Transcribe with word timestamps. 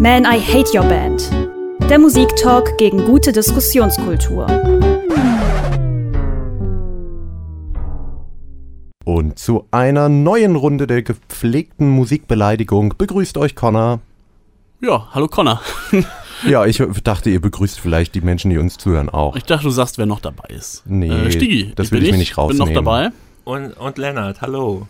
Man, 0.00 0.22
I 0.22 0.38
Hate 0.38 0.78
Your 0.78 0.84
Band. 0.84 1.28
Der 1.90 1.98
Musiktalk 1.98 2.78
gegen 2.78 3.04
gute 3.04 3.32
Diskussionskultur. 3.32 4.46
Und 9.04 9.40
zu 9.40 9.66
einer 9.72 10.08
neuen 10.08 10.54
Runde 10.54 10.86
der 10.86 11.02
gepflegten 11.02 11.90
Musikbeleidigung 11.90 12.94
begrüßt 12.96 13.38
euch 13.38 13.56
Connor. 13.56 13.98
Ja, 14.80 15.08
hallo 15.12 15.26
Connor. 15.26 15.60
Ja, 16.46 16.64
ich 16.66 16.80
dachte, 17.02 17.30
ihr 17.30 17.40
begrüßt 17.40 17.80
vielleicht 17.80 18.14
die 18.14 18.20
Menschen, 18.20 18.50
die 18.52 18.58
uns 18.58 18.78
zuhören, 18.78 19.08
auch. 19.08 19.34
Ich 19.34 19.42
dachte, 19.42 19.64
du 19.64 19.70
sagst, 19.70 19.98
wer 19.98 20.06
noch 20.06 20.20
dabei 20.20 20.54
ist. 20.54 20.84
Nee, 20.86 21.08
äh, 21.08 21.32
Stigi, 21.32 21.72
das 21.74 21.90
will 21.90 22.04
ich 22.04 22.12
mir 22.12 22.16
nicht 22.18 22.38
rausnehmen. 22.38 22.66
bin 22.68 22.74
noch 22.76 22.84
dabei. 22.84 23.10
Und, 23.42 23.72
und 23.72 23.98
Lennart, 23.98 24.40
hallo. 24.40 24.86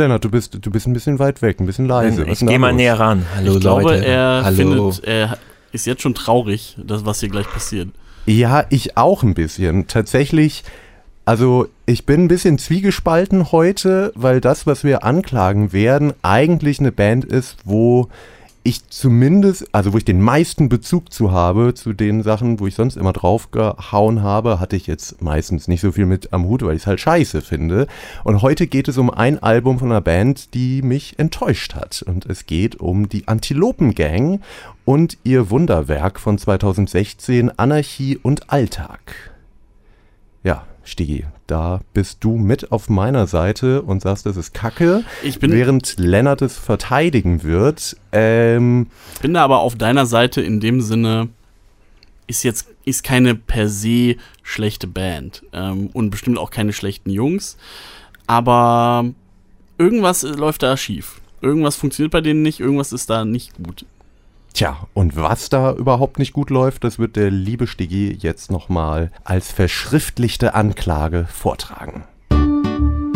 Lennart, 0.00 0.24
du 0.24 0.30
bist, 0.30 0.58
du 0.60 0.70
bist 0.70 0.86
ein 0.86 0.94
bisschen 0.94 1.18
weit 1.18 1.42
weg, 1.42 1.60
ein 1.60 1.66
bisschen 1.66 1.86
leise. 1.86 2.24
ich 2.24 2.40
gehe 2.40 2.58
mal 2.58 2.72
näher 2.72 2.98
ran. 2.98 3.26
Hallo 3.36 3.54
ich 3.54 3.60
glaube, 3.60 3.82
Leute. 3.82 4.06
er 4.06 4.42
hallo. 4.44 4.56
findet, 4.56 5.04
er 5.04 5.38
ist 5.72 5.86
jetzt 5.86 6.00
schon 6.02 6.14
traurig, 6.14 6.76
das, 6.82 7.04
was 7.04 7.20
hier 7.20 7.28
gleich 7.28 7.48
passiert. 7.48 7.90
Ja, 8.26 8.64
ich 8.70 8.96
auch 8.96 9.22
ein 9.22 9.34
bisschen. 9.34 9.86
Tatsächlich, 9.88 10.64
also 11.26 11.68
ich 11.84 12.06
bin 12.06 12.24
ein 12.24 12.28
bisschen 12.28 12.58
zwiegespalten 12.58 13.52
heute, 13.52 14.12
weil 14.14 14.40
das, 14.40 14.66
was 14.66 14.84
wir 14.84 15.04
anklagen 15.04 15.72
werden, 15.72 16.14
eigentlich 16.22 16.80
eine 16.80 16.92
Band 16.92 17.26
ist, 17.26 17.58
wo 17.64 18.08
ich 18.62 18.88
zumindest, 18.88 19.74
also 19.74 19.92
wo 19.92 19.96
ich 19.96 20.04
den 20.04 20.20
meisten 20.20 20.68
Bezug 20.68 21.12
zu 21.12 21.32
habe, 21.32 21.72
zu 21.74 21.92
den 21.92 22.22
Sachen, 22.22 22.60
wo 22.60 22.66
ich 22.66 22.74
sonst 22.74 22.96
immer 22.96 23.12
draufgehauen 23.12 24.22
habe, 24.22 24.60
hatte 24.60 24.76
ich 24.76 24.86
jetzt 24.86 25.22
meistens 25.22 25.66
nicht 25.66 25.80
so 25.80 25.92
viel 25.92 26.06
mit 26.06 26.32
am 26.32 26.44
Hut, 26.44 26.62
weil 26.62 26.76
ich 26.76 26.82
es 26.82 26.86
halt 26.86 27.00
scheiße 27.00 27.40
finde. 27.40 27.86
Und 28.22 28.42
heute 28.42 28.66
geht 28.66 28.88
es 28.88 28.98
um 28.98 29.10
ein 29.10 29.42
Album 29.42 29.78
von 29.78 29.90
einer 29.90 30.02
Band, 30.02 30.52
die 30.54 30.82
mich 30.82 31.18
enttäuscht 31.18 31.74
hat. 31.74 32.02
Und 32.02 32.26
es 32.26 32.44
geht 32.46 32.76
um 32.76 33.08
die 33.08 33.28
Antilopen 33.28 33.94
Gang 33.94 34.42
und 34.84 35.16
ihr 35.24 35.50
Wunderwerk 35.50 36.20
von 36.20 36.36
2016, 36.36 37.58
Anarchie 37.58 38.18
und 38.22 38.50
Alltag. 38.52 39.29
Stigi, 40.84 41.24
da 41.46 41.80
bist 41.92 42.18
du 42.24 42.36
mit 42.36 42.72
auf 42.72 42.88
meiner 42.88 43.26
Seite 43.26 43.82
und 43.82 44.02
sagst, 44.02 44.26
das 44.26 44.36
ist 44.36 44.54
Kacke, 44.54 45.04
Ich 45.22 45.38
bin, 45.38 45.52
während 45.52 45.98
Lennart 45.98 46.42
es 46.42 46.56
verteidigen 46.58 47.42
wird. 47.42 47.96
Ähm, 48.12 48.88
bin 49.20 49.34
da 49.34 49.44
aber 49.44 49.60
auf 49.60 49.76
deiner 49.76 50.06
Seite 50.06 50.40
in 50.40 50.60
dem 50.60 50.80
Sinne, 50.80 51.28
ist 52.26 52.44
jetzt 52.44 52.68
ist 52.84 53.04
keine 53.04 53.34
per 53.34 53.68
se 53.68 54.16
schlechte 54.42 54.86
Band 54.86 55.44
ähm, 55.52 55.90
und 55.92 56.10
bestimmt 56.10 56.38
auch 56.38 56.50
keine 56.50 56.72
schlechten 56.72 57.10
Jungs, 57.10 57.56
aber 58.26 59.04
irgendwas 59.78 60.22
läuft 60.22 60.62
da 60.62 60.76
schief. 60.76 61.20
Irgendwas 61.42 61.76
funktioniert 61.76 62.12
bei 62.12 62.20
denen 62.20 62.42
nicht, 62.42 62.60
irgendwas 62.60 62.92
ist 62.92 63.10
da 63.10 63.24
nicht 63.24 63.52
gut. 63.62 63.84
Tja, 64.52 64.86
und 64.94 65.16
was 65.16 65.48
da 65.48 65.72
überhaupt 65.72 66.18
nicht 66.18 66.32
gut 66.32 66.50
läuft, 66.50 66.84
das 66.84 66.98
wird 66.98 67.16
der 67.16 67.30
liebe 67.30 67.66
Stigi 67.66 68.16
jetzt 68.20 68.50
nochmal 68.50 69.10
als 69.24 69.50
verschriftlichte 69.52 70.54
Anklage 70.54 71.26
vortragen. 71.32 72.04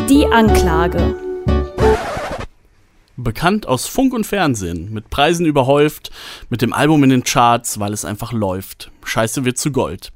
Die 0.08 0.26
Anklage. 0.26 1.16
Bekannt 3.16 3.66
aus 3.66 3.86
Funk 3.86 4.12
und 4.12 4.26
Fernsehen, 4.26 4.92
mit 4.92 5.08
Preisen 5.10 5.46
überhäuft, 5.46 6.10
mit 6.50 6.62
dem 6.62 6.72
Album 6.72 7.04
in 7.04 7.10
den 7.10 7.24
Charts, 7.24 7.78
weil 7.78 7.92
es 7.92 8.04
einfach 8.04 8.32
läuft. 8.32 8.90
Scheiße 9.04 9.44
wird 9.44 9.56
zu 9.56 9.70
Gold. 9.70 10.13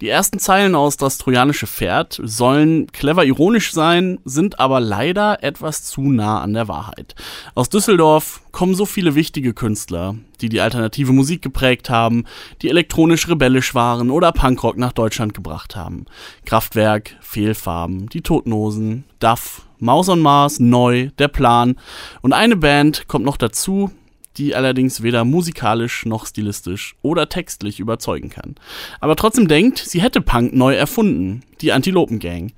Die 0.00 0.08
ersten 0.08 0.38
Zeilen 0.38 0.74
aus 0.74 0.96
Das 0.96 1.18
Trojanische 1.18 1.66
Pferd 1.66 2.20
sollen 2.22 2.86
clever 2.92 3.24
ironisch 3.24 3.72
sein, 3.72 4.20
sind 4.24 4.60
aber 4.60 4.78
leider 4.78 5.42
etwas 5.42 5.84
zu 5.84 6.02
nah 6.02 6.40
an 6.40 6.54
der 6.54 6.68
Wahrheit. 6.68 7.16
Aus 7.54 7.68
Düsseldorf 7.68 8.40
kommen 8.52 8.74
so 8.74 8.86
viele 8.86 9.16
wichtige 9.16 9.54
Künstler, 9.54 10.14
die 10.40 10.48
die 10.48 10.60
alternative 10.60 11.12
Musik 11.12 11.42
geprägt 11.42 11.90
haben, 11.90 12.24
die 12.62 12.68
elektronisch 12.68 13.28
rebellisch 13.28 13.74
waren 13.74 14.10
oder 14.10 14.30
Punkrock 14.30 14.76
nach 14.76 14.92
Deutschland 14.92 15.34
gebracht 15.34 15.74
haben. 15.74 16.06
Kraftwerk, 16.44 17.16
Fehlfarben, 17.20 18.08
die 18.08 18.22
Totenhosen, 18.22 19.04
Duff, 19.18 19.62
Maus 19.80 20.08
on 20.08 20.20
Mars, 20.20 20.60
Neu, 20.60 21.10
Der 21.18 21.28
Plan 21.28 21.76
und 22.20 22.32
eine 22.32 22.56
Band 22.56 23.08
kommt 23.08 23.24
noch 23.24 23.36
dazu, 23.36 23.90
die 24.38 24.54
allerdings 24.54 25.02
weder 25.02 25.24
musikalisch 25.24 26.06
noch 26.06 26.26
stilistisch 26.26 26.94
oder 27.02 27.28
textlich 27.28 27.80
überzeugen 27.80 28.30
kann. 28.30 28.54
Aber 29.00 29.16
trotzdem 29.16 29.48
denkt, 29.48 29.78
sie 29.78 30.00
hätte 30.00 30.20
Punk 30.20 30.54
neu 30.54 30.74
erfunden. 30.74 31.42
Die 31.60 31.72
Antilopen-Gang. 31.72 32.52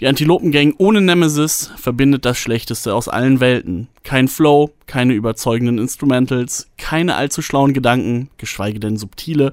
Die 0.00 0.06
Antilopen-Gang 0.06 0.76
ohne 0.78 1.02
Nemesis 1.02 1.70
verbindet 1.76 2.24
das 2.24 2.38
Schlechteste 2.38 2.94
aus 2.94 3.06
allen 3.06 3.40
Welten. 3.40 3.88
Kein 4.02 4.28
Flow, 4.28 4.70
keine 4.86 5.12
überzeugenden 5.12 5.78
Instrumentals, 5.78 6.70
keine 6.78 7.16
allzu 7.16 7.42
schlauen 7.42 7.74
Gedanken, 7.74 8.30
geschweige 8.38 8.80
denn 8.80 8.96
subtile 8.96 9.52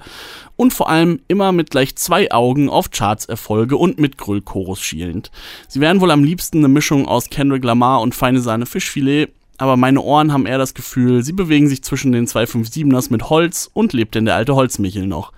und 0.55 0.73
vor 0.73 0.89
allem 0.89 1.19
immer 1.27 1.51
mit 1.51 1.71
gleich 1.71 1.97
zwei 1.97 2.31
Augen 2.31 2.69
auf 2.69 2.91
Charts-Erfolge 2.91 3.75
und 3.75 3.99
mit 3.99 4.17
Grüllchorus 4.17 4.79
schielend. 4.79 5.31
Sie 5.67 5.81
wären 5.81 5.99
wohl 5.99 6.11
am 6.11 6.23
liebsten 6.23 6.59
eine 6.59 6.69
Mischung 6.69 7.05
aus 7.05 7.29
Kendrick 7.29 7.63
Lamar 7.65 7.99
und 8.01 8.15
Feine 8.15 8.39
Sahne 8.39 8.65
Fischfilet, 8.65 9.29
aber 9.57 9.77
meine 9.77 10.01
Ohren 10.01 10.33
haben 10.33 10.45
eher 10.45 10.57
das 10.57 10.73
Gefühl, 10.73 11.23
sie 11.23 11.33
bewegen 11.33 11.67
sich 11.67 11.83
zwischen 11.83 12.11
den 12.11 12.27
257ers 12.27 13.11
mit 13.11 13.29
Holz 13.29 13.69
und 13.73 13.93
lebt 13.93 14.15
denn 14.15 14.25
der 14.25 14.35
alte 14.35 14.55
Holzmichel 14.55 15.05
noch. 15.05 15.31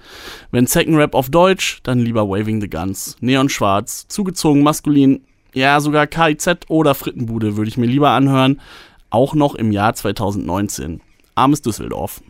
Wenn 0.52 0.68
Second 0.68 0.98
Rap 0.98 1.16
auf 1.16 1.30
Deutsch, 1.30 1.80
dann 1.84 2.00
lieber 2.00 2.30
Waving 2.30 2.62
the 2.62 2.70
Guns. 2.70 3.18
Neonschwarz, 3.20 4.08
zugezogen 4.08 4.64
maskulin, 4.64 5.22
ja 5.54 5.80
sogar 5.80 6.08
KIZ 6.08 6.48
oder 6.70 6.96
Frittenbude 6.96 7.58
würde 7.58 7.70
ich 7.70 7.78
mir 7.78 7.88
lieber 7.88 8.12
anhören, 8.12 8.62
auch 9.10 9.34
noch 9.36 9.56
im 9.56 9.72
Jahr 9.72 9.94
2019. 9.94 11.02
Armes 11.36 11.62
Düsseldorf. 11.62 12.22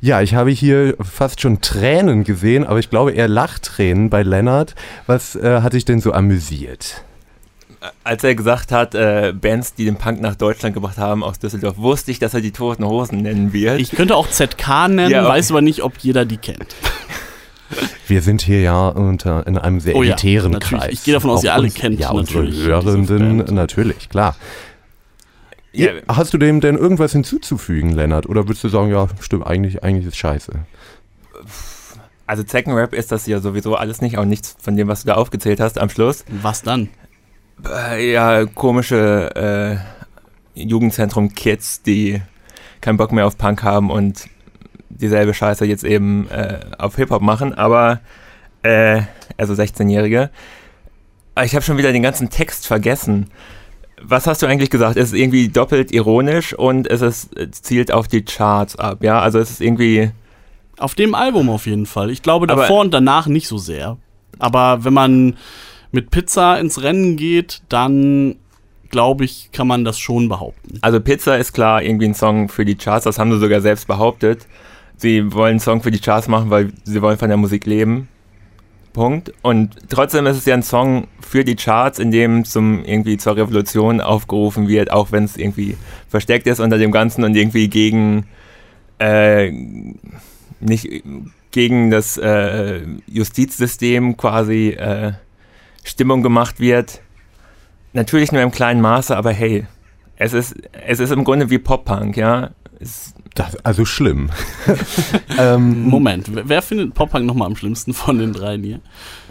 Ja, 0.00 0.22
ich 0.22 0.34
habe 0.34 0.50
hier 0.50 0.94
fast 1.00 1.40
schon 1.40 1.60
Tränen 1.60 2.22
gesehen, 2.22 2.64
aber 2.64 2.78
ich 2.78 2.88
glaube 2.88 3.10
eher 3.10 3.26
Lachtränen 3.26 4.10
bei 4.10 4.22
Lennart. 4.22 4.76
Was 5.06 5.34
äh, 5.34 5.62
hat 5.62 5.72
dich 5.72 5.84
denn 5.84 6.00
so 6.00 6.12
amüsiert? 6.12 7.02
Als 8.04 8.22
er 8.24 8.34
gesagt 8.34 8.72
hat, 8.72 8.94
äh, 8.94 9.32
Bands, 9.34 9.72
die 9.74 9.86
den 9.86 9.96
Punk 9.96 10.20
nach 10.20 10.34
Deutschland 10.34 10.74
gebracht 10.74 10.98
haben 10.98 11.24
aus 11.24 11.38
Düsseldorf, 11.38 11.78
wusste 11.78 12.10
ich, 12.10 12.18
dass 12.18 12.34
er 12.34 12.42
die 12.42 12.50
Toten 12.50 12.84
Hosen 12.84 13.22
nennen 13.22 13.52
wird. 13.54 13.80
Ich 13.80 13.90
könnte 13.92 14.16
auch 14.16 14.28
ZK 14.28 14.88
nennen, 14.88 15.10
Ja, 15.10 15.22
okay. 15.22 15.30
weiß 15.30 15.50
aber 15.50 15.62
nicht, 15.62 15.82
ob 15.82 15.96
jeder 15.98 16.24
die 16.26 16.36
kennt. 16.36 16.74
Wir 18.06 18.20
sind 18.20 18.42
hier 18.42 18.60
ja 18.60 18.88
unter 18.88 19.46
in 19.46 19.56
einem 19.56 19.80
sehr 19.80 19.94
Oh 19.96 20.02
ja, 20.02 20.14
elitären 20.14 20.50
natürlich. 20.52 20.80
Kreis. 20.82 20.92
Ich 20.92 21.04
gehe 21.04 21.14
davon 21.14 21.30
aus, 21.30 21.38
Auch 21.40 21.44
ihr 21.44 21.54
alle 21.54 21.64
uns- 21.64 21.74
kennt 21.74 21.98
ja, 22.00 22.10
unsere 22.10 22.40
natürlich 22.44 22.64
Hörenden, 22.66 23.54
natürlich, 23.54 24.08
klar. 24.10 24.36
ja, 25.72 25.90
Hast 26.08 26.34
du 26.34 26.38
dem 26.38 26.60
denn 26.60 26.76
irgendwas 26.76 27.12
hinzuzufügen, 27.12 27.92
Lennart? 27.92 28.28
Oder 28.28 28.46
würdest 28.48 28.64
du 28.64 28.68
sagen, 28.68 28.90
ja, 28.90 29.06
stimmt, 29.20 29.46
eigentlich, 29.46 29.82
eigentlich 29.84 30.06
ist 30.06 30.16
scheiße? 30.16 30.52
also 32.26 32.44
Second 32.46 32.76
Rap 32.76 32.92
ist 32.92 33.10
das 33.12 33.26
ja 33.26 33.40
sowieso 33.40 33.74
alles 33.76 34.00
nicht, 34.00 34.18
auch 34.18 34.24
nichts 34.24 34.56
von 34.60 34.76
dem, 34.76 34.88
was 34.88 35.02
du 35.02 35.08
da 35.08 35.14
aufgezählt 35.14 35.60
hast 35.60 35.78
am 35.78 35.88
Schluss. 35.90 36.24
Was 36.42 36.62
dann? 36.62 36.88
Äh, 37.68 38.12
ja, 38.12 38.46
komische 38.46 39.80
äh, 40.56 40.60
Jugendzentrum-Kids, 40.60 41.82
die 41.82 42.20
keinen 42.80 42.96
Bock 42.96 43.12
mehr 43.12 43.26
auf 43.26 43.36
Punk 43.38 43.62
haben 43.62 43.90
und 43.90 44.26
dieselbe 44.88 45.34
Scheiße 45.34 45.64
jetzt 45.64 45.84
eben 45.84 46.28
äh, 46.30 46.60
auf 46.78 46.96
Hip-Hop 46.96 47.22
machen, 47.22 47.54
aber 47.54 48.00
äh, 48.62 49.02
also 49.36 49.54
16-Jährige. 49.54 50.30
Aber 51.34 51.44
Ich 51.44 51.54
habe 51.54 51.64
schon 51.64 51.78
wieder 51.78 51.92
den 51.92 52.02
ganzen 52.02 52.30
Text 52.30 52.66
vergessen. 52.66 53.30
Was 54.02 54.26
hast 54.26 54.42
du 54.42 54.46
eigentlich 54.46 54.70
gesagt? 54.70 54.96
Es 54.96 55.12
ist 55.12 55.18
irgendwie 55.18 55.48
doppelt 55.48 55.92
ironisch 55.92 56.54
und 56.54 56.86
es 56.90 57.02
ist, 57.02 57.36
es 57.38 57.62
zielt 57.62 57.92
auf 57.92 58.08
die 58.08 58.24
Charts 58.24 58.76
ab, 58.76 59.02
ja? 59.02 59.20
Also 59.20 59.38
es 59.38 59.50
ist 59.50 59.60
irgendwie. 59.60 60.10
Auf 60.78 60.94
dem 60.94 61.14
Album 61.14 61.50
auf 61.50 61.66
jeden 61.66 61.84
Fall. 61.84 62.10
Ich 62.10 62.22
glaube 62.22 62.48
Aber- 62.50 62.62
davor 62.62 62.80
und 62.80 62.92
danach 62.94 63.26
nicht 63.26 63.46
so 63.46 63.58
sehr. 63.58 63.98
Aber 64.38 64.84
wenn 64.84 64.94
man 64.94 65.36
mit 65.92 66.10
Pizza 66.10 66.58
ins 66.58 66.82
Rennen 66.82 67.16
geht, 67.16 67.62
dann 67.68 68.36
glaube 68.90 69.24
ich, 69.24 69.50
kann 69.52 69.66
man 69.66 69.84
das 69.84 69.98
schon 69.98 70.28
behaupten. 70.28 70.78
Also 70.82 71.00
Pizza 71.00 71.38
ist 71.38 71.52
klar 71.52 71.82
irgendwie 71.82 72.06
ein 72.06 72.14
Song 72.14 72.48
für 72.48 72.64
die 72.64 72.74
Charts, 72.74 73.04
das 73.04 73.18
haben 73.18 73.32
sie 73.32 73.38
sogar 73.38 73.60
selbst 73.60 73.86
behauptet. 73.86 74.46
Sie 74.96 75.32
wollen 75.32 75.52
einen 75.52 75.60
Song 75.60 75.82
für 75.82 75.90
die 75.90 76.00
Charts 76.00 76.28
machen, 76.28 76.50
weil 76.50 76.72
sie 76.84 77.00
wollen 77.00 77.16
von 77.16 77.28
der 77.28 77.38
Musik 77.38 77.66
leben. 77.66 78.08
Punkt. 78.92 79.32
Und 79.42 79.76
trotzdem 79.88 80.26
ist 80.26 80.36
es 80.36 80.44
ja 80.44 80.54
ein 80.54 80.62
Song 80.62 81.06
für 81.20 81.44
die 81.44 81.54
Charts, 81.54 81.98
in 81.98 82.10
dem 82.10 82.44
zum 82.44 82.84
irgendwie 82.84 83.16
zur 83.16 83.36
Revolution 83.36 84.00
aufgerufen 84.00 84.68
wird, 84.68 84.90
auch 84.90 85.12
wenn 85.12 85.24
es 85.24 85.36
irgendwie 85.36 85.76
versteckt 86.08 86.46
ist 86.46 86.60
unter 86.60 86.76
dem 86.76 86.90
Ganzen 86.90 87.24
und 87.24 87.36
irgendwie 87.36 87.68
gegen 87.68 88.26
äh, 88.98 89.52
nicht 90.60 91.02
gegen 91.52 91.90
das 91.90 92.16
äh, 92.18 92.82
Justizsystem 93.06 94.16
quasi 94.16 94.70
äh, 94.70 95.12
Stimmung 95.90 96.22
gemacht 96.22 96.60
wird. 96.60 97.00
Natürlich 97.92 98.32
nur 98.32 98.42
im 98.42 98.52
kleinen 98.52 98.80
Maße, 98.80 99.16
aber 99.16 99.32
hey, 99.32 99.66
es 100.16 100.32
ist, 100.32 100.54
es 100.86 101.00
ist 101.00 101.10
im 101.10 101.24
Grunde 101.24 101.50
wie 101.50 101.58
Pop-Punk, 101.58 102.16
ja. 102.16 102.50
Es 102.78 103.14
Das, 103.34 103.56
also 103.64 103.84
schlimm. 103.84 104.30
ähm, 105.38 105.84
Moment, 105.84 106.30
wer 106.30 106.62
findet 106.62 106.94
Pop-Punk 106.94 107.26
nochmal 107.26 107.46
am 107.46 107.56
schlimmsten 107.56 107.92
von 107.94 108.18
den 108.18 108.32
dreien 108.32 108.62
hier? 108.62 108.80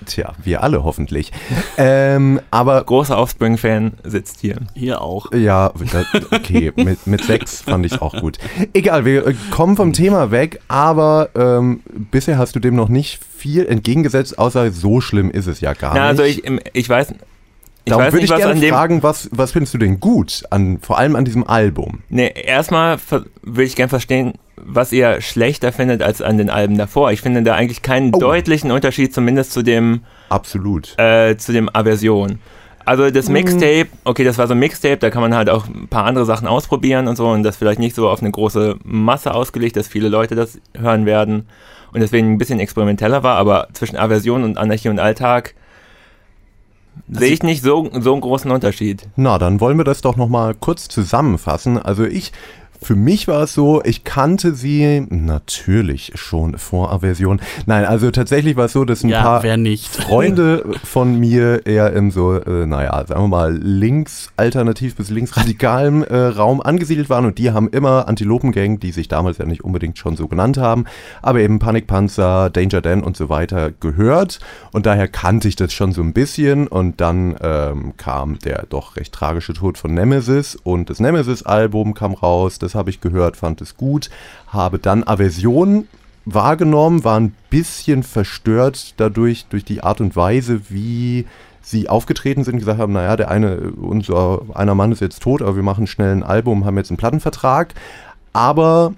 Tja, 0.05 0.33
wir 0.43 0.61
alle 0.63 0.83
hoffentlich. 0.83 1.31
ähm, 1.77 2.41
aber 2.51 2.83
Großer 2.83 3.17
Offspring-Fan 3.17 3.93
sitzt 4.03 4.41
hier. 4.41 4.57
Hier 4.73 5.01
auch. 5.01 5.31
Ja, 5.31 5.71
okay, 6.31 6.73
mit, 6.75 7.07
mit 7.07 7.23
sechs 7.23 7.61
fand 7.61 7.85
ich 7.85 8.01
auch 8.01 8.19
gut. 8.19 8.37
Egal, 8.73 9.05
wir 9.05 9.33
kommen 9.51 9.75
vom 9.75 9.93
Thema 9.93 10.31
weg, 10.31 10.59
aber 10.67 11.29
ähm, 11.35 11.81
bisher 12.11 12.37
hast 12.37 12.55
du 12.55 12.59
dem 12.59 12.75
noch 12.75 12.89
nicht 12.89 13.19
viel 13.39 13.65
entgegengesetzt, 13.65 14.37
außer 14.37 14.71
so 14.71 15.01
schlimm 15.01 15.31
ist 15.31 15.47
es 15.47 15.61
ja 15.61 15.73
gar 15.73 15.95
ja, 15.95 16.11
nicht. 16.11 16.21
Also 16.21 16.23
ich, 16.23 16.43
ich 16.73 16.89
weiß, 16.89 17.11
ich 17.11 17.17
Darum 17.85 18.11
würde 18.11 18.25
ich 18.25 18.35
gerne 18.35 18.67
fragen, 18.67 19.03
was, 19.03 19.29
was 19.31 19.51
findest 19.51 19.73
du 19.73 19.77
denn 19.77 19.99
gut, 19.99 20.43
an, 20.49 20.79
vor 20.81 20.97
allem 20.97 21.15
an 21.15 21.25
diesem 21.25 21.47
Album? 21.47 22.01
Nee, 22.09 22.31
erstmal 22.35 22.97
würde 23.41 23.63
ich 23.63 23.75
gerne 23.75 23.89
verstehen, 23.89 24.33
was 24.57 24.91
ihr 24.91 25.21
schlechter 25.21 25.71
findet 25.71 26.01
als 26.01 26.21
an 26.21 26.37
den 26.37 26.49
Alben 26.49 26.77
davor. 26.77 27.11
Ich 27.11 27.21
finde 27.21 27.41
da 27.41 27.55
eigentlich 27.55 27.81
keinen 27.81 28.13
oh. 28.13 28.19
deutlichen 28.19 28.71
Unterschied, 28.71 29.13
zumindest 29.13 29.53
zu 29.53 29.63
dem 29.63 30.01
Absolut. 30.29 30.97
Äh, 30.99 31.37
zu 31.37 31.53
dem 31.53 31.69
Aversion. 31.73 32.39
Also 32.85 33.09
das 33.09 33.27
mhm. 33.27 33.33
Mixtape, 33.33 33.87
okay, 34.03 34.23
das 34.23 34.37
war 34.37 34.47
so 34.47 34.53
ein 34.53 34.59
Mixtape, 34.59 34.97
da 34.97 35.09
kann 35.09 35.21
man 35.21 35.35
halt 35.35 35.49
auch 35.49 35.67
ein 35.67 35.87
paar 35.87 36.05
andere 36.05 36.25
Sachen 36.25 36.47
ausprobieren 36.47 37.07
und 37.07 37.15
so 37.15 37.27
und 37.29 37.43
das 37.43 37.57
vielleicht 37.57 37.79
nicht 37.79 37.95
so 37.95 38.09
auf 38.09 38.21
eine 38.21 38.31
große 38.31 38.77
Masse 38.83 39.33
ausgelegt, 39.33 39.77
dass 39.77 39.87
viele 39.87 40.09
Leute 40.09 40.35
das 40.35 40.59
hören 40.77 41.05
werden 41.05 41.47
und 41.93 41.99
deswegen 41.99 42.33
ein 42.33 42.37
bisschen 42.37 42.59
experimenteller 42.59 43.23
war, 43.23 43.37
aber 43.37 43.67
zwischen 43.73 43.97
Aversion 43.97 44.43
und 44.43 44.57
Anarchie 44.57 44.89
und 44.89 44.99
Alltag 44.99 45.55
also 47.07 47.21
sehe 47.21 47.33
ich 47.33 47.43
nicht 47.43 47.63
so, 47.63 47.89
so 47.99 48.11
einen 48.11 48.21
großen 48.21 48.51
Unterschied. 48.51 49.07
Na, 49.15 49.37
dann 49.37 49.59
wollen 49.59 49.77
wir 49.77 49.85
das 49.85 50.01
doch 50.01 50.15
nochmal 50.15 50.53
kurz 50.53 50.87
zusammenfassen. 50.87 51.77
Also 51.77 52.03
ich 52.03 52.31
für 52.81 52.95
mich 52.95 53.27
war 53.27 53.43
es 53.43 53.53
so, 53.53 53.81
ich 53.83 54.03
kannte 54.03 54.55
sie 54.55 55.05
natürlich 55.09 56.13
schon 56.15 56.57
vor 56.57 56.91
Aversion. 56.91 57.41
Nein, 57.65 57.85
also 57.85 58.09
tatsächlich 58.11 58.55
war 58.55 58.65
es 58.65 58.73
so, 58.73 58.85
dass 58.85 59.03
ein 59.03 59.09
ja, 59.09 59.21
paar 59.21 59.41
Freunde 59.91 60.63
von 60.83 61.19
mir 61.19 61.65
eher 61.65 61.93
im 61.93 62.11
so, 62.11 62.35
äh, 62.35 62.65
naja, 62.65 63.05
sagen 63.05 63.23
wir 63.23 63.27
mal, 63.27 63.55
links 63.55 64.31
alternativ 64.37 64.95
bis 64.95 65.09
linksradikalem 65.09 66.03
äh, 66.03 66.17
Raum 66.17 66.61
angesiedelt 66.61 67.09
waren. 67.09 67.25
Und 67.25 67.37
die 67.37 67.51
haben 67.51 67.69
immer 67.69 68.07
Antilopengang, 68.07 68.79
die 68.79 68.91
sich 68.91 69.07
damals 69.07 69.37
ja 69.37 69.45
nicht 69.45 69.63
unbedingt 69.63 69.97
schon 69.97 70.15
so 70.15 70.27
genannt 70.27 70.57
haben, 70.57 70.85
aber 71.21 71.39
eben 71.41 71.59
Panikpanzer, 71.59 72.49
Danger 72.49 72.81
Dan 72.81 73.03
und 73.03 73.17
so 73.17 73.29
weiter 73.29 73.71
gehört. 73.71 74.39
Und 74.71 74.85
daher 74.85 75.07
kannte 75.07 75.47
ich 75.47 75.55
das 75.55 75.73
schon 75.73 75.91
so 75.91 76.01
ein 76.01 76.13
bisschen. 76.13 76.67
Und 76.67 77.01
dann 77.01 77.35
ähm, 77.41 77.93
kam 77.97 78.39
der 78.39 78.65
doch 78.69 78.95
recht 78.95 79.13
tragische 79.13 79.53
Tod 79.53 79.77
von 79.77 79.93
Nemesis. 79.93 80.55
Und 80.55 80.89
das 80.89 80.99
Nemesis-Album 80.99 81.93
kam 81.93 82.13
raus, 82.13 82.59
das 82.59 82.68
das 82.69 82.75
habe 82.75 82.89
ich 82.89 83.01
gehört, 83.01 83.35
fand 83.35 83.61
es 83.61 83.77
gut, 83.77 84.09
habe 84.47 84.79
dann 84.79 85.03
Aversion 85.03 85.87
wahrgenommen, 86.25 87.03
war 87.03 87.19
ein 87.19 87.33
bisschen 87.49 88.03
verstört 88.03 88.93
dadurch, 88.97 89.45
durch 89.49 89.65
die 89.65 89.81
Art 89.81 90.01
und 90.01 90.15
Weise, 90.15 90.61
wie 90.69 91.25
sie 91.61 91.89
aufgetreten 91.89 92.43
sind, 92.43 92.59
gesagt 92.59 92.79
haben, 92.79 92.93
naja, 92.93 93.15
der 93.15 93.31
eine, 93.31 93.71
unser 93.71 94.41
einer 94.53 94.75
Mann 94.75 94.91
ist 94.91 95.01
jetzt 95.01 95.23
tot, 95.23 95.41
aber 95.41 95.55
wir 95.55 95.63
machen 95.63 95.87
schnell 95.87 96.11
ein 96.11 96.23
Album, 96.23 96.65
haben 96.65 96.77
jetzt 96.77 96.91
einen 96.91 96.97
Plattenvertrag. 96.97 97.73
Aber 98.33 98.93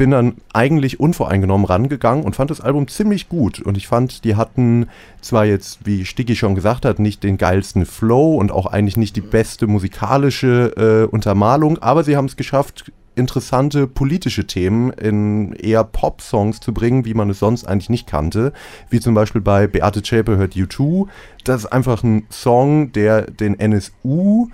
bin 0.00 0.12
dann 0.12 0.36
eigentlich 0.54 0.98
unvoreingenommen 0.98 1.66
rangegangen 1.66 2.24
und 2.24 2.34
fand 2.34 2.50
das 2.50 2.62
Album 2.62 2.88
ziemlich 2.88 3.28
gut. 3.28 3.60
Und 3.60 3.76
ich 3.76 3.86
fand, 3.86 4.24
die 4.24 4.34
hatten 4.34 4.86
zwar 5.20 5.44
jetzt, 5.44 5.80
wie 5.84 6.06
Sticky 6.06 6.36
schon 6.36 6.54
gesagt 6.54 6.86
hat, 6.86 6.98
nicht 6.98 7.22
den 7.22 7.36
geilsten 7.36 7.84
Flow 7.84 8.36
und 8.36 8.50
auch 8.50 8.64
eigentlich 8.64 8.96
nicht 8.96 9.14
die 9.14 9.20
beste 9.20 9.66
musikalische 9.66 10.72
äh, 10.78 11.14
Untermalung, 11.14 11.76
aber 11.80 12.02
sie 12.02 12.16
haben 12.16 12.24
es 12.24 12.36
geschafft, 12.36 12.90
interessante 13.20 13.86
politische 13.86 14.46
Themen 14.46 14.90
in 14.92 15.52
eher 15.52 15.84
Pop-Songs 15.84 16.58
zu 16.60 16.74
bringen, 16.74 17.04
wie 17.04 17.14
man 17.14 17.30
es 17.30 17.38
sonst 17.38 17.64
eigentlich 17.64 17.90
nicht 17.90 18.06
kannte. 18.06 18.52
Wie 18.88 19.00
zum 19.00 19.14
Beispiel 19.14 19.40
bei 19.40 19.66
Beate 19.66 20.02
Zschäpe 20.02 20.36
hört 20.36 20.54
U2. 20.54 21.06
Das 21.44 21.62
ist 21.62 21.66
einfach 21.66 22.02
ein 22.02 22.26
Song, 22.30 22.92
der 22.92 23.22
den 23.22 23.58
NSU 23.58 24.48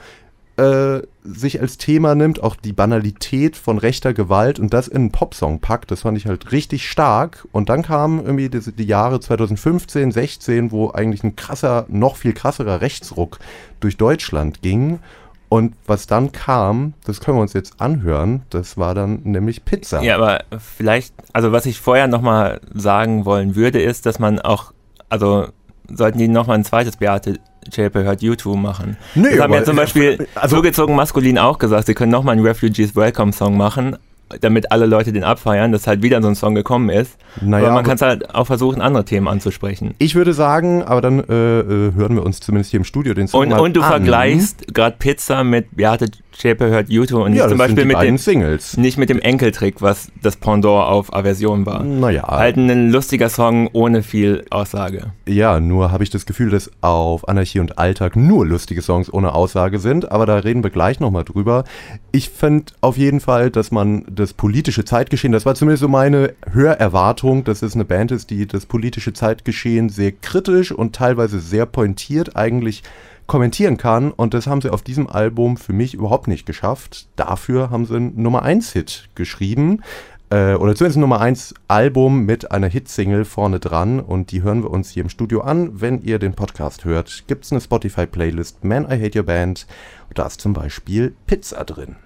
äh, 0.57 1.03
sich 1.23 1.61
als 1.61 1.77
Thema 1.77 2.15
nimmt, 2.15 2.43
auch 2.43 2.57
die 2.57 2.73
Banalität 2.73 3.57
von 3.57 3.79
rechter 3.79 4.15
Gewalt 4.15 4.59
und 4.59 4.73
das 4.73 4.89
in 4.89 4.97
einen 4.97 5.13
Popsong 5.13 5.61
packt, 5.61 5.91
das 5.91 6.03
fand 6.03 6.17
ich 6.17 6.27
halt 6.27 6.53
richtig 6.53 6.89
stark. 6.89 7.47
Und 7.53 7.69
dann 7.69 7.83
kamen 7.83 8.25
irgendwie 8.25 8.49
die, 8.49 8.73
die, 8.73 8.85
Jahre 8.85 9.21
2015, 9.21 10.13
16, 10.13 10.71
wo 10.71 10.91
eigentlich 10.91 11.25
ein 11.25 11.37
krasser, 11.37 11.85
noch 11.89 12.17
viel 12.17 12.33
krasserer 12.33 12.81
Rechtsruck 12.81 13.39
durch 13.81 13.97
Deutschland 13.97 14.63
ging. 14.63 15.01
Und 15.49 15.75
was 15.87 16.07
dann 16.07 16.33
kam, 16.33 16.95
das 17.05 17.21
können 17.21 17.37
wir 17.39 17.43
uns 17.43 17.53
jetzt 17.53 17.81
anhören, 17.81 18.43
das 18.51 18.77
war 18.77 18.95
dann 18.95 19.21
nämlich 19.23 19.65
Pizza. 19.65 20.03
Ja, 20.03 20.17
aber 20.17 20.45
vielleicht, 20.59 21.15
also 21.33 21.53
was 21.53 21.67
ich 21.67 21.81
vorher 21.81 22.09
nochmal 22.09 22.61
sagen 22.75 23.25
wollen 23.25 23.55
würde, 23.55 23.81
ist, 23.81 24.07
dass 24.07 24.19
man 24.19 24.41
auch, 24.41 24.73
also 25.09 25.49
sollten 25.89 26.19
die 26.19 26.29
nochmal 26.29 26.59
ein 26.59 26.65
zweites 26.65 26.97
Beate 26.97 27.39
Chapel 27.71 28.05
hört 28.05 28.23
YouTube 28.23 28.57
machen. 28.57 28.97
Nee, 29.15 29.31
das 29.31 29.41
haben 29.41 29.53
ja 29.53 29.65
zum 29.65 29.77
Beispiel 29.77 30.27
also, 30.35 30.57
zugezogen 30.57 30.95
maskulin 30.95 31.39
auch 31.39 31.59
gesagt, 31.59 31.87
sie 31.87 31.95
können 31.95 32.13
nochmal 32.13 32.37
einen 32.37 32.47
Refugees 32.47 32.95
Welcome 32.95 33.33
Song 33.33 33.57
machen, 33.57 33.97
damit 34.41 34.73
alle 34.73 34.87
Leute 34.87 35.13
den 35.13 35.25
abfeiern, 35.25 35.73
dass 35.73 35.87
halt 35.87 36.03
wieder 36.03 36.21
so 36.21 36.29
ein 36.29 36.35
Song 36.35 36.55
gekommen 36.55 36.89
ist. 36.89 37.17
Naja, 37.41 37.67
aber 37.67 37.75
man 37.75 37.85
kann 37.85 37.97
es 37.97 38.03
halt 38.03 38.35
auch 38.35 38.47
versuchen, 38.47 38.81
andere 38.81 39.05
Themen 39.05 39.29
anzusprechen. 39.29 39.95
Ich 39.99 40.15
würde 40.15 40.33
sagen, 40.33 40.83
aber 40.83 41.01
dann 41.01 41.21
äh, 41.21 41.61
äh 41.61 41.93
hören 41.95 42.17
wir 42.17 42.25
uns 42.25 42.41
zumindest 42.41 42.71
hier 42.71 42.79
im 42.79 42.85
Studio 42.85 43.15
den 43.15 43.29
Song 43.29 43.43
und, 43.43 43.51
mal 43.51 43.61
Und 43.61 43.77
du 43.77 43.83
an. 43.83 43.89
vergleichst 43.89 44.75
gerade 44.75 44.97
Pizza 44.99 45.45
mit 45.45 45.77
Beate 45.77 46.07
Shape 46.39 46.67
hört 46.67 46.91
YouTube 46.91 47.25
und 47.25 47.33
ja, 47.33 47.45
nicht 47.45 47.49
zum 47.49 47.59
Beispiel 47.59 47.85
mit 47.87 48.01
dem 48.03 48.19
Singles. 48.19 48.77
Nicht 48.77 48.99
mit 48.99 49.09
dem 49.09 49.21
Enkeltrick, 49.21 49.81
was 49.81 50.11
das 50.23 50.37
Pendant 50.37 50.87
auf 50.87 51.15
Aversion 51.15 51.65
war. 51.65 51.83
Naja. 51.83 52.25
Halt 52.29 52.57
ein 52.57 52.91
lustiger 52.91 53.31
Song 53.31 53.71
ohne 53.73 54.03
viel 54.03 54.45
Aussage. 54.51 55.13
Ja, 55.27 55.61
nur 55.61 55.93
habe 55.93 56.05
ich 56.05 56.11
das 56.11 56.27
Gefühl, 56.27 56.51
dass 56.51 56.71
auf 56.83 57.27
Anarchie 57.27 57.61
und 57.61 57.79
Alltag 57.79 58.17
nur 58.17 58.45
lustige 58.45 58.83
Songs 58.83 59.11
ohne 59.13 59.35
Aussage 59.35 59.79
sind, 59.79 60.13
aber 60.13 60.27
da 60.27 60.37
reden 60.37 60.63
wir 60.63 60.71
gleich 60.71 61.01
nochmal 61.01 61.25
drüber. 61.25 61.65
Ich 62.13 62.29
finde 62.29 62.75
auf 62.83 62.99
jeden 62.99 63.21
Fall, 63.21 63.51
dass 63.51 63.71
man 63.71 64.05
das 64.17 64.33
politische 64.33 64.85
Zeitgeschehen, 64.85 65.33
das 65.33 65.47
war 65.47 65.55
zumindest 65.55 65.83
so 65.83 65.89
meine 65.89 66.35
Hörerwartung, 66.51 67.45
dass 67.45 67.63
es 67.63 67.75
eine 67.75 67.85
Band 67.85 68.11
ist, 68.11 68.31
die 68.31 68.47
das 68.47 68.67
politische 68.67 69.13
Zeitgeschehen 69.13 69.89
sehr 69.89 70.13
kritisch 70.13 70.73
und 70.73 70.95
teilweise 70.95 71.39
sehr 71.39 71.67
pointiert 71.67 72.35
eigentlich 72.35 72.83
kommentieren 73.27 73.77
kann. 73.77 74.11
Und 74.11 74.35
das 74.35 74.47
haben 74.47 74.61
sie 74.61 74.73
auf 74.73 74.83
diesem 74.83 75.09
Album 75.09 75.57
für 75.57 75.73
mich 75.73 75.95
überhaupt 75.95 76.29
nicht 76.29 76.47
geschafft. 76.47 77.09
Dafür 77.17 77.71
haben 77.71 77.87
sie 77.87 77.97
einen 77.97 78.21
Nummer 78.21 78.43
1 78.43 78.73
Hit 78.73 79.09
geschrieben. 79.15 79.83
Äh, 80.31 80.55
oder 80.55 80.75
zumindest 80.75 80.97
ein 80.97 81.01
Nummer 81.01 81.21
1 81.21 81.55
Album 81.69 82.25
mit 82.25 82.51
einer 82.51 82.69
Hitsingle 82.69 83.25
vorne 83.25 83.61
dran. 83.61 84.01
Und 84.01 84.33
die 84.33 84.43
hören 84.43 84.63
wir 84.63 84.71
uns 84.71 84.91
hier 84.91 85.03
im 85.03 85.09
Studio 85.09 85.43
an. 85.43 85.81
Wenn 85.81 86.03
ihr 86.03 86.19
den 86.19 86.35
Podcast 86.35 86.85
hört, 86.85 87.25
gibt 87.27 87.45
es 87.45 87.53
eine 87.53 87.61
Spotify-Playlist 87.61 88.65
Man, 88.65 88.85
I 88.85 89.01
Hate 89.01 89.19
Your 89.19 89.27
Band. 89.27 89.67
Da 90.15 90.27
ist 90.27 90.41
zum 90.41 90.53
Beispiel 90.53 91.15
Pizza 91.27 91.65
drin. 91.65 91.97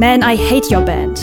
Man, 0.00 0.22
I 0.22 0.34
Hate 0.34 0.74
Your 0.74 0.80
Band. 0.80 1.20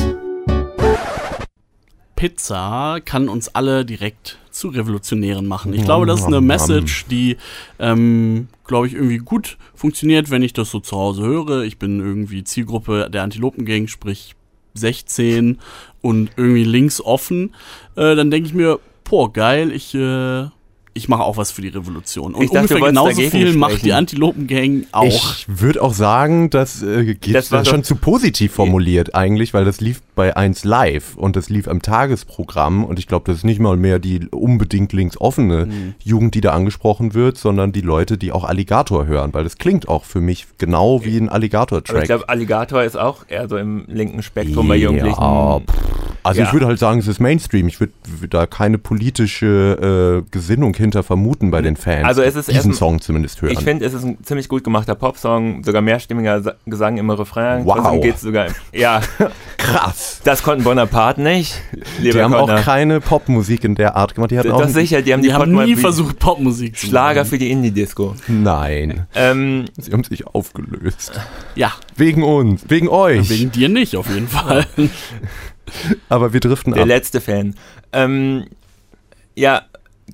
Pizza 2.16 3.00
kann 3.04 3.28
uns 3.28 3.48
alle 3.56 3.84
direkt 3.84 4.38
zu 4.52 4.68
Revolutionären 4.68 5.48
machen. 5.48 5.74
Ich 5.74 5.84
glaube, 5.84 6.06
das 6.06 6.20
ist 6.20 6.28
eine 6.28 6.42
Message, 6.42 7.08
die, 7.10 7.38
ähm, 7.80 8.50
glaube 8.68 8.86
ich, 8.86 8.94
irgendwie 8.94 9.18
gut 9.18 9.58
funktioniert, 9.74 10.30
wenn 10.30 10.44
ich 10.44 10.54
das 10.54 10.70
so 10.70 10.80
zu 10.80 10.96
Hause 10.96 11.24
höre. 11.24 11.64
Ich 11.64 11.80
bin 11.80 12.00
irgendwie 12.00 12.44
Zielgruppe 12.44 13.10
der 13.10 13.24
Antilopengang, 13.24 13.88
sprich 13.88 14.36
16 14.76 15.58
und 16.04 16.30
irgendwie 16.38 16.64
links 16.64 17.02
offen. 17.02 17.56
Äh, 17.96 18.16
dann 18.16 18.30
denke 18.30 18.48
ich 18.48 18.54
mir, 18.54 18.80
boah, 19.10 19.34
geil, 19.34 19.72
ich 19.72 19.96
äh, 19.96 20.50
ich 20.98 21.08
mache 21.08 21.24
auch 21.24 21.38
was 21.38 21.52
für 21.52 21.62
die 21.62 21.70
Revolution. 21.70 22.34
Und 22.34 22.44
ich 22.44 22.50
dachte, 22.50 22.74
ungefähr 22.74 22.88
genauso 22.90 23.22
viel 23.22 23.30
sprechen. 23.30 23.60
macht 23.60 23.84
die 23.84 23.94
Antilopen-Gang 23.94 24.88
auch. 24.92 25.06
Ich 25.06 25.46
würde 25.48 25.82
auch 25.82 25.94
sagen, 25.94 26.50
das 26.50 26.82
äh, 26.82 27.14
geht 27.14 27.36
das 27.36 27.52
war 27.52 27.64
schon 27.64 27.84
zu 27.84 27.96
positiv 27.96 28.54
formuliert 28.54 29.16
eigentlich, 29.16 29.54
weil 29.54 29.64
das 29.64 29.80
lief 29.80 30.02
bei 30.16 30.36
1 30.36 30.64
Live 30.66 31.16
und 31.16 31.36
das 31.36 31.50
lief 31.50 31.68
am 31.68 31.82
Tagesprogramm 31.82 32.84
und 32.84 32.98
ich 32.98 33.08
glaube, 33.08 33.26
das 33.28 33.38
ist 33.38 33.44
nicht 33.44 33.60
mal 33.60 33.78
mehr 33.78 34.00
die 34.00 34.28
unbedingt 34.32 34.92
linksoffene 34.92 35.68
mhm. 35.68 35.94
Jugend, 36.04 36.34
die 36.34 36.42
da 36.42 36.54
angesprochen 36.54 37.14
wird, 37.14 37.38
sondern 37.38 37.72
die 37.72 37.82
Leute, 37.82 38.18
die 38.18 38.32
auch 38.32 38.44
Alligator 38.44 39.06
hören, 39.06 39.34
weil 39.34 39.44
das 39.44 39.58
klingt 39.58 39.88
auch 39.88 40.04
für 40.04 40.20
mich 40.20 40.48
genau 40.58 41.06
wie 41.06 41.18
ein 41.18 41.30
Alligator-Track. 41.30 42.02
Ich 42.02 42.08
glaube, 42.08 42.28
Alligator 42.28 42.84
ist 42.84 42.98
auch 42.98 43.26
eher 43.28 43.48
so 43.48 43.58
im 43.58 43.86
linken 43.88 44.24
Spektrum 44.24 44.66
ja, 44.66 44.70
bei 44.70 44.78
Jugendlichen. 44.78 45.22
Also 46.28 46.42
ja. 46.42 46.48
ich 46.48 46.54
würde 46.54 46.68
halt 46.68 46.78
sagen, 46.78 47.00
es 47.00 47.08
ist 47.08 47.22
Mainstream. 47.22 47.70
Ich 47.70 47.80
würde 47.80 47.94
da 48.30 48.46
keine 48.48 48.78
politische 48.78 50.24
äh, 50.26 50.30
Gesinnung 50.30 50.76
hin 50.76 50.87
hinter 50.88 51.04
vermuten 51.04 51.52
bei 51.52 51.62
den 51.62 51.76
Fans. 51.76 52.06
Also 52.06 52.22
es 52.22 52.36
ist 52.36 52.50
diesen 52.52 52.74
Song 52.74 53.02
zumindest 53.02 53.42
hören. 53.42 53.52
Ich 53.52 53.60
finde, 53.60 53.86
es 53.86 53.94
ist 53.94 54.04
ein 54.04 54.24
ziemlich 54.24 54.48
gut 54.48 54.64
gemachter 54.64 54.96
Popsong, 54.96 55.64
sogar 55.64 55.82
mehrstimmiger 55.82 56.56
Gesang 56.66 56.98
im 56.98 57.10
Refrain. 57.10 57.66
Wow. 57.66 58.02
Geht's 58.02 58.22
sogar, 58.22 58.48
ja. 58.72 59.02
Krass. 59.58 60.22
Das 60.24 60.44
konnten 60.44 60.64
Bonaparte 60.64 61.22
nicht. 61.22 61.62
Die 62.02 62.14
haben 62.14 62.34
auch 62.34 62.62
keine 62.62 63.02
Popmusik 63.02 63.64
in 63.64 63.76
der 63.76 63.96
Art 63.96 64.16
gemacht. 64.16 64.32
Die 64.32 64.40
hatten 64.40 64.50
das 64.50 64.62
auch 64.62 64.68
sicher, 64.68 65.02
die 65.02 65.14
haben, 65.14 65.22
die, 65.22 65.30
die 65.30 65.34
haben 65.34 65.52
nie 65.54 65.76
versucht, 65.76 66.20
Popmusik 66.20 66.78
zu 66.78 66.88
Schlager 66.88 67.26
für 67.26 67.38
die 67.38 67.52
Indie-Disco. 67.52 68.16
Nein. 68.28 69.08
Ähm, 69.14 69.66
Sie 69.78 69.92
haben 69.92 70.04
sich 70.04 70.26
aufgelöst. 70.26 71.20
Ja. 71.56 71.74
Wegen 71.96 72.24
uns, 72.24 72.64
wegen 72.70 72.88
euch. 72.88 73.30
Wegen 73.30 73.52
dir 73.52 73.70
nicht, 73.70 73.96
auf 73.98 74.10
jeden 74.10 74.28
Fall. 74.28 74.66
Aber 76.08 76.34
wir 76.34 76.40
driften 76.40 76.74
Der 76.74 76.84
ab. 76.84 76.88
letzte 76.88 77.20
Fan. 77.20 77.56
Ähm, 77.92 78.46
ja, 79.36 79.64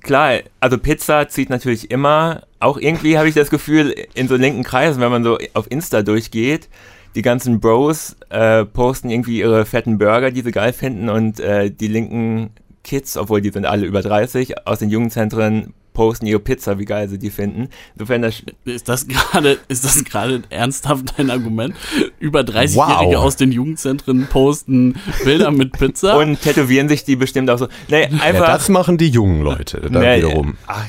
klar, 0.02 0.40
also 0.60 0.78
Pizza 0.78 1.28
zieht 1.28 1.50
natürlich 1.50 1.90
immer, 1.90 2.42
auch 2.60 2.78
irgendwie 2.78 3.18
habe 3.18 3.28
ich 3.28 3.34
das 3.34 3.50
Gefühl, 3.50 3.94
in 4.14 4.28
so 4.28 4.36
linken 4.36 4.62
Kreisen, 4.62 5.00
wenn 5.00 5.10
man 5.10 5.24
so 5.24 5.38
auf 5.54 5.70
Insta 5.70 6.02
durchgeht, 6.02 6.68
die 7.14 7.22
ganzen 7.22 7.60
Bros 7.60 8.16
äh, 8.30 8.64
posten 8.64 9.10
irgendwie 9.10 9.38
ihre 9.38 9.64
fetten 9.66 9.98
Burger, 9.98 10.30
die 10.30 10.42
sie 10.42 10.50
geil 10.50 10.72
finden 10.72 11.08
und 11.08 11.40
äh, 11.40 11.70
die 11.70 11.88
linken 11.88 12.50
Kids, 12.82 13.16
obwohl 13.16 13.40
die 13.40 13.50
sind 13.50 13.66
alle 13.66 13.86
über 13.86 14.02
30, 14.02 14.66
aus 14.66 14.80
den 14.80 14.90
Jugendzentren 14.90 15.74
posten 15.94 16.26
ihre 16.26 16.40
Pizza, 16.40 16.78
wie 16.78 16.84
geil 16.84 17.08
sie 17.08 17.18
die 17.18 17.30
finden. 17.30 17.68
Insofern 17.94 18.20
das 18.20 18.42
Ist 18.66 18.88
das 18.90 19.08
gerade, 19.08 19.58
ist 19.68 19.84
das 19.84 20.04
gerade 20.04 20.42
ernsthaft 20.50 21.14
dein 21.16 21.30
Argument? 21.30 21.74
Über 22.18 22.40
30-Jährige 22.40 23.16
Wow. 23.16 23.24
aus 23.24 23.36
den 23.36 23.50
Jugendzentren 23.52 24.26
posten 24.26 24.96
Bilder 25.24 25.50
mit 25.50 25.72
Pizza. 25.72 26.18
und 26.18 26.42
tätowieren 26.42 26.88
sich 26.90 27.04
die 27.04 27.16
bestimmt 27.16 27.48
auch 27.48 27.58
so. 27.58 27.68
Nee, 27.88 28.08
Ja, 28.12 28.22
einfach. 28.22 28.46
das 28.46 28.68
machen 28.68 28.98
die 28.98 29.08
jungen 29.08 29.40
Leute 29.42 29.80
da 29.90 30.00
Nee, 30.00 30.18
wiederum. 30.18 30.56
Ach, 30.66 30.84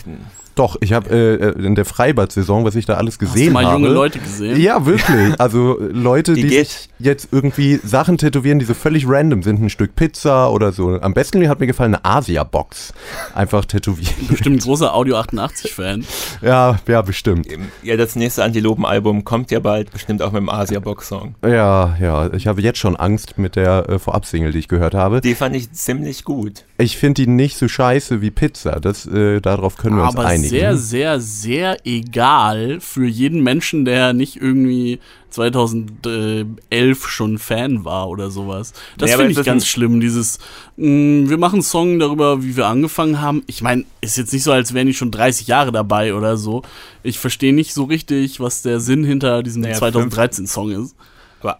Doch, 0.56 0.78
ich 0.80 0.94
habe 0.94 1.10
äh, 1.10 1.64
in 1.66 1.76
der 1.76 1.84
Freibad-Saison, 1.86 2.64
was 2.64 2.76
ich 2.76 2.86
da 2.86 2.94
alles 2.96 3.16
Hast 3.16 3.22
du 3.22 3.26
gesehen 3.26 3.54
mal 3.54 3.66
habe. 3.66 3.76
junge 3.82 3.90
Leute 3.94 4.20
gesehen? 4.20 4.60
Ja, 4.60 4.86
wirklich. 4.86 5.06
Also 5.38 5.80
äh, 5.80 5.86
Leute, 5.92 6.34
Die 6.34 6.44
die, 6.44 6.50
sich 6.60 6.90
jetzt 6.98 7.30
irgendwie 7.32 7.80
Sachen 7.84 8.18
tätowieren, 8.18 8.60
die 8.60 8.66
so 8.66 8.74
völlig 8.74 9.06
random 9.08 9.44
sind. 9.44 9.62
Ein 9.62 9.70
Stück 9.70 9.96
Pizza 9.96 10.50
oder 10.52 10.72
so. 10.72 11.00
Am 11.02 11.14
besten 11.14 11.48
hat 11.50 11.60
mir 11.60 11.68
gefallen 11.68 11.94
eine 11.96 12.06
Asia-Box. 12.06 12.94
Einfach 13.34 13.66
tätowieren. 13.66 14.14
Bestimmt 14.30 14.58
ein 14.58 14.60
großer 14.64 14.94
Audio 14.94 15.18
88-Fan. 15.18 16.06
Ja, 16.42 16.80
ja, 16.88 17.02
bestimmt. 17.02 17.48
ja, 17.84 17.98
das 17.98 18.16
nächste 18.16 18.44
Antilopen-Album 18.44 19.26
kommt 19.26 19.52
ja 19.52 19.60
bald, 19.60 19.92
bestimmt 19.92 20.22
auch 20.22 20.32
mit 20.32 20.42
dem 20.42 20.50
Asia-Box-Song. 20.50 21.36
Ja, 21.44 21.98
ja. 22.00 22.34
Ich 22.34 22.48
habe 22.48 22.62
jetzt 22.62 22.80
schon 22.80 22.96
Angst 22.96 23.38
mit 23.38 23.56
der 23.56 23.90
äh, 23.90 24.00
Vorab-Single, 24.00 24.52
die 24.54 24.60
ich 24.60 24.68
gehört 24.68 24.94
habe. 24.94 25.22
Die 25.22 25.36
fand 25.36 25.56
ich 25.56 25.72
ziemlich 25.74 26.24
gut. 26.24 26.64
Ich 26.78 26.98
finde 26.98 27.24
die 27.24 27.28
nicht 27.28 27.58
so 27.58 27.68
scheiße 27.68 28.22
wie 28.22 28.32
Pizza. 28.32 28.80
Das, 28.80 29.06
äh, 29.06 29.42
darauf 29.42 29.78
können 29.78 29.98
wir 29.98 30.04
uns 30.04 30.16
Aber 30.16 30.26
sehr, 30.50 30.78
sehr, 30.78 31.20
sehr 31.20 31.78
egal 31.86 32.80
für 32.80 33.06
jeden 33.06 33.42
Menschen, 33.44 33.86
der 33.86 34.14
nicht 34.14 34.38
irgendwie 34.38 35.00
2011 35.30 37.08
schon 37.08 37.38
Fan 37.38 37.84
war 37.86 38.10
oder 38.10 38.30
sowas. 38.32 38.74
Das 38.98 39.12
aber 39.12 39.24
finde 39.24 39.40
ich 39.40 39.46
ganz 39.46 39.68
schlimm, 39.68 40.00
dieses, 40.00 40.40
mh, 40.78 41.30
wir 41.30 41.38
machen 41.38 41.56
einen 41.56 41.64
Song 41.64 42.00
darüber, 42.00 42.42
wie 42.44 42.56
wir 42.56 42.68
angefangen 42.68 43.22
haben. 43.22 43.44
Ich 43.48 43.62
meine, 43.62 43.86
ist 44.02 44.18
jetzt 44.18 44.34
nicht 44.34 44.44
so, 44.44 44.52
als 44.52 44.74
wären 44.74 44.88
die 44.88 44.94
schon 44.94 45.12
30 45.12 45.48
Jahre 45.48 45.72
dabei 45.72 46.14
oder 46.14 46.38
so. 46.38 46.64
Ich 47.04 47.20
verstehe 47.20 47.54
nicht 47.54 47.74
so 47.74 47.84
richtig, 47.84 48.40
was 48.40 48.62
der 48.62 48.80
Sinn 48.80 49.04
hinter 49.04 49.44
diesem 49.44 49.64
Naja, 49.64 49.78
2013-Song 49.78 50.72
ist. 50.72 50.96
Aber 51.42 51.60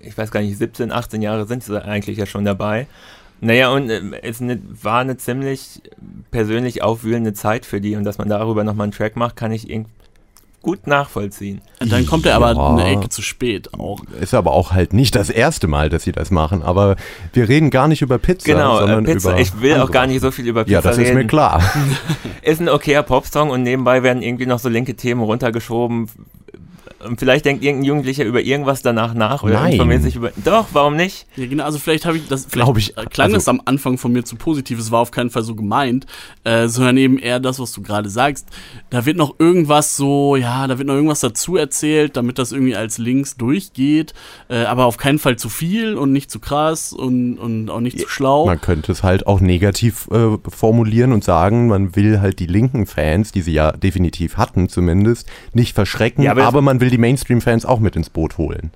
ich 0.00 0.18
weiß 0.18 0.30
gar 0.30 0.40
nicht, 0.40 0.58
17, 0.58 0.90
18 0.90 1.22
Jahre 1.22 1.46
sind 1.46 1.62
sie 1.62 1.82
eigentlich 1.82 2.18
ja 2.18 2.26
schon 2.26 2.44
dabei. 2.44 2.88
Naja, 3.44 3.70
und 3.72 3.90
äh, 3.90 4.00
es 4.22 4.40
ne, 4.40 4.60
war 4.82 5.00
eine 5.00 5.16
ziemlich 5.16 5.82
persönlich 6.30 6.82
aufwühlende 6.82 7.32
Zeit 7.34 7.66
für 7.66 7.80
die 7.80 7.96
und 7.96 8.04
dass 8.04 8.16
man 8.18 8.28
darüber 8.28 8.62
nochmal 8.64 8.84
einen 8.84 8.92
Track 8.92 9.16
macht, 9.16 9.34
kann 9.36 9.50
ich 9.52 9.68
irgendwie 9.68 9.90
gut 10.62 10.86
nachvollziehen. 10.86 11.60
Dann 11.80 12.06
kommt 12.06 12.24
er 12.24 12.36
aber 12.36 12.52
Ja. 12.52 12.68
eine 12.70 12.84
Ecke 12.84 13.08
zu 13.08 13.20
spät 13.20 13.74
auch. 13.74 13.98
Ist 14.20 14.32
aber 14.32 14.52
auch 14.52 14.70
halt 14.70 14.92
nicht 14.92 15.16
das 15.16 15.28
erste 15.28 15.66
Mal, 15.66 15.88
dass 15.88 16.04
sie 16.04 16.12
das 16.12 16.30
machen. 16.30 16.62
Aber 16.62 16.94
wir 17.32 17.48
reden 17.48 17.70
gar 17.70 17.88
nicht 17.88 18.00
über 18.00 18.18
Pizza, 18.18 18.46
Genau, 18.52 18.78
sondern 18.78 19.04
äh, 19.04 19.12
Pizza. 19.14 19.30
über. 19.32 19.40
Ich 19.40 19.60
will 19.60 19.74
auch 19.80 19.90
gar 19.90 20.06
nicht 20.06 20.20
so 20.20 20.30
viel 20.30 20.46
über 20.46 20.62
Pizza 20.62 20.74
Ja, 20.74 20.80
das 20.80 20.98
reden. 20.98 21.08
ist 21.08 21.14
mir 21.16 21.26
klar. 21.26 21.60
Ist 22.42 22.60
ein 22.60 22.68
okayer 22.68 23.02
Popsong 23.02 23.50
und 23.50 23.64
nebenbei 23.64 24.04
werden 24.04 24.22
irgendwie 24.22 24.46
noch 24.46 24.60
so 24.60 24.68
linke 24.68 24.94
Themen 24.94 25.22
runtergeschoben. 25.22 26.08
Und 27.06 27.18
vielleicht 27.18 27.44
denkt 27.44 27.64
irgendein 27.64 27.84
Jugendlicher 27.84 28.24
über 28.24 28.40
irgendwas 28.40 28.82
danach 28.82 29.14
nach 29.14 29.42
oder 29.42 29.54
Nein. 29.54 29.72
informiert 29.72 30.02
sich 30.02 30.16
über. 30.16 30.30
Doch, 30.44 30.68
warum 30.72 30.96
nicht? 30.96 31.26
Ja, 31.36 31.46
genau, 31.46 31.64
also 31.64 31.78
vielleicht 31.78 32.06
habe 32.06 32.16
ich 32.16 32.28
das, 32.28 32.46
vielleicht 32.46 32.66
Glaub 32.66 32.78
ich, 32.78 32.96
äh, 32.96 33.04
klang 33.06 33.26
also- 33.26 33.36
das 33.36 33.48
am 33.48 33.60
Anfang 33.64 33.98
von 33.98 34.12
mir 34.12 34.24
zu 34.24 34.36
positiv, 34.36 34.78
es 34.78 34.90
war 34.90 35.00
auf 35.00 35.10
keinen 35.10 35.30
Fall 35.30 35.42
so 35.42 35.54
gemeint, 35.54 36.06
äh, 36.44 36.68
sondern 36.68 36.96
eben 36.96 37.18
eher 37.18 37.40
das, 37.40 37.58
was 37.58 37.72
du 37.72 37.82
gerade 37.82 38.08
sagst. 38.08 38.46
Da 38.90 39.04
wird 39.06 39.16
noch 39.16 39.34
irgendwas 39.38 39.96
so, 39.96 40.36
ja, 40.36 40.66
da 40.66 40.78
wird 40.78 40.86
noch 40.86 40.94
irgendwas 40.94 41.20
dazu 41.20 41.56
erzählt, 41.56 42.16
damit 42.16 42.38
das 42.38 42.52
irgendwie 42.52 42.76
als 42.76 42.98
Links 42.98 43.36
durchgeht, 43.36 44.14
äh, 44.48 44.64
aber 44.64 44.86
auf 44.86 44.96
keinen 44.96 45.18
Fall 45.18 45.36
zu 45.36 45.48
viel 45.48 45.94
und 45.94 46.12
nicht 46.12 46.30
zu 46.30 46.38
krass 46.38 46.92
und, 46.92 47.38
und 47.38 47.70
auch 47.70 47.80
nicht 47.80 47.98
zu 47.98 48.08
schlau. 48.08 48.46
Man 48.46 48.60
könnte 48.60 48.92
es 48.92 49.02
halt 49.02 49.26
auch 49.26 49.40
negativ 49.40 50.08
äh, 50.12 50.36
formulieren 50.48 51.12
und 51.12 51.24
sagen, 51.24 51.68
man 51.68 51.96
will 51.96 52.20
halt 52.20 52.38
die 52.38 52.46
linken 52.46 52.86
Fans, 52.86 53.32
die 53.32 53.42
sie 53.42 53.52
ja 53.52 53.72
definitiv 53.72 54.36
hatten 54.36 54.68
zumindest, 54.68 55.28
nicht 55.52 55.74
verschrecken, 55.74 56.22
Ja, 56.24 56.30
aber 56.32 56.44
aber, 56.44 56.62
man 56.62 56.80
will 56.80 56.90
die 56.92 56.98
Mainstream-Fans 56.98 57.64
auch 57.64 57.80
mit 57.80 57.96
ins 57.96 58.10
Boot 58.10 58.38
holen. 58.38 58.70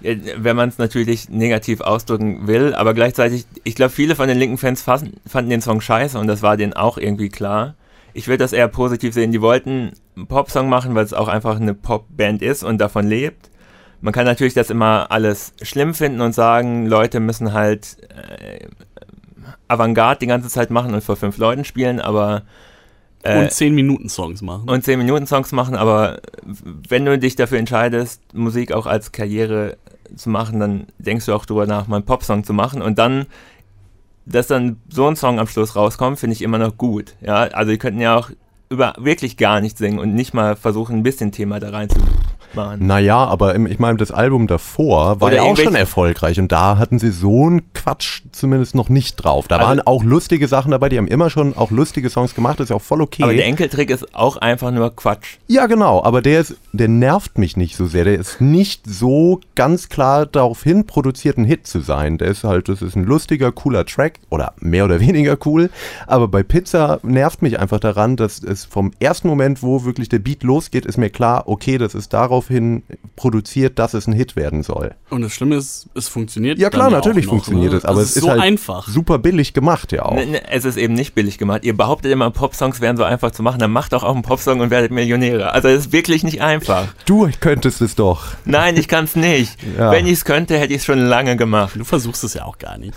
Wenn 0.00 0.56
man 0.56 0.68
es 0.68 0.78
natürlich 0.78 1.28
negativ 1.28 1.80
ausdrücken 1.80 2.48
will, 2.48 2.74
aber 2.74 2.92
gleichzeitig, 2.92 3.46
ich 3.62 3.76
glaube, 3.76 3.92
viele 3.92 4.16
von 4.16 4.28
den 4.28 4.38
linken 4.38 4.58
Fans 4.58 4.82
fanden 4.82 5.48
den 5.48 5.60
Song 5.60 5.80
scheiße 5.80 6.18
und 6.18 6.26
das 6.26 6.42
war 6.42 6.56
denen 6.56 6.72
auch 6.72 6.98
irgendwie 6.98 7.28
klar. 7.28 7.74
Ich 8.12 8.26
würde 8.26 8.38
das 8.38 8.52
eher 8.52 8.68
positiv 8.68 9.14
sehen. 9.14 9.32
Die 9.32 9.40
wollten 9.40 9.92
einen 10.16 10.26
Popsong 10.26 10.68
machen, 10.68 10.94
weil 10.94 11.04
es 11.04 11.14
auch 11.14 11.28
einfach 11.28 11.56
eine 11.56 11.74
Popband 11.74 12.42
ist 12.42 12.62
und 12.62 12.78
davon 12.78 13.06
lebt. 13.06 13.50
Man 14.00 14.12
kann 14.12 14.24
natürlich 14.24 14.54
das 14.54 14.70
immer 14.70 15.10
alles 15.10 15.54
schlimm 15.62 15.94
finden 15.94 16.20
und 16.20 16.34
sagen, 16.34 16.86
Leute 16.86 17.20
müssen 17.20 17.52
halt 17.52 17.96
äh, 18.10 18.66
Avantgarde 19.68 20.18
die 20.20 20.26
ganze 20.26 20.48
Zeit 20.48 20.70
machen 20.70 20.92
und 20.92 21.04
vor 21.04 21.16
fünf 21.16 21.38
Leuten 21.38 21.64
spielen, 21.64 22.00
aber 22.00 22.42
äh, 23.22 23.40
und 23.40 23.52
10 23.52 23.74
Minuten 23.74 24.08
Songs 24.08 24.42
machen. 24.42 24.68
und 24.68 24.84
10 24.84 24.98
Minuten 24.98 25.26
Songs 25.26 25.52
machen, 25.52 25.74
aber 25.74 26.20
wenn 26.88 27.04
du 27.04 27.18
dich 27.18 27.36
dafür 27.36 27.58
entscheidest, 27.58 28.20
Musik 28.34 28.72
auch 28.72 28.86
als 28.86 29.12
Karriere 29.12 29.76
zu 30.16 30.30
machen, 30.30 30.60
dann 30.60 30.86
denkst 30.98 31.26
du 31.26 31.34
auch 31.34 31.46
drüber 31.46 31.66
nach, 31.66 31.88
mal 31.88 31.96
einen 31.96 32.04
Popsong 32.04 32.44
zu 32.44 32.52
machen 32.52 32.82
und 32.82 32.98
dann, 32.98 33.26
dass 34.26 34.46
dann 34.46 34.76
so 34.88 35.06
ein 35.06 35.16
Song 35.16 35.38
am 35.38 35.46
Schluss 35.46 35.76
rauskommt, 35.76 36.18
finde 36.18 36.34
ich 36.34 36.42
immer 36.42 36.58
noch 36.58 36.76
gut. 36.76 37.14
Ja, 37.20 37.42
also 37.44 37.72
die 37.72 37.78
könnten 37.78 38.00
ja 38.00 38.16
auch 38.16 38.30
über 38.68 38.94
wirklich 38.98 39.36
gar 39.36 39.60
nichts 39.60 39.78
singen 39.78 39.98
und 39.98 40.14
nicht 40.14 40.34
mal 40.34 40.56
versuchen, 40.56 40.96
ein 40.96 41.02
bisschen 41.02 41.32
Thema 41.32 41.60
da 41.60 41.70
reinzumachen. 42.56 42.86
Naja, 42.86 43.16
aber 43.24 43.54
im, 43.54 43.66
ich 43.66 43.78
meine, 43.78 43.98
das 43.98 44.10
Album 44.10 44.46
davor 44.46 45.20
war 45.20 45.28
Oder 45.28 45.36
ja 45.36 45.42
auch 45.42 45.56
schon 45.56 45.74
erfolgreich 45.74 46.38
und 46.38 46.52
da 46.52 46.78
hatten 46.78 46.98
sie 46.98 47.10
so 47.10 47.46
einen 47.46 47.72
Quatsch 47.74 48.22
zumindest 48.32 48.74
noch 48.74 48.88
nicht 48.88 49.16
drauf. 49.16 49.48
Da 49.48 49.56
Also- 49.56 49.68
waren 49.68 49.80
auch 49.82 50.02
lustige 50.04 50.48
Sachen 50.48 50.70
dabei, 50.70 50.88
die 50.88 50.98
haben 50.98 51.06
immer 51.08 51.30
schon 51.30 51.56
auch 51.56 51.70
lustige 51.70 52.10
Songs 52.10 52.34
gemacht, 52.34 52.60
das 52.60 52.64
ist 52.64 52.70
ja 52.70 52.76
auch 52.76 52.82
voll 52.82 53.00
okay. 53.02 53.22
Aber 53.22 53.34
der 53.34 53.46
Enkeltrick 53.46 53.90
ist 53.90 54.14
auch 54.14 54.36
einfach 54.36 54.70
nur 54.70 54.94
Quatsch. 54.94 55.36
Ja, 55.48 55.66
genau, 55.66 56.02
aber 56.02 56.22
der 56.22 56.40
ist, 56.40 56.56
der 56.72 56.88
nervt 56.88 57.38
mich 57.38 57.56
nicht 57.56 57.76
so 57.76 57.86
sehr. 57.86 58.04
Der 58.04 58.18
ist 58.18 58.40
nicht 58.40 58.86
so 58.86 59.40
ganz 59.54 59.88
klar 59.88 60.26
darauf 60.26 60.62
hin, 60.62 60.86
produziert 60.86 61.38
ein 61.38 61.44
Hit 61.44 61.66
zu 61.66 61.80
sein. 61.80 62.18
Der 62.18 62.28
ist 62.28 62.44
halt, 62.44 62.68
das 62.68 62.82
ist 62.82 62.96
ein 62.96 63.04
lustiger, 63.04 63.52
cooler 63.52 63.84
Track 63.86 64.18
oder 64.30 64.52
mehr 64.60 64.84
oder 64.84 65.00
weniger 65.00 65.36
cool. 65.44 65.70
Aber 66.06 66.28
bei 66.28 66.42
Pizza 66.42 67.00
nervt 67.02 67.42
mich 67.42 67.58
einfach 67.58 67.80
daran, 67.80 68.16
dass 68.16 68.42
es 68.42 68.64
vom 68.64 68.92
ersten 69.00 69.28
Moment, 69.28 69.62
wo 69.62 69.84
wirklich 69.84 70.08
der 70.08 70.18
Beat 70.18 70.42
losgeht, 70.42 70.86
ist 70.86 70.98
mir 70.98 71.10
klar, 71.10 71.44
okay, 71.46 71.78
das 71.78 71.94
ist 71.94 72.12
daraufhin 72.42 72.82
produziert, 73.16 73.78
dass 73.78 73.94
es 73.94 74.06
ein 74.06 74.12
Hit 74.12 74.36
werden 74.36 74.62
soll. 74.62 74.94
Und 75.10 75.22
das 75.22 75.32
Schlimme 75.32 75.56
ist, 75.56 75.88
es 75.94 76.08
funktioniert. 76.08 76.58
Ja 76.58 76.70
klar, 76.70 76.84
dann 76.90 76.94
natürlich 76.94 77.26
auch 77.28 77.32
noch, 77.32 77.44
funktioniert 77.44 77.72
ne? 77.72 77.78
es, 77.78 77.84
aber 77.84 78.00
Das 78.00 78.04
es 78.04 78.10
ist 78.10 78.16
ist 78.16 78.22
so 78.22 78.30
halt 78.30 78.40
einfach. 78.40 78.88
super 78.88 79.18
billig 79.18 79.52
gemacht 79.54 79.92
ja 79.92 80.04
auch. 80.04 80.14
Ne, 80.14 80.26
ne, 80.26 80.50
es 80.50 80.64
ist 80.64 80.76
eben 80.76 80.94
nicht 80.94 81.14
billig 81.14 81.38
gemacht. 81.38 81.64
Ihr 81.64 81.76
behauptet 81.76 82.10
immer, 82.12 82.30
Popsongs 82.30 82.80
wären 82.80 82.96
so 82.96 83.04
einfach 83.04 83.30
zu 83.30 83.42
machen. 83.42 83.58
Dann 83.58 83.70
macht 83.70 83.92
doch 83.92 84.02
auch 84.02 84.14
einen 84.14 84.22
Popsong 84.22 84.60
und 84.60 84.70
werdet 84.70 84.90
Millionäre. 84.90 85.52
Also 85.52 85.68
es 85.68 85.86
ist 85.86 85.92
wirklich 85.92 86.24
nicht 86.24 86.42
einfach. 86.42 86.88
Du 87.06 87.28
könntest 87.40 87.80
es 87.82 87.94
doch. 87.94 88.24
Nein, 88.44 88.76
ich 88.76 88.88
kann 88.88 89.04
es 89.04 89.16
nicht. 89.16 89.56
Ja. 89.78 89.90
Wenn 89.90 90.06
ich 90.06 90.12
es 90.14 90.24
könnte, 90.26 90.58
hätte 90.58 90.72
ich 90.74 90.80
es 90.80 90.84
schon 90.84 90.98
lange 90.98 91.34
gemacht. 91.36 91.76
Du 91.76 91.84
versuchst 91.84 92.24
es 92.24 92.34
ja 92.34 92.44
auch 92.44 92.58
gar 92.58 92.76
nicht. 92.76 92.92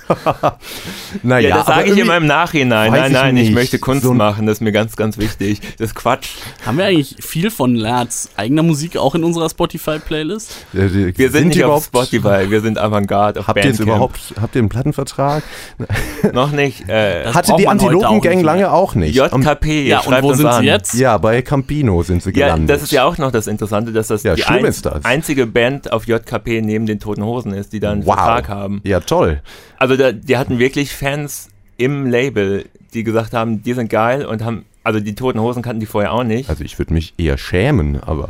Naja, 1.24 1.50
Ja, 1.50 1.58
das 1.58 1.68
aber 1.68 1.75
sage 1.78 1.92
ich 1.94 1.98
immer 2.00 2.18
im 2.18 2.25
Nachhinein. 2.25 2.92
Nein, 2.92 3.08
ich 3.08 3.14
nein, 3.14 3.38
ich 3.38 3.44
nicht. 3.46 3.54
möchte 3.54 3.80
Kunst 3.80 4.04
So 4.04 4.14
machen. 4.14 4.46
Das 4.46 4.58
ist 4.58 4.62
mir 4.62 4.72
ganz, 4.74 4.96
ganz 4.98 5.18
wichtig. 5.18 5.62
Das 5.78 5.90
ist 5.92 5.96
Quatsch. 5.96 6.30
Haben 6.66 6.78
wir 6.78 6.86
eigentlich 6.86 7.16
viel 7.20 7.50
von 7.52 7.75
Lerz 7.75 8.30
eigener 8.36 8.64
Musik 8.64 8.98
auch 8.98 9.16
in 9.16 9.24
unserer 9.36 9.50
Spotify-Playlist? 9.50 10.65
Die- 10.74 11.18
Wir 11.18 11.30
sind, 11.32 11.44
die 11.54 11.58
nicht 11.58 11.63
auf 11.63 11.88
überhaupt- 11.89 12.08
Spotify, 12.10 12.50
wir 12.50 12.62
sind 12.62 12.77
Avantgarde 12.77 13.39
auf 13.42 13.48
Habt 13.48 13.58
ihr 13.58 13.63
Bandcamp. 13.65 13.88
überhaupt, 13.89 14.20
habt 14.42 14.56
ihr 14.56 14.60
einen 14.60 14.70
Plattenvertrag? 14.70 15.44
Noch 16.34 16.51
nicht. 16.51 16.88
Äh, 16.89 17.25
Hatte 17.34 17.54
die 17.58 17.68
Antilopen-Gang 17.68 18.42
lange 18.42 18.72
auch 18.72 18.96
nicht. 18.96 19.15
JKP, 19.15 19.88
Ja, 19.88 20.00
und 20.00 20.22
wo 20.24 20.30
uns 20.30 20.38
sind 20.38 20.48
an. 20.48 20.62
sie 20.62 20.68
jetzt? 20.68 20.94
Ja, 20.96 21.18
bei 21.18 21.42
Campino 21.42 22.04
sind 22.04 22.24
sie 22.24 22.30
Ja, 22.32 22.48
gelandet. 22.48 22.70
das 22.70 22.84
ist 22.84 22.92
ja 22.92 23.04
auch 23.06 23.18
noch 23.18 23.32
das 23.32 23.48
Interessante, 23.48 23.92
dass 23.92 24.08
das 24.08 24.24
Ja, 24.24 24.36
die 24.36 24.42
ist 24.65 24.86
das. 24.86 25.06
einzige 25.06 25.46
Band 25.48 25.92
auf 25.92 26.08
JKP 26.08 26.62
neben 26.62 26.86
den 26.86 27.00
Toten 27.00 27.24
Hosen 27.24 27.54
ist, 27.54 27.74
die 27.74 27.80
da 27.80 27.92
einen 27.92 28.06
wow. 28.06 28.15
Vertrag 28.15 28.50
haben. 28.50 28.82
Ja, 28.84 29.00
toll. 29.00 29.42
Also 29.77 29.96
da, 29.98 30.12
die 30.12 30.38
hatten 30.38 30.60
wirklich 30.60 30.94
Fans 30.94 31.50
im 31.77 32.06
Label, 32.08 32.65
die 32.94 33.04
gesagt 33.04 33.34
haben, 33.34 33.62
die 33.63 33.74
sind 33.74 33.89
geil 33.89 34.25
und 34.25 34.44
haben, 34.44 34.65
also 34.86 35.00
die 35.01 35.15
Toten 35.15 35.39
Hosen 35.42 35.62
kannten 35.62 35.80
die 35.82 35.86
vorher 35.86 36.13
auch 36.13 36.24
nicht. 36.24 36.50
Also 36.50 36.63
ich 36.63 36.77
würde 36.80 36.94
mich 36.94 37.13
eher 37.18 37.38
schämen, 37.38 38.01
aber 38.01 38.30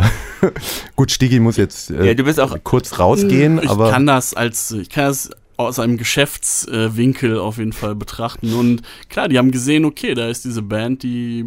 gut, 0.95 1.11
Stigi 1.11 1.39
muss 1.39 1.57
jetzt 1.57 1.91
äh, 1.91 2.05
Ja, 2.07 2.13
du 2.13 2.23
bist 2.23 2.39
auch- 2.39 2.57
kurz 2.63 2.97
rausgehen, 2.97 3.59
Ich 3.61 3.69
aber 3.69 3.91
kann 3.91 4.07
das 4.07 4.33
als, 4.33 4.71
ich 4.71 4.89
kann 4.89 5.05
das 5.05 5.29
aus 5.57 5.79
einem 5.79 5.95
Geschäftswinkel 5.97 7.39
auf 7.39 7.57
jeden 7.59 7.71
Fall 7.71 7.95
betrachten. 7.95 8.53
Und 8.53 8.81
klar, 9.09 9.29
die 9.29 9.37
haben 9.37 9.51
gesehen, 9.51 9.85
okay, 9.85 10.13
da 10.13 10.27
ist 10.27 10.43
diese 10.45 10.61
Band, 10.61 11.01
die 11.03 11.45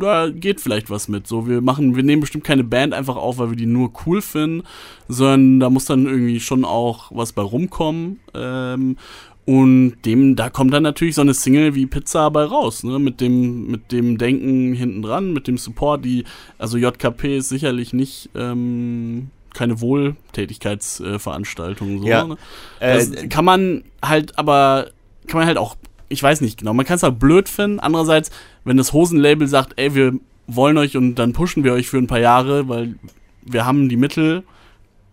da 0.00 0.30
geht 0.30 0.60
vielleicht 0.60 0.88
was 0.88 1.08
mit. 1.08 1.26
So, 1.26 1.46
wir 1.46 1.60
machen, 1.60 1.94
wir 1.94 2.02
nehmen 2.02 2.20
bestimmt 2.20 2.44
keine 2.44 2.64
Band 2.64 2.94
einfach 2.94 3.16
auf, 3.16 3.38
weil 3.38 3.50
wir 3.50 3.56
die 3.56 3.66
nur 3.66 3.92
cool 4.06 4.22
finden, 4.22 4.62
sondern 5.08 5.60
da 5.60 5.68
muss 5.70 5.84
dann 5.84 6.06
irgendwie 6.06 6.40
schon 6.40 6.64
auch 6.64 7.10
was 7.14 7.32
bei 7.32 7.42
rumkommen. 7.42 8.20
Ähm, 8.34 8.96
und 9.44 9.94
dem, 10.04 10.36
da 10.36 10.50
kommt 10.50 10.72
dann 10.72 10.84
natürlich 10.84 11.16
so 11.16 11.20
eine 11.20 11.34
Single 11.34 11.74
wie 11.74 11.86
Pizza 11.86 12.30
bei 12.30 12.44
raus, 12.44 12.84
ne? 12.84 13.00
Mit 13.00 13.20
dem, 13.20 13.66
mit 13.66 13.90
dem 13.90 14.18
Denken 14.18 14.72
hinten 14.72 15.02
dran, 15.02 15.32
mit 15.32 15.48
dem 15.48 15.58
Support, 15.58 16.04
die, 16.04 16.22
also 16.58 16.78
JKP 16.78 17.38
ist 17.38 17.48
sicherlich 17.48 17.92
nicht 17.92 18.30
ähm, 18.36 19.30
keine 19.52 19.80
Wohltätigkeitsveranstaltung. 19.80 22.00
so, 22.00 22.06
Ja. 22.06 22.24
ne? 22.24 22.36
Äh, 22.80 23.28
kann 23.28 23.44
man 23.44 23.84
halt, 24.04 24.38
aber 24.38 24.88
kann 25.26 25.38
man 25.40 25.46
halt 25.46 25.58
auch, 25.58 25.76
ich 26.08 26.22
weiß 26.22 26.40
nicht 26.40 26.58
genau, 26.58 26.74
man 26.74 26.86
kann 26.86 26.96
es 26.96 27.02
halt 27.02 27.18
blöd 27.18 27.48
finden. 27.48 27.80
Andererseits, 27.80 28.30
wenn 28.64 28.76
das 28.76 28.92
Hosenlabel 28.92 29.48
sagt, 29.48 29.72
ey, 29.76 29.94
wir 29.94 30.14
wollen 30.46 30.78
euch 30.78 30.96
und 30.96 31.16
dann 31.16 31.32
pushen 31.32 31.64
wir 31.64 31.72
euch 31.72 31.88
für 31.88 31.98
ein 31.98 32.06
paar 32.06 32.20
Jahre, 32.20 32.68
weil 32.68 32.94
wir 33.42 33.66
haben 33.66 33.88
die 33.88 33.96
Mittel, 33.96 34.42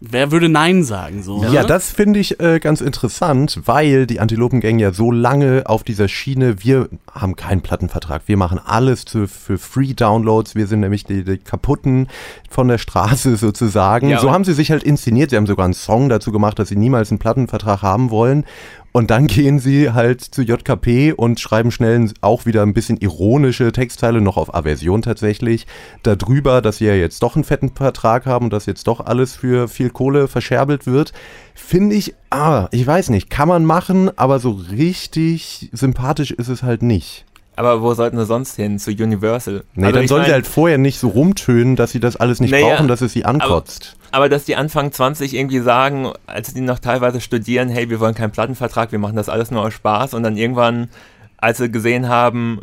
wer 0.02 0.32
würde 0.32 0.50
Nein 0.50 0.84
sagen? 0.84 1.24
So, 1.24 1.44
Ja, 1.44 1.62
ne? 1.62 1.68
das 1.68 1.92
finde 1.92 2.20
ich 2.20 2.40
äh, 2.40 2.60
ganz 2.60 2.82
interessant, 2.82 3.62
weil 3.66 4.06
die 4.06 4.20
Antilopengang 4.20 4.80
ja 4.80 4.92
so 4.92 5.12
lange 5.12 5.64
auf 5.66 5.84
dieser 5.84 6.08
Schiene, 6.08 6.64
wir 6.64 6.90
haben 7.12 7.36
keinen 7.36 7.62
Plattenvertrag, 7.62 8.24
wir 8.26 8.38
machen 8.38 8.60
alles 8.64 9.06
zu, 9.06 9.28
für 9.28 9.58
Free 9.58 9.94
Downloads, 9.94 10.56
wir 10.56 10.68
sind 10.68 10.80
nämlich 10.80 11.04
die, 11.04 11.24
die 11.24 11.38
kaputten 11.38 12.08
von 12.50 12.68
der 12.68 12.78
Straße 12.78 13.36
sozusagen. 13.38 14.10
Ja, 14.10 14.20
so 14.20 14.32
haben 14.32 14.44
sie 14.44 14.54
sich 14.54 14.72
halt 14.72 14.84
inszeniert, 14.84 15.32
sie 15.32 15.36
haben 15.38 15.48
sogar 15.48 15.66
einen 15.66 15.74
Song 15.74 16.10
dazu 16.10 16.32
gemacht, 16.32 16.60
dass 16.60 16.70
sie 16.70 16.76
niemals 16.76 17.12
einen 17.12 17.20
Plattenvertrag 17.20 17.82
haben 17.82 18.10
wollen. 18.10 18.46
Und 18.92 19.12
dann 19.12 19.28
gehen 19.28 19.60
sie 19.60 19.92
halt 19.92 20.22
zu 20.22 20.42
JKP 20.42 21.14
und 21.14 21.40
schreiben 21.40 21.70
schnell 21.72 22.12
auch 22.22 22.46
wieder 22.46 22.64
ein 22.64 22.74
bisschen 22.74 22.98
ironische 22.98 23.72
Textteile, 23.72 24.20
noch 24.20 24.38
auf 24.38 24.54
Aversion 24.56 25.02
tatsächlich, 25.04 25.68
darüber, 26.04 26.62
dass 26.62 26.78
sie 26.78 26.86
ja 26.86 26.96
jetzt 26.96 27.22
doch 27.22 27.36
einen 27.36 27.44
fetten 27.44 27.70
Vertrag 27.70 28.26
haben 28.26 28.46
und 28.46 28.54
dass 28.54 28.66
jetzt 28.66 28.88
doch 28.88 29.00
alles 29.02 29.36
für 29.36 29.68
viel 29.68 29.90
Kohle 29.92 30.28
verscherbelt 30.28 30.88
wird. 30.88 31.14
Finde 31.54 31.96
ich, 31.96 32.16
ah, 32.32 32.68
ich 32.72 32.86
weiß 32.88 33.10
nicht, 33.10 33.30
kann 33.30 33.48
man 33.48 33.64
machen, 33.64 34.10
aber 34.18 34.40
so 34.40 34.52
richtig 34.72 35.70
sympathisch 35.72 36.32
ist 36.32 36.48
es 36.48 36.64
halt 36.64 36.82
nicht. 36.82 37.26
aber 37.56 37.82
wo 37.82 37.94
sollten 37.94 38.18
sie 38.18 38.26
sonst 38.26 38.56
hin? 38.56 38.80
Zu 38.80 38.92
Universal? 38.92 39.66
Nee, 39.76 39.86
Also 39.88 40.00
dann 40.00 40.08
sollen 40.08 40.26
sie 40.26 40.32
halt 40.32 40.48
vorher 40.48 40.78
nicht 40.80 40.98
so 41.00 41.10
rumtönen, 41.10 41.76
dass 41.76 41.92
sie 41.92 42.00
das 42.00 42.16
alles 42.16 42.40
nicht 42.40 42.52
Naja, 42.52 42.70
brauchen, 42.70 42.88
dass 42.88 43.02
es 43.02 43.14
sie 43.14 43.26
ankotzt. 43.26 43.98
Aber 44.12 44.30
dass 44.30 44.46
die 44.46 44.56
Anfang 44.56 44.92
20 44.92 45.34
irgendwie 45.36 45.60
sagen, 45.60 46.12
als 46.26 46.54
die 46.54 46.62
noch 46.62 46.80
teilweise 46.80 47.22
studieren, 47.22 47.70
hey, 47.70 47.90
wir 47.90 48.00
wollen 48.00 48.16
keinen 48.16 48.32
Plattenvertrag, 48.32 48.92
wir 48.92 49.00
machen 49.00 49.16
das 49.16 49.30
alles 49.30 49.52
nur 49.52 49.62
aus 49.62 49.74
Spaß 49.74 50.14
und 50.14 50.24
dann 50.24 50.38
irgendwann, 50.38 50.90
als 51.38 51.58
sie 51.60 51.72
gesehen 51.72 52.08
haben, 52.10 52.62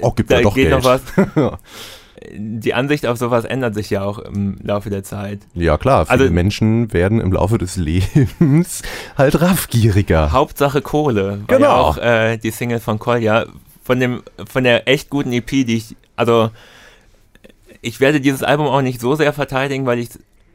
oh, 0.00 0.10
gibt 0.12 0.30
da 0.30 0.36
ja 0.36 0.42
doch 0.42 0.54
geht 0.54 0.68
Geld. 0.68 0.76
noch 0.76 0.84
was, 0.84 1.02
die 2.34 2.74
Ansicht 2.74 3.06
auf 3.06 3.16
sowas 3.16 3.44
ändert 3.46 3.74
sich 3.74 3.88
ja 3.90 4.02
auch 4.04 4.18
im 4.18 4.58
Laufe 4.62 4.90
der 4.90 5.02
Zeit. 5.02 5.40
Ja 5.54 5.78
klar, 5.78 6.06
viele 6.06 6.20
Also- 6.24 6.32
Menschen 6.34 6.92
werden 6.92 7.20
im 7.20 7.32
Laufe 7.32 7.56
des 7.58 7.76
Lebens 7.76 8.82
halt 9.16 9.40
raffgieriger. 9.40 10.30
Hauptsache 10.32 10.82
Kohle. 10.82 11.40
Genau. 11.46 11.60
Ja 11.62 11.74
auch 11.76 11.96
äh, 11.98 12.36
die 12.36 12.50
Single 12.50 12.80
von 12.80 12.98
Kolja. 12.98 13.46
Von, 13.82 13.98
dem, 13.98 14.22
von 14.46 14.62
der 14.62 14.86
echt 14.86 15.10
guten 15.10 15.32
EP, 15.32 15.46
die 15.48 15.76
ich, 15.76 15.96
also 16.14 16.50
ich 17.80 17.98
werde 17.98 18.20
dieses 18.20 18.42
Album 18.42 18.66
auch 18.66 18.82
nicht 18.82 19.00
so 19.00 19.14
sehr 19.16 19.32
verteidigen, 19.32 19.86
weil 19.86 19.98
ich, 19.98 20.10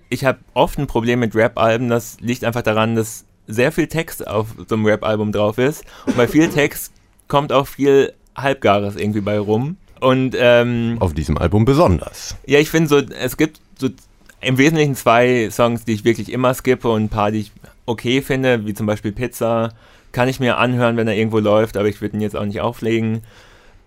ich 0.10 0.26
habe 0.26 0.40
oft 0.54 0.78
ein 0.78 0.88
Problem 0.88 1.20
mit 1.20 1.36
Rap-Alben. 1.36 1.90
Das 1.90 2.18
liegt 2.20 2.44
einfach 2.44 2.62
daran, 2.62 2.96
dass 2.96 3.26
sehr 3.48 3.72
viel 3.72 3.88
Text 3.88 4.28
auf 4.28 4.48
so 4.68 4.76
einem 4.76 4.86
Rap-Album 4.86 5.32
drauf 5.32 5.58
ist. 5.58 5.84
Und 6.06 6.18
bei 6.18 6.28
viel 6.28 6.50
Text 6.54 6.92
kommt 7.28 7.52
auch 7.52 7.68
viel 7.68 8.14
Halbgares 8.36 8.96
irgendwie 8.96 9.22
bei 9.22 9.40
rum. 9.40 9.78
Und 10.00 10.36
ähm, 10.38 10.98
Auf 11.00 11.14
diesem 11.14 11.38
Album 11.38 11.66
besonders. 11.66 12.36
ja, 12.46 12.60
ich 12.60 12.70
finde 12.70 12.90
so, 12.90 12.98
es 12.98 13.38
gibt 13.38 13.62
so 13.78 13.90
im 14.42 14.58
Wesentlichen 14.58 14.96
zwei 14.96 15.50
Songs, 15.50 15.86
die 15.86 15.94
ich 15.94 16.04
wirklich 16.04 16.32
immer 16.32 16.54
skippe 16.54 16.90
und 16.90 17.06
ein 17.06 17.10
paar, 17.10 17.32
die 17.32 17.40
ich 17.40 17.52
okay 17.86 18.22
finde, 18.22 18.66
wie 18.66 18.74
zum 18.74 18.86
Beispiel 18.86 19.12
Pizza. 19.12 19.74
Kann 20.12 20.30
ich 20.30 20.40
mir 20.40 20.58
anhören, 20.58 20.98
wenn 20.98 21.08
er 21.08 21.16
irgendwo 21.16 21.40
läuft, 21.40 21.78
aber 21.78 21.88
ich 21.88 22.02
würde 22.02 22.18
ihn 22.18 22.22
jetzt 22.22 22.36
auch 22.36 22.46
nicht 22.46 22.62
auflegen. 22.62 23.22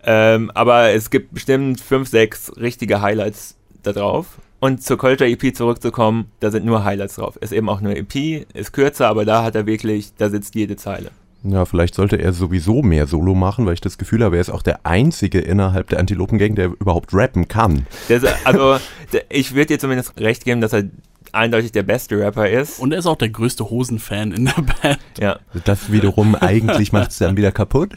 Ähm, 0.03 0.51
aber 0.55 0.91
es 0.91 1.11
gibt 1.11 1.35
bestimmt 1.35 1.81
fünf, 1.81 2.09
sechs 2.09 2.53
richtige 2.57 3.01
Highlights 3.01 3.57
da 3.83 3.93
drauf. 3.93 4.39
Und 4.61 4.83
zur 4.83 4.99
Culture 4.99 5.31
EP 5.31 5.55
zurückzukommen, 5.55 6.27
da 6.41 6.51
sind 6.51 6.67
nur 6.67 6.85
Highlights 6.85 7.17
drauf. 7.17 7.37
Ist 7.37 7.53
eben 7.53 7.69
auch 7.69 7.81
nur 7.81 7.97
EP, 7.97 8.47
ist 8.55 8.73
kürzer, 8.73 9.07
aber 9.07 9.25
da 9.25 9.45
hat 9.45 9.55
er 9.55 9.67
wirklich, 9.67 10.13
da 10.17 10.31
sitzt 10.31 10.55
jede 10.55 10.77
Zeile. 10.77 11.11
Ja, 11.45 11.65
vielleicht 11.65 11.95
sollte 11.95 12.17
er 12.17 12.33
sowieso 12.33 12.83
mehr 12.83 13.07
Solo 13.07 13.35
machen, 13.35 13.65
weil 13.65 13.75
ich 13.75 13.81
das 13.81 13.97
Gefühl 13.97 14.25
habe, 14.25 14.37
er 14.37 14.41
ist 14.41 14.51
auch 14.51 14.63
der 14.63 14.85
Einzige 14.85 15.39
innerhalb 15.39 15.89
der 15.89 16.01
Antilopengang, 16.01 16.57
der 16.57 16.67
überhaupt 16.81 17.15
rappen 17.15 17.47
kann. 17.47 17.87
Das, 18.09 18.25
also, 18.45 18.79
ich 19.29 19.55
würde 19.55 19.67
dir 19.67 19.79
zumindest 19.79 20.19
recht 20.19 20.45
geben, 20.45 20.61
dass 20.61 20.73
er 20.73 20.85
eindeutig 21.35 21.73
der 21.73 21.83
beste 21.83 22.19
Rapper 22.19 22.49
ist. 22.49 22.79
Und 22.81 22.93
er 22.93 22.99
ist 22.99 23.07
auch 23.07 23.17
der 23.17 23.29
größte 23.29 23.69
Hosenfan 23.71 24.33
in 24.33 24.47
der 24.47 24.63
Band. 24.83 24.99
Ja. 25.19 25.39
Das 25.65 25.91
wiederum 25.93 26.35
eigentlich 26.35 26.93
macht 26.93 27.11
es 27.11 27.19
dann 27.19 27.37
wieder 27.37 27.53
kaputt. 27.53 27.93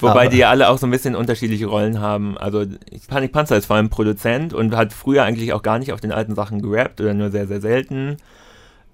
Wobei 0.00 0.10
Aber- 0.10 0.28
die 0.28 0.38
ja 0.38 0.50
alle 0.50 0.68
auch 0.68 0.78
so 0.78 0.86
ein 0.86 0.90
bisschen 0.90 1.14
unterschiedliche 1.14 1.66
Rollen 1.66 2.00
haben. 2.00 2.36
Also 2.38 2.64
Panik 3.08 3.32
Panzer 3.32 3.56
ist 3.56 3.66
vor 3.66 3.76
allem 3.76 3.88
Produzent 3.90 4.52
und 4.54 4.76
hat 4.76 4.92
früher 4.92 5.24
eigentlich 5.24 5.52
auch 5.52 5.62
gar 5.62 5.78
nicht 5.78 5.92
auf 5.92 6.00
den 6.00 6.12
alten 6.12 6.34
Sachen 6.34 6.62
gerappt 6.62 7.00
oder 7.00 7.14
nur 7.14 7.30
sehr, 7.30 7.46
sehr 7.46 7.60
selten. 7.60 8.16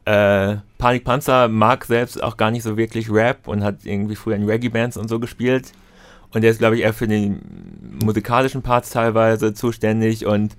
Äh, 0.04 0.56
Panik 0.78 1.04
Panzer 1.04 1.48
mag 1.48 1.84
selbst 1.84 2.22
auch 2.22 2.36
gar 2.36 2.50
nicht 2.50 2.64
so 2.64 2.76
wirklich 2.76 3.10
Rap 3.10 3.46
und 3.46 3.62
hat 3.62 3.84
irgendwie 3.84 4.16
früher 4.16 4.34
in 4.36 4.44
Reggae-Bands 4.48 4.96
und 4.96 5.08
so 5.08 5.20
gespielt. 5.20 5.72
Und 6.34 6.42
der 6.42 6.50
ist, 6.50 6.58
glaube 6.58 6.76
ich, 6.76 6.82
eher 6.82 6.94
für 6.94 7.06
die 7.06 7.36
musikalischen 8.02 8.62
Parts 8.62 8.90
teilweise 8.90 9.54
zuständig 9.54 10.24
und 10.26 10.56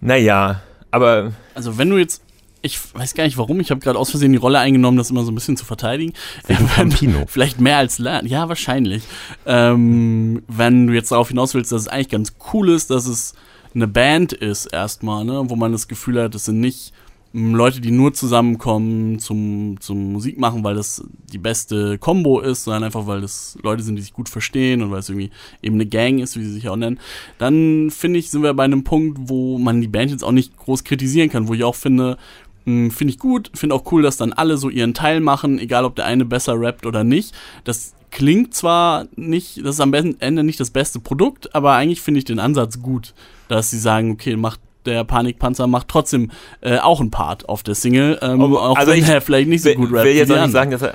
naja, 0.00 0.62
aber 0.94 1.32
Also 1.54 1.76
wenn 1.76 1.90
du 1.90 1.98
jetzt, 1.98 2.22
ich 2.62 2.78
weiß 2.94 3.14
gar 3.14 3.24
nicht 3.24 3.36
warum, 3.36 3.60
ich 3.60 3.70
habe 3.70 3.80
gerade 3.80 3.98
aus 3.98 4.10
Versehen 4.10 4.32
die 4.32 4.38
Rolle 4.38 4.58
eingenommen, 4.58 4.96
das 4.96 5.10
immer 5.10 5.24
so 5.24 5.32
ein 5.32 5.34
bisschen 5.34 5.56
zu 5.56 5.64
verteidigen. 5.64 6.12
Wegen 6.46 6.68
Campino. 6.74 7.24
Vielleicht 7.26 7.60
mehr 7.60 7.78
als 7.78 7.98
lernen, 7.98 8.28
ja 8.28 8.48
wahrscheinlich. 8.48 9.02
Ähm, 9.44 10.42
wenn 10.46 10.86
du 10.86 10.92
jetzt 10.94 11.10
darauf 11.10 11.28
hinaus 11.28 11.54
willst, 11.54 11.72
dass 11.72 11.82
es 11.82 11.88
eigentlich 11.88 12.10
ganz 12.10 12.34
cool 12.52 12.70
ist, 12.70 12.90
dass 12.90 13.06
es 13.06 13.34
eine 13.74 13.88
Band 13.88 14.32
ist 14.32 14.66
erstmal, 14.66 15.24
ne, 15.24 15.42
wo 15.46 15.56
man 15.56 15.72
das 15.72 15.88
Gefühl 15.88 16.22
hat, 16.22 16.34
das 16.34 16.44
sind 16.44 16.60
nicht 16.60 16.92
Leute, 17.36 17.80
die 17.80 17.90
nur 17.90 18.14
zusammenkommen 18.14 19.18
zum, 19.18 19.80
zum 19.80 20.12
Musik 20.12 20.38
machen, 20.38 20.62
weil 20.62 20.76
das 20.76 21.04
die 21.32 21.38
beste 21.38 21.98
Combo 21.98 22.38
ist, 22.38 22.62
sondern 22.62 22.84
einfach, 22.84 23.08
weil 23.08 23.20
das 23.22 23.58
Leute 23.60 23.82
sind, 23.82 23.96
die 23.96 24.02
sich 24.02 24.12
gut 24.12 24.28
verstehen 24.28 24.82
und 24.82 24.92
weil 24.92 25.00
es 25.00 25.08
irgendwie 25.08 25.30
eben 25.60 25.74
eine 25.74 25.86
Gang 25.86 26.20
ist, 26.20 26.38
wie 26.38 26.44
sie 26.44 26.52
sich 26.52 26.68
auch 26.68 26.76
nennen, 26.76 27.00
dann 27.38 27.90
finde 27.90 28.20
ich, 28.20 28.30
sind 28.30 28.44
wir 28.44 28.54
bei 28.54 28.62
einem 28.62 28.84
Punkt, 28.84 29.18
wo 29.28 29.58
man 29.58 29.80
die 29.80 29.88
Band 29.88 30.12
jetzt 30.12 30.22
auch 30.22 30.30
nicht 30.30 30.56
groß 30.56 30.84
kritisieren 30.84 31.28
kann, 31.28 31.48
wo 31.48 31.54
ich 31.54 31.64
auch 31.64 31.74
finde, 31.74 32.18
mh, 32.66 32.90
finde 32.90 33.12
ich 33.12 33.18
gut, 33.18 33.50
finde 33.52 33.74
auch 33.74 33.90
cool, 33.90 34.02
dass 34.02 34.16
dann 34.16 34.32
alle 34.32 34.56
so 34.56 34.68
ihren 34.68 34.94
Teil 34.94 35.18
machen, 35.20 35.58
egal 35.58 35.84
ob 35.84 35.96
der 35.96 36.06
eine 36.06 36.24
besser 36.24 36.60
rappt 36.60 36.86
oder 36.86 37.02
nicht. 37.02 37.34
Das 37.64 37.94
klingt 38.12 38.54
zwar 38.54 39.06
nicht, 39.16 39.58
das 39.64 39.74
ist 39.74 39.80
am 39.80 39.92
Ende 39.92 40.44
nicht 40.44 40.60
das 40.60 40.70
beste 40.70 41.00
Produkt, 41.00 41.52
aber 41.52 41.72
eigentlich 41.72 42.00
finde 42.00 42.18
ich 42.18 42.24
den 42.24 42.38
Ansatz 42.38 42.80
gut, 42.80 43.12
dass 43.48 43.70
sie 43.70 43.78
sagen, 43.80 44.12
okay, 44.12 44.36
macht 44.36 44.60
der 44.86 45.04
Panikpanzer 45.04 45.66
macht 45.66 45.88
trotzdem 45.88 46.30
äh, 46.60 46.78
auch 46.78 47.00
einen 47.00 47.10
Part 47.10 47.48
auf 47.48 47.62
der 47.62 47.74
Single, 47.74 48.18
ähm, 48.22 48.40
Aber- 48.40 48.62
auch 48.70 48.76
also 48.76 48.92
wenn 48.92 48.98
ich 49.00 49.08
er 49.08 49.20
vielleicht 49.20 49.48
nicht 49.48 49.62
so 49.62 49.68
will, 49.70 49.76
gut 49.76 49.92
rappt. 49.92 50.04
will 50.04 50.14
wie 50.14 50.18
jetzt 50.18 50.32
auch 50.32 50.42
nicht 50.42 50.52
sagen, 50.52 50.70
dass 50.70 50.82
er, 50.82 50.94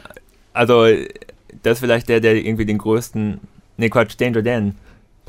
also 0.54 0.86
das 1.64 1.74
ist 1.74 1.80
vielleicht 1.80 2.10
der, 2.10 2.20
der 2.20 2.36
irgendwie 2.36 2.66
den 2.66 2.78
größten, 2.78 3.40
nee 3.78 3.90
Quatsch, 3.90 4.16
Danger 4.20 4.42
Dan, 4.42 4.76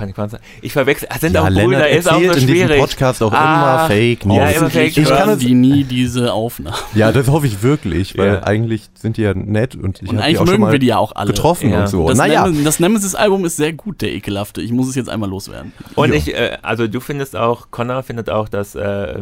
Panikpanzer. 0.01 0.41
Ich 0.63 0.73
verwechsel, 0.73 1.09
ah, 1.11 1.19
sind 1.19 1.35
Ja, 1.35 1.45
auch 1.45 1.49
Lennart 1.51 1.91
ist 1.91 2.09
auch 2.11 2.15
so 2.15 2.21
in 2.25 2.33
diesem 2.33 2.49
schwierig. 2.49 2.81
Podcast 2.81 3.23
auch 3.23 3.33
Ah, 3.33 3.87
immer 3.87 3.95
Fake 3.95 4.27
News. 4.27 4.37
ja, 4.39 4.49
immer 4.49 4.71
Fake 4.71 4.97
ich 4.97 5.05
kann 5.09 5.39
die 5.39 5.55
nie 5.55 5.85
diese 5.85 6.33
Aufnahmen. 6.33 6.77
ja, 6.95 7.13
das 7.13 7.29
hoffe 7.29 7.47
ich 7.47 7.63
wirklich, 7.63 8.17
weil 8.17 8.35
Ja. 8.35 8.43
eigentlich 8.45 8.89
sind 8.95 9.17
die 9.19 9.23
ja 9.23 9.35
nett 9.35 9.75
und 9.75 10.03
ich 10.03 10.09
Und 10.09 10.09
habe 10.09 10.17
die 10.19 10.23
eigentlich 10.25 10.37
auch 10.39 10.41
schon 10.41 10.47
mögen 10.53 10.63
mal 10.63 10.73
wir 10.73 10.79
die 10.79 10.87
ja 10.87 10.97
auch 10.99 11.13
alle. 11.15 11.27
getroffen 11.33 11.71
Ja. 11.71 11.81
und 11.83 11.89
so. 11.89 12.09
Das, 12.09 12.17
naja, 12.19 12.45
Nemesis, 12.45 12.65
das 12.65 12.81
Nemesis-Album 12.81 13.45
ist 13.45 13.57
sehr 13.57 13.73
gut, 13.75 14.01
der 14.01 14.13
ekelhafte. 14.13 14.63
Ich 14.63 14.73
muss 14.73 14.89
es 14.89 14.95
jetzt 14.95 15.09
einmal 15.11 15.29
loswerden. 15.29 15.73
Und 15.95 16.15
ich, 16.15 16.35
äh, 16.35 16.57
also 16.63 16.87
du 16.89 17.01
findest 17.01 17.37
auch, 17.37 17.71
Connor 17.71 18.03
findet 18.03 18.31
auch 18.31 18.49
das, 18.49 18.75
äh, 18.75 19.15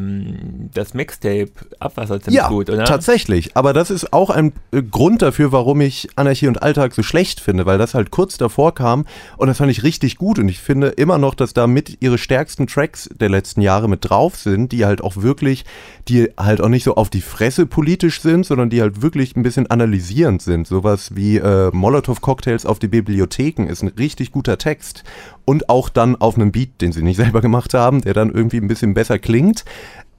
das 0.74 0.94
Mixtape 0.94 1.48
Abwasser 1.80 2.20
ziemlich 2.20 2.36
ja, 2.42 2.48
gut, 2.48 2.70
oder? 2.70 2.84
tatsächlich. 2.84 3.56
Aber 3.56 3.72
das 3.72 3.90
ist 3.90 4.12
auch 4.12 4.30
ein 4.30 4.52
äh, 4.72 4.82
Grund 4.82 5.22
dafür, 5.22 5.52
warum 5.52 5.80
ich 5.80 6.08
Anarchie 6.16 6.46
und 6.48 6.62
Alltag 6.62 6.94
so 6.94 7.02
schlecht 7.02 7.40
finde, 7.40 7.66
weil 7.66 7.78
das 7.78 7.94
halt 7.94 8.10
kurz 8.10 8.36
davor 8.38 8.74
kam 8.74 9.06
und 9.36 9.48
das 9.48 9.58
fand 9.58 9.70
ich 9.70 9.82
richtig 9.82 10.16
gut 10.16 10.38
und 10.38 10.48
ich 10.48 10.60
finde 10.68 10.88
immer 10.88 11.16
noch, 11.16 11.34
dass 11.34 11.54
da 11.54 11.66
mit 11.66 11.96
ihre 12.02 12.18
stärksten 12.18 12.66
Tracks 12.66 13.08
der 13.18 13.30
letzten 13.30 13.62
Jahre 13.62 13.88
mit 13.88 14.00
drauf 14.02 14.36
sind, 14.36 14.70
die 14.70 14.84
halt 14.84 15.00
auch 15.00 15.16
wirklich, 15.16 15.64
die 16.08 16.28
halt 16.36 16.60
auch 16.60 16.68
nicht 16.68 16.84
so 16.84 16.96
auf 16.96 17.08
die 17.08 17.22
Fresse 17.22 17.64
politisch 17.64 18.20
sind, 18.20 18.44
sondern 18.44 18.68
die 18.68 18.82
halt 18.82 19.00
wirklich 19.00 19.34
ein 19.34 19.42
bisschen 19.42 19.70
analysierend 19.70 20.42
sind. 20.42 20.66
Sowas 20.66 21.16
wie 21.16 21.38
äh, 21.38 21.70
Molotow-Cocktails 21.72 22.66
auf 22.66 22.78
die 22.78 22.88
Bibliotheken 22.88 23.66
ist 23.66 23.80
ein 23.80 23.88
richtig 23.88 24.30
guter 24.30 24.58
Text 24.58 25.04
und 25.46 25.70
auch 25.70 25.88
dann 25.88 26.16
auf 26.16 26.34
einem 26.34 26.52
Beat, 26.52 26.82
den 26.82 26.92
sie 26.92 27.02
nicht 27.02 27.16
selber 27.24 27.40
gemacht 27.40 27.72
haben, 27.72 28.02
der 28.02 28.12
dann 28.12 28.30
irgendwie 28.30 28.58
ein 28.58 28.68
bisschen 28.68 28.92
besser 28.92 29.18
klingt. 29.18 29.64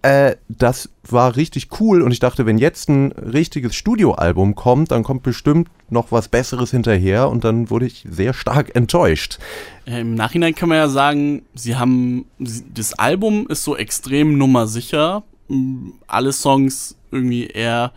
Äh, 0.01 0.35
das 0.47 0.89
war 1.03 1.35
richtig 1.35 1.67
cool 1.79 2.01
und 2.01 2.11
ich 2.11 2.19
dachte, 2.19 2.45
wenn 2.45 2.57
jetzt 2.57 2.89
ein 2.89 3.11
richtiges 3.11 3.75
Studioalbum 3.75 4.55
kommt, 4.55 4.91
dann 4.91 5.03
kommt 5.03 5.23
bestimmt 5.23 5.69
noch 5.89 6.11
was 6.11 6.29
Besseres 6.29 6.71
hinterher 6.71 7.29
und 7.29 7.43
dann 7.43 7.69
wurde 7.69 7.85
ich 7.87 8.05
sehr 8.09 8.33
stark 8.33 8.75
enttäuscht. 8.75 9.39
Äh, 9.85 10.01
Im 10.01 10.15
Nachhinein 10.15 10.55
kann 10.55 10.69
man 10.69 10.77
ja 10.77 10.87
sagen, 10.87 11.43
sie 11.53 11.75
haben, 11.75 12.25
das 12.39 12.93
Album 12.93 13.47
ist 13.47 13.63
so 13.63 13.75
extrem 13.75 14.37
nummersicher. 14.37 15.23
Mm, 15.49 15.89
Alle 16.07 16.31
Songs 16.31 16.95
irgendwie 17.11 17.47
eher 17.47 17.91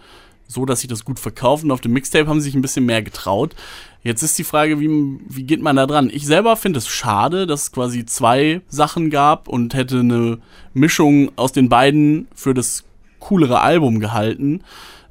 so, 0.53 0.65
dass 0.65 0.81
sich 0.81 0.89
das 0.89 1.05
gut 1.05 1.19
verkaufen. 1.19 1.71
Auf 1.71 1.81
dem 1.81 1.93
Mixtape 1.93 2.29
haben 2.29 2.41
sie 2.41 2.47
sich 2.47 2.55
ein 2.55 2.63
bisschen 2.63 2.87
mehr 2.87 3.03
getraut. 3.03 3.55
Jetzt 4.03 4.23
ist 4.23 4.39
die 4.39 4.45
Frage, 4.45 4.81
wie, 4.81 4.89
wie 5.29 5.45
geht 5.45 5.63
man 5.63 5.77
da 5.77 5.87
dran? 5.87 6.11
Ich 6.13 6.27
selber 6.27 6.57
finde 6.57 6.79
es 6.79 6.89
schade, 6.89 7.47
dass 7.47 7.63
es 7.63 7.73
quasi 7.73 8.05
zwei 8.05 8.61
Sachen 8.69 9.11
gab 9.11 9.49
und 9.49 9.75
hätte 9.75 10.01
eine 10.01 10.39
Mischung 10.75 11.31
aus 11.37 11.53
den 11.53 11.69
beiden 11.69 12.27
für 12.35 12.55
das 12.55 12.85
coolere 13.21 13.61
Album 13.61 14.01
gehalten. 14.01 14.63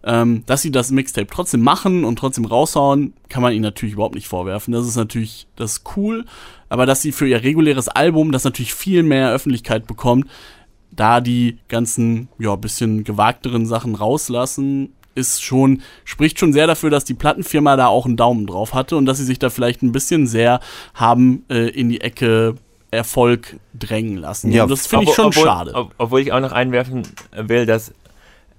Ähm, 0.04 0.44
dass 0.48 0.64
sie 0.64 0.72
das 0.72 0.90
Mixtape 0.90 1.28
trotzdem 1.28 1.62
machen 1.62 2.06
und 2.06 2.18
trotzdem 2.18 2.46
raushauen, 2.46 3.14
kann 3.30 3.44
man 3.44 3.54
ihnen 3.54 3.62
natürlich 3.62 3.94
überhaupt 3.94 4.16
nicht 4.16 4.28
vorwerfen. 4.28 4.74
Das 4.74 4.88
ist 4.88 4.96
natürlich 4.96 5.46
das 5.56 5.74
ist 5.74 5.84
cool, 5.96 6.26
aber 6.70 6.88
dass 6.88 7.04
sie 7.04 7.12
für 7.12 7.28
ihr 7.28 7.44
reguläres 7.44 7.88
Album, 7.88 8.32
das 8.32 8.44
natürlich 8.44 8.74
viel 8.74 9.04
mehr 9.04 9.32
Öffentlichkeit 9.32 9.86
bekommt, 9.86 10.26
da 10.92 11.22
die 11.22 11.58
ganzen, 11.68 12.30
ja, 12.40 12.56
bisschen 12.56 13.04
gewagteren 13.04 13.66
Sachen 13.66 13.96
rauslassen, 13.96 14.94
ist 15.16 15.44
schon, 15.44 15.82
spricht 16.06 16.40
schon 16.40 16.54
sehr 16.54 16.68
dafür, 16.68 16.90
dass 16.90 17.04
die 17.06 17.14
Plattenfirma 17.14 17.76
da 17.76 17.88
auch 17.88 18.06
einen 18.06 18.18
Daumen 18.18 18.48
drauf 18.48 18.74
hatte 18.74 18.96
und 18.96 19.06
dass 19.06 19.18
sie 19.18 19.26
sich 19.26 19.40
da 19.40 19.50
vielleicht 19.50 19.82
ein 19.84 19.92
bisschen 19.92 20.28
sehr 20.28 20.60
haben 20.94 21.44
äh, 21.50 21.68
in 21.70 21.90
die 21.90 22.02
Ecke 22.02 22.56
Erfolg 22.92 23.56
drängen 23.74 24.18
lassen. 24.18 24.52
Ja, 24.52 24.64
und 24.64 24.70
das 24.72 24.86
finde 24.88 25.06
ich 25.06 25.14
schon 25.16 25.28
obwohl, 25.28 25.44
schade. 25.46 25.74
ob- 25.76 25.94
Obwohl 25.98 26.20
ich 26.22 26.32
auch 26.34 26.42
noch 26.42 26.52
einwerfen 26.52 27.04
will, 27.36 27.66
dass 27.66 27.94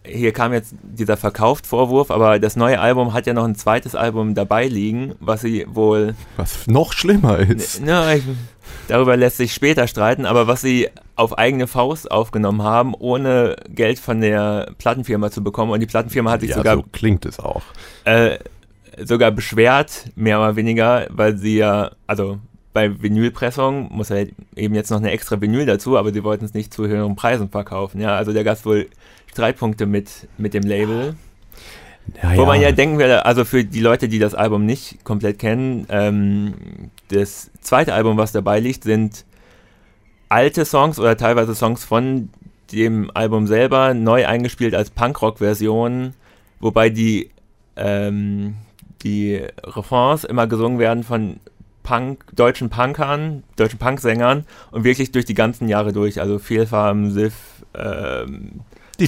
hier 0.04 0.32
kam 0.32 0.52
jetzt 0.52 0.74
dieser 0.82 1.16
Verkauft-Vorwurf, 1.16 2.10
aber 2.10 2.38
das 2.40 2.56
neue 2.56 2.80
Album 2.80 3.12
hat 3.12 3.26
ja 3.26 3.34
noch 3.34 3.44
ein 3.44 3.54
zweites 3.54 3.94
Album 3.94 4.34
dabei 4.34 4.66
liegen, 4.66 5.14
was 5.20 5.42
sie 5.42 5.64
wohl, 5.68 6.14
Was 6.36 6.66
noch 6.66 6.92
schlimmer 6.92 7.38
ist. 7.38 7.82
na, 7.84 8.14
ich, 8.16 8.24
darüber 8.88 9.16
lässt 9.16 9.36
sich 9.36 9.52
später 9.54 9.86
streiten, 9.86 10.26
aber 10.26 10.46
was 10.48 10.60
sie 10.62 10.88
auf 11.16 11.36
eigene 11.38 11.66
Faust 11.66 12.10
aufgenommen 12.10 12.62
haben, 12.62 12.94
ohne 12.94 13.56
Geld 13.68 13.98
von 13.98 14.20
der 14.20 14.72
Plattenfirma 14.78 15.30
zu 15.30 15.42
bekommen. 15.42 15.72
Und 15.72 15.80
die 15.80 15.86
Plattenfirma 15.86 16.30
hat 16.30 16.40
sich 16.40 16.50
Ja, 16.50 16.56
sogar 16.56 16.76
so 16.76 16.84
klingt 16.92 17.26
es 17.26 17.38
auch. 17.38 17.62
äh, 18.04 18.38
sogar 19.04 19.30
beschwert, 19.30 20.06
mehr 20.16 20.38
oder 20.40 20.56
weniger, 20.56 21.06
weil 21.10 21.36
sie 21.36 21.56
ja, 21.58 21.90
also 22.06 22.38
bei 22.72 23.02
Vinylpressung 23.02 23.88
muss 23.92 24.08
ja 24.08 24.24
eben 24.56 24.74
jetzt 24.74 24.90
noch 24.90 24.98
eine 24.98 25.10
extra 25.10 25.40
Vinyl 25.40 25.66
dazu, 25.66 25.98
aber 25.98 26.12
sie 26.12 26.24
wollten 26.24 26.44
es 26.46 26.54
nicht 26.54 26.72
zu 26.72 26.86
höheren 26.86 27.16
Preisen 27.16 27.50
verkaufen. 27.50 28.00
Ja, 28.00 28.16
also 28.16 28.32
da 28.32 28.42
gab 28.42 28.56
es 28.56 28.64
wohl 28.64 28.88
Streitpunkte 29.30 29.84
mit, 29.86 30.28
mit 30.38 30.54
dem 30.54 30.62
Label. 30.62 31.14
Ja, 32.22 32.36
Wo 32.36 32.46
man 32.46 32.60
ja 32.60 32.72
denken 32.72 32.98
würde, 32.98 33.24
also 33.26 33.44
für 33.44 33.64
die 33.64 33.80
Leute, 33.80 34.08
die 34.08 34.18
das 34.18 34.34
Album 34.34 34.66
nicht 34.66 35.04
komplett 35.04 35.38
kennen, 35.38 35.86
ähm, 35.88 36.54
das 37.08 37.50
zweite 37.60 37.94
Album, 37.94 38.16
was 38.16 38.32
dabei 38.32 38.58
liegt, 38.58 38.84
sind 38.84 39.24
alte 40.32 40.64
Songs 40.64 40.98
oder 40.98 41.16
teilweise 41.18 41.54
Songs 41.54 41.84
von 41.84 42.30
dem 42.72 43.10
Album 43.12 43.46
selber 43.46 43.92
neu 43.92 44.26
eingespielt 44.26 44.74
als 44.74 44.88
Punkrock-Version, 44.88 46.14
wobei 46.58 46.88
die, 46.88 47.30
ähm, 47.76 48.54
die 49.02 49.42
Refrains 49.62 50.24
immer 50.24 50.46
gesungen 50.46 50.78
werden 50.78 51.04
von 51.04 51.38
Punk, 51.82 52.24
deutschen 52.34 52.70
Punkern, 52.70 53.42
deutschen 53.56 53.78
Punksängern 53.78 54.46
und 54.70 54.84
wirklich 54.84 55.12
durch 55.12 55.26
die 55.26 55.34
ganzen 55.34 55.68
Jahre 55.68 55.92
durch, 55.92 56.18
also 56.18 56.38
Vielfarben, 56.38 57.10
Sif, 57.10 57.34
ähm, 57.74 58.60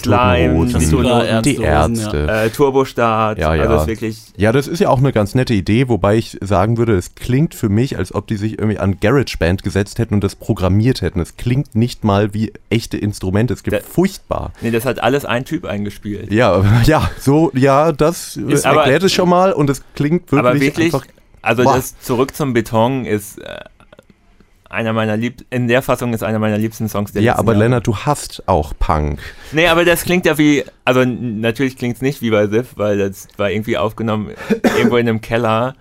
die 0.03 0.09
Slime, 0.09 0.55
Toten 0.71 0.79
die 0.81 0.91
Toten 0.91 1.43
die 1.43 1.57
Ärzte. 1.57 2.27
äh, 2.29 2.51
Turbostart, 2.51 3.39
Ja, 3.39 3.55
ja. 3.55 3.63
also 3.63 3.77
ist 3.83 3.87
wirklich 3.87 4.19
Ja, 4.37 4.53
das 4.53 4.67
ist 4.69 4.81
ja 4.81 4.89
auch 4.89 4.99
eine 4.99 5.13
ganz 5.13 5.35
nette 5.35 5.55
Idee, 5.55 5.89
wobei 5.89 6.17
ich 6.17 6.37
sagen 6.41 6.77
würde, 6.77 6.97
es 6.97 7.15
klingt 7.15 7.55
für 7.55 7.69
mich, 7.69 7.97
als 7.99 8.15
ob 8.15 8.27
die 8.27 8.37
sich 8.37 8.59
irgendwie 8.59 8.79
an 8.79 8.99
GarageBand 9.01 9.63
gesetzt 9.63 9.99
hätten 9.99 10.15
und 10.15 10.25
das 10.25 10.35
programmiert 10.37 11.03
hätten. 11.03 11.21
Es 11.21 11.37
klingt 11.37 11.75
nicht 11.75 12.05
mal 12.05 12.35
wie 12.35 12.53
echte 12.71 12.97
Instrumente. 12.97 13.55
Es 13.55 13.63
gibt 13.63 13.77
Da- 13.77 13.81
furchtbar. 13.81 14.53
Nee, 14.61 14.71
das 14.71 14.85
hat 14.85 15.03
alles 15.03 15.25
ein 15.25 15.45
Typ 15.45 15.65
eingespielt. 15.65 16.33
Ja, 16.33 16.53
aber- 16.53 16.67
ja, 16.85 17.11
so, 17.21 17.51
ja, 17.55 17.93
das 17.93 18.37
Ist 18.37 18.67
aber- 18.67 18.81
erklärt 18.81 19.03
es 19.05 19.13
schon 19.13 19.29
mal 19.29 19.53
und 19.53 19.71
es 19.71 19.83
klingt 19.95 20.31
wirklich, 20.33 20.39
Aber 20.51 20.61
wirklich, 20.61 20.95
einfach. 20.95 21.07
also 21.43 21.63
Boah. 21.65 21.75
das 21.77 21.99
Zurück 22.01 22.35
zum 22.35 22.53
Beton 22.53 23.05
ist 23.05 23.39
äh, 23.39 23.59
einer 24.71 24.93
meiner 24.93 25.17
lieb 25.17 25.45
in 25.51 25.69
der 25.69 25.83
Fassung 25.83 26.13
ist 26.15 26.23
einer 26.23 26.39
meiner 26.39 26.59
liebsten 26.59 26.89
Songs 26.89 27.13
der 27.13 27.23
Ja, 27.23 27.33
letzten 27.33 27.41
aber 27.41 27.53
Jahre. 27.53 27.65
Lennart, 27.65 27.87
du 27.87 27.97
hast 27.97 28.43
auch 28.47 28.73
Punk. 28.79 29.21
Nee, 29.53 29.67
aber 29.69 29.85
das 29.85 30.03
klingt 30.05 30.27
ja 30.27 30.37
wie, 30.39 30.65
also 30.85 31.05
natürlich 31.05 31.77
klingt 31.77 31.97
es 31.97 32.03
nicht 32.03 32.23
wie 32.23 32.31
bei 32.31 32.47
Sif, 32.49 32.73
weil 32.77 32.99
das 32.99 33.29
war 33.37 33.51
irgendwie 33.51 33.77
aufgenommen 33.79 34.31
irgendwo 34.77 34.97
in 34.97 35.09
einem 35.09 35.21
Keller 35.21 35.75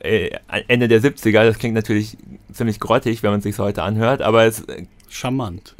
äh, 0.00 0.30
Ende 0.68 0.88
der 0.88 1.00
70er. 1.02 1.44
Das 1.44 1.58
klingt 1.58 1.74
natürlich 1.74 2.16
ziemlich 2.52 2.78
grottig, 2.80 3.22
wenn 3.22 3.30
man 3.30 3.38
es 3.38 3.44
sich 3.44 3.58
heute 3.58 3.82
anhört, 3.82 4.22
aber 4.22 4.44
es 4.44 4.64
Charmant. 5.08 5.74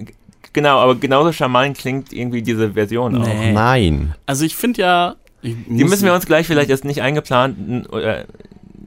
genau, 0.52 0.78
aber 0.78 0.96
genauso 0.96 1.32
charmant 1.32 1.78
klingt 1.78 2.12
irgendwie 2.12 2.42
diese 2.42 2.72
Version 2.72 3.16
auch. 3.22 3.26
Nee. 3.26 3.52
Nein. 3.52 4.14
Also 4.26 4.44
ich 4.44 4.56
finde 4.56 4.82
ja. 4.82 5.16
Ich 5.42 5.54
Die 5.68 5.84
müssen 5.84 6.04
wir 6.04 6.12
uns 6.14 6.26
gleich 6.26 6.46
vielleicht 6.46 6.68
erst 6.68 6.84
nicht 6.84 7.00
eingeplant 7.00 7.56
n- 7.58 7.86
oder 7.86 8.24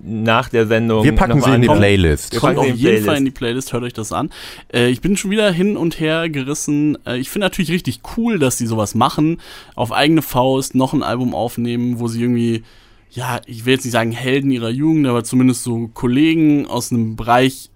nach 0.05 0.49
der 0.49 0.67
Sendung 0.67 1.03
Wir 1.03 1.15
packen 1.15 1.37
noch 1.39 1.45
sie 1.45 1.49
mal 1.51 1.55
in 1.55 1.61
die. 1.61 1.67
Playlist. 1.67 2.33
Wir 2.33 2.39
Kommt 2.39 2.55
packen 2.55 2.59
auf 2.59 2.65
sie 2.65 2.71
in 2.71 2.77
jeden 2.77 2.87
Playlist. 2.89 3.05
Fall 3.07 3.17
in 3.17 3.25
die 3.25 3.31
Playlist, 3.31 3.73
hört 3.73 3.83
euch 3.83 3.93
das 3.93 4.11
an. 4.11 4.29
Äh, 4.73 4.89
ich 4.89 5.01
bin 5.01 5.15
schon 5.15 5.31
wieder 5.31 5.51
hin 5.51 5.77
und 5.77 5.99
her 5.99 6.29
gerissen. 6.29 6.97
Äh, 7.05 7.17
ich 7.17 7.29
finde 7.29 7.45
natürlich 7.45 7.71
richtig 7.71 8.01
cool, 8.17 8.39
dass 8.39 8.57
die 8.57 8.65
sowas 8.65 8.95
machen. 8.95 9.39
Auf 9.75 9.91
eigene 9.91 10.21
Faust 10.21 10.75
noch 10.75 10.93
ein 10.93 11.03
Album 11.03 11.33
aufnehmen, 11.33 11.99
wo 11.99 12.07
sie 12.07 12.21
irgendwie, 12.21 12.63
ja, 13.11 13.39
ich 13.45 13.65
will 13.65 13.73
jetzt 13.75 13.85
nicht 13.85 13.93
sagen 13.93 14.11
Helden 14.11 14.51
ihrer 14.51 14.69
Jugend, 14.69 15.07
aber 15.07 15.23
zumindest 15.23 15.63
so 15.63 15.87
Kollegen 15.93 16.67
aus 16.67 16.91
einem 16.91 17.15
Bereich, 17.15 17.69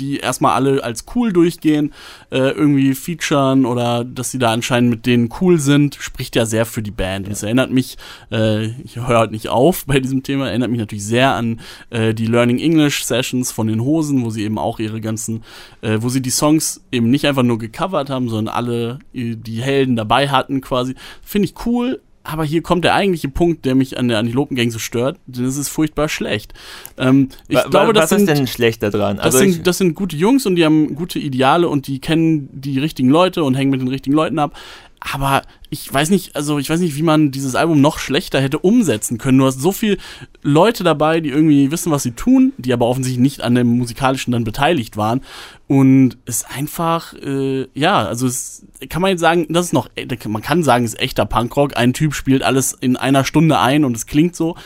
die 0.00 0.18
erstmal 0.18 0.54
alle 0.54 0.82
als 0.82 1.04
cool 1.14 1.32
durchgehen, 1.32 1.92
äh, 2.30 2.38
irgendwie 2.38 2.94
featuren 2.94 3.66
oder 3.66 4.04
dass 4.04 4.30
sie 4.30 4.38
da 4.38 4.52
anscheinend 4.52 4.90
mit 4.90 5.06
denen 5.06 5.28
cool 5.40 5.58
sind, 5.58 5.96
spricht 5.96 6.36
ja 6.36 6.46
sehr 6.46 6.66
für 6.66 6.82
die 6.82 6.90
Band. 6.90 7.26
Und 7.26 7.32
es 7.32 7.42
erinnert 7.42 7.70
mich, 7.70 7.98
äh, 8.32 8.66
ich 8.82 8.96
höre 8.96 9.18
halt 9.18 9.30
nicht 9.30 9.48
auf 9.48 9.84
bei 9.86 10.00
diesem 10.00 10.22
Thema, 10.22 10.48
erinnert 10.48 10.70
mich 10.70 10.80
natürlich 10.80 11.04
sehr 11.04 11.34
an 11.34 11.60
äh, 11.90 12.14
die 12.14 12.26
Learning 12.26 12.58
English 12.58 13.04
Sessions 13.04 13.52
von 13.52 13.66
den 13.66 13.82
Hosen, 13.82 14.24
wo 14.24 14.30
sie 14.30 14.42
eben 14.42 14.58
auch 14.58 14.78
ihre 14.78 15.00
ganzen, 15.00 15.42
äh, 15.82 15.98
wo 16.00 16.08
sie 16.08 16.22
die 16.22 16.30
Songs 16.30 16.82
eben 16.90 17.10
nicht 17.10 17.26
einfach 17.26 17.42
nur 17.42 17.58
gecovert 17.58 18.10
haben, 18.10 18.28
sondern 18.28 18.54
alle 18.54 18.98
äh, 19.12 19.36
die 19.36 19.62
Helden 19.62 19.96
dabei 19.96 20.28
hatten 20.28 20.60
quasi. 20.60 20.94
Finde 21.22 21.46
ich 21.46 21.66
cool. 21.66 22.00
Aber 22.22 22.44
hier 22.44 22.60
kommt 22.62 22.84
der 22.84 22.94
eigentliche 22.94 23.28
Punkt, 23.28 23.64
der 23.64 23.74
mich 23.74 23.96
an 23.98 24.08
der 24.08 24.18
Antilopengang 24.18 24.70
so 24.70 24.78
stört, 24.78 25.18
denn 25.26 25.46
es 25.46 25.56
ist 25.56 25.68
furchtbar 25.70 26.08
schlecht. 26.08 26.52
Ähm, 26.98 27.30
ich 27.48 27.56
Wa- 27.56 27.62
glaube, 27.68 27.92
das 27.94 28.10
was 28.10 28.18
sind, 28.18 28.28
ist 28.28 28.38
denn 28.38 28.46
schlecht 28.46 28.82
daran? 28.82 29.16
das, 29.16 29.24
Also 29.26 29.38
sind, 29.38 29.48
ich, 29.50 29.62
das 29.62 29.78
sind 29.78 29.94
gute 29.94 30.16
Jungs 30.16 30.44
und 30.44 30.56
die 30.56 30.64
haben 30.64 30.94
gute 30.94 31.18
Ideale 31.18 31.68
und 31.68 31.86
die 31.86 31.98
kennen 31.98 32.48
die 32.52 32.78
richtigen 32.78 33.08
Leute 33.08 33.42
und 33.42 33.54
hängen 33.54 33.70
mit 33.70 33.80
den 33.80 33.88
richtigen 33.88 34.14
Leuten 34.14 34.38
ab. 34.38 34.54
Aber 35.00 35.42
ich 35.70 35.92
weiß 35.92 36.10
nicht, 36.10 36.36
also 36.36 36.58
ich 36.58 36.68
weiß 36.68 36.78
nicht, 36.80 36.94
wie 36.94 37.02
man 37.02 37.30
dieses 37.30 37.54
Album 37.54 37.80
noch 37.80 37.98
schlechter 37.98 38.40
hätte 38.40 38.58
umsetzen 38.58 39.16
können. 39.16 39.38
Du 39.38 39.46
hast 39.46 39.58
so 39.58 39.72
viele 39.72 39.96
Leute 40.42 40.84
dabei, 40.84 41.20
die 41.20 41.30
irgendwie 41.30 41.70
wissen, 41.70 41.90
was 41.90 42.02
sie 42.02 42.10
tun, 42.10 42.52
die 42.58 42.72
aber 42.74 42.86
offensichtlich 42.86 43.20
nicht 43.20 43.40
an 43.40 43.54
dem 43.54 43.78
musikalischen 43.78 44.32
dann 44.32 44.44
beteiligt 44.44 44.98
waren. 44.98 45.22
Und 45.68 46.18
es 46.26 46.44
einfach, 46.44 47.14
äh, 47.14 47.66
ja, 47.72 48.04
also 48.04 48.26
es 48.26 48.66
kann 48.90 49.00
man 49.00 49.12
jetzt 49.12 49.20
sagen, 49.20 49.46
das 49.48 49.66
ist 49.66 49.72
noch, 49.72 49.88
man 50.28 50.42
kann 50.42 50.62
sagen, 50.62 50.84
es 50.84 50.94
ist 50.94 51.00
echter 51.00 51.24
Punkrock. 51.24 51.76
Ein 51.76 51.94
Typ 51.94 52.14
spielt 52.14 52.42
alles 52.42 52.74
in 52.78 52.96
einer 52.96 53.24
Stunde 53.24 53.58
ein 53.58 53.84
und 53.84 53.96
es 53.96 54.06
klingt 54.06 54.36
so. 54.36 54.56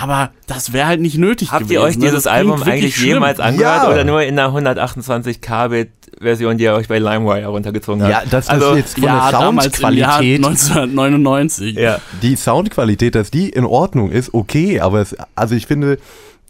Aber 0.00 0.30
das 0.46 0.72
wäre 0.72 0.86
halt 0.86 1.00
nicht 1.00 1.18
nötig 1.18 1.50
habt 1.50 1.62
gewesen. 1.64 1.72
ihr 1.72 1.80
euch 1.82 1.96
ne? 1.98 2.06
dieses 2.06 2.26
Album 2.26 2.62
eigentlich 2.62 2.96
schlimm. 2.96 3.14
jemals 3.14 3.40
angehört 3.40 3.82
Ja. 3.84 3.90
oder 3.90 4.04
nur 4.04 4.22
in 4.22 4.38
einer 4.38 4.48
128 4.48 5.40
Kbit 5.40 5.90
Version, 6.20 6.58
die 6.58 6.64
ihr 6.64 6.74
euch 6.74 6.88
bei 6.88 6.98
LimeWire 6.98 7.46
runtergezogen 7.46 8.02
habt? 8.02 8.10
Ja, 8.12 8.22
das 8.28 8.48
also, 8.48 8.70
ist 8.72 8.76
jetzt 8.76 8.94
von 8.94 9.04
ja, 9.04 9.30
der 9.30 9.38
damals 9.40 9.78
im 9.78 9.94
Jahr 9.96 10.12
Soundqualität. 10.20 10.44
1999. 10.44 11.76
ja. 11.76 11.98
Die 12.22 12.36
Soundqualität, 12.36 13.14
dass 13.14 13.30
die 13.30 13.48
in 13.50 13.64
Ordnung 13.64 14.10
ist, 14.10 14.34
okay, 14.34 14.80
aber 14.80 15.00
es, 15.00 15.16
also 15.34 15.54
ich 15.54 15.66
finde, 15.66 15.98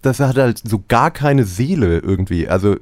das 0.02 0.20
hat 0.20 0.36
halt 0.36 0.60
so 0.64 0.82
gar 0.88 1.10
keine 1.10 1.44
Seele 1.44 1.98
irgendwie. 1.98 2.48
Also 2.48 2.76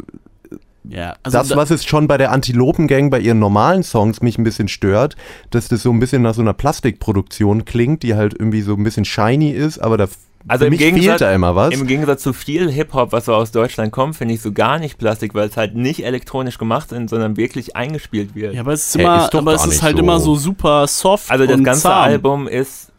Ja, 0.88 1.14
also 1.24 1.38
das, 1.38 1.48
da- 1.48 1.56
was 1.56 1.70
es 1.70 1.84
schon 1.84 2.06
bei 2.06 2.16
der 2.18 2.30
Antilopengang 2.30 3.10
bei 3.10 3.18
ihren 3.18 3.38
normalen 3.40 3.82
Songs 3.82 4.20
mich 4.22 4.38
ein 4.38 4.44
bisschen 4.44 4.68
stört, 4.68 5.16
dass 5.50 5.66
das 5.68 5.82
so 5.82 5.90
ein 5.90 5.98
bisschen 5.98 6.22
nach 6.22 6.34
so 6.34 6.42
einer 6.42 6.52
Plastikproduktion 6.52 7.64
klingt, 7.64 8.02
die 8.04 8.14
halt 8.14 8.34
irgendwie 8.38 8.62
so 8.62 8.74
ein 8.74 8.84
bisschen 8.84 9.04
shiny 9.04 9.50
ist, 9.50 9.78
aber 9.80 9.96
da 9.96 10.06
Also 10.48 10.62
für 10.62 10.66
im 10.66 10.70
mich 10.72 10.80
Gegensatz- 10.80 11.04
fehlt 11.06 11.20
da 11.22 11.34
immer 11.34 11.54
was. 11.56 11.74
Im 11.74 11.86
Gegensatz 11.86 12.22
zu 12.22 12.32
viel 12.32 12.70
Hip-Hop, 12.70 13.12
was 13.12 13.24
so 13.26 13.34
aus 13.34 13.50
Deutschland 13.52 13.92
kommt, 13.92 14.16
finde 14.16 14.34
ich 14.34 14.40
so 14.42 14.52
gar 14.52 14.78
nicht 14.78 14.98
Plastik, 14.98 15.34
weil 15.34 15.48
es 15.48 15.56
halt 15.56 15.74
nicht 15.74 16.04
elektronisch 16.04 16.58
gemacht 16.58 16.92
ist, 16.92 17.10
sondern 17.10 17.36
wirklich 17.36 17.74
eingespielt 17.76 18.34
wird. 18.34 18.54
ja, 18.54 18.60
aber 18.60 18.72
es 18.72 18.86
ist 18.88 18.94
Hey, 18.96 19.04
immer, 19.04 19.24
ist 19.24 19.30
doch 19.34 19.40
aber 19.40 19.54
es 19.54 19.66
ist 19.66 19.82
halt 19.82 19.96
so. 19.96 20.02
immer 20.02 20.20
so 20.20 20.34
super 20.36 20.86
soft 20.86 21.30
also 21.30 21.46
das 21.46 21.56
und 21.56 21.64
ganze 21.64 21.82
zahm. 21.82 22.02
Album 22.04 22.48
ist 22.48 22.92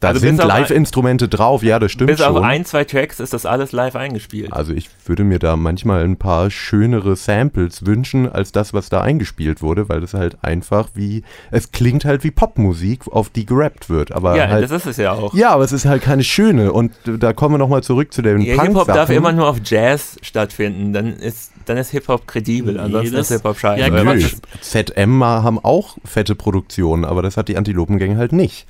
Da 0.00 0.08
Also 0.08 0.20
bis 0.20 0.28
sind 0.28 0.44
Live-Instrumente 0.46 1.28
drauf, 1.28 1.62
ja, 1.64 1.80
das 1.80 1.90
stimmt 1.90 2.10
Bis 2.10 2.20
schon. 2.20 2.36
auf 2.36 2.42
ein, 2.42 2.64
zwei 2.64 2.84
Tracks 2.84 3.18
ist 3.18 3.32
das 3.32 3.44
alles 3.46 3.72
live 3.72 3.96
eingespielt. 3.96 4.52
Also 4.52 4.72
ich 4.72 4.88
würde 5.06 5.24
mir 5.24 5.40
da 5.40 5.56
manchmal 5.56 6.04
ein 6.04 6.16
paar 6.16 6.50
schönere 6.52 7.16
Samples 7.16 7.84
wünschen, 7.84 8.30
als 8.30 8.52
das, 8.52 8.72
was 8.72 8.90
da 8.90 9.00
eingespielt 9.00 9.60
wurde, 9.60 9.88
weil 9.88 10.00
das 10.00 10.14
halt 10.14 10.36
einfach 10.42 10.90
wie, 10.94 11.24
es 11.50 11.72
klingt 11.72 12.04
halt 12.04 12.22
wie 12.22 12.30
Popmusik, 12.30 13.08
auf 13.10 13.28
die 13.30 13.44
gerappt 13.44 13.90
wird. 13.90 14.12
Aber 14.12 14.36
ja, 14.36 14.46
halt, 14.48 14.62
das 14.64 14.70
ist 14.70 14.86
es 14.86 14.96
ja 14.98 15.12
auch. 15.12 15.34
ja, 15.34 15.50
aber 15.50 15.64
es 15.64 15.72
ist 15.72 15.84
halt 15.84 16.02
keine 16.02 16.22
schöne. 16.22 16.72
Und 16.72 16.92
da 17.04 17.32
kommen 17.32 17.54
wir 17.54 17.58
nochmal 17.58 17.82
zurück 17.82 18.12
zu 18.12 18.22
den 18.22 18.40
Ja, 18.40 18.54
Punk 18.54 18.68
Hip-Hop 18.68 18.86
darf 18.86 19.10
immer 19.10 19.32
nur 19.32 19.48
auf 19.48 19.56
Jazz 19.64 20.16
stattfinden, 20.22 20.92
dann 20.92 21.14
ist, 21.14 21.50
dann 21.66 21.76
ist 21.76 21.90
Hip-Hop 21.90 22.28
kredibel, 22.28 22.74
Nee, 22.74 22.78
ansonsten 22.80 23.16
das- 23.16 23.30
ist 23.32 23.36
Hip-Hop 23.38 23.58
scheiße. 23.58 23.80
Ja. 23.88 24.18
ZM 24.60 25.24
haben 25.24 25.58
auch 25.58 25.96
fette 26.04 26.34
Produktionen, 26.36 27.04
aber 27.04 27.22
das 27.22 27.36
hat 27.36 27.48
die 27.48 27.56
Antilopengang 27.56 28.16
halt 28.16 28.32
nicht. 28.32 28.66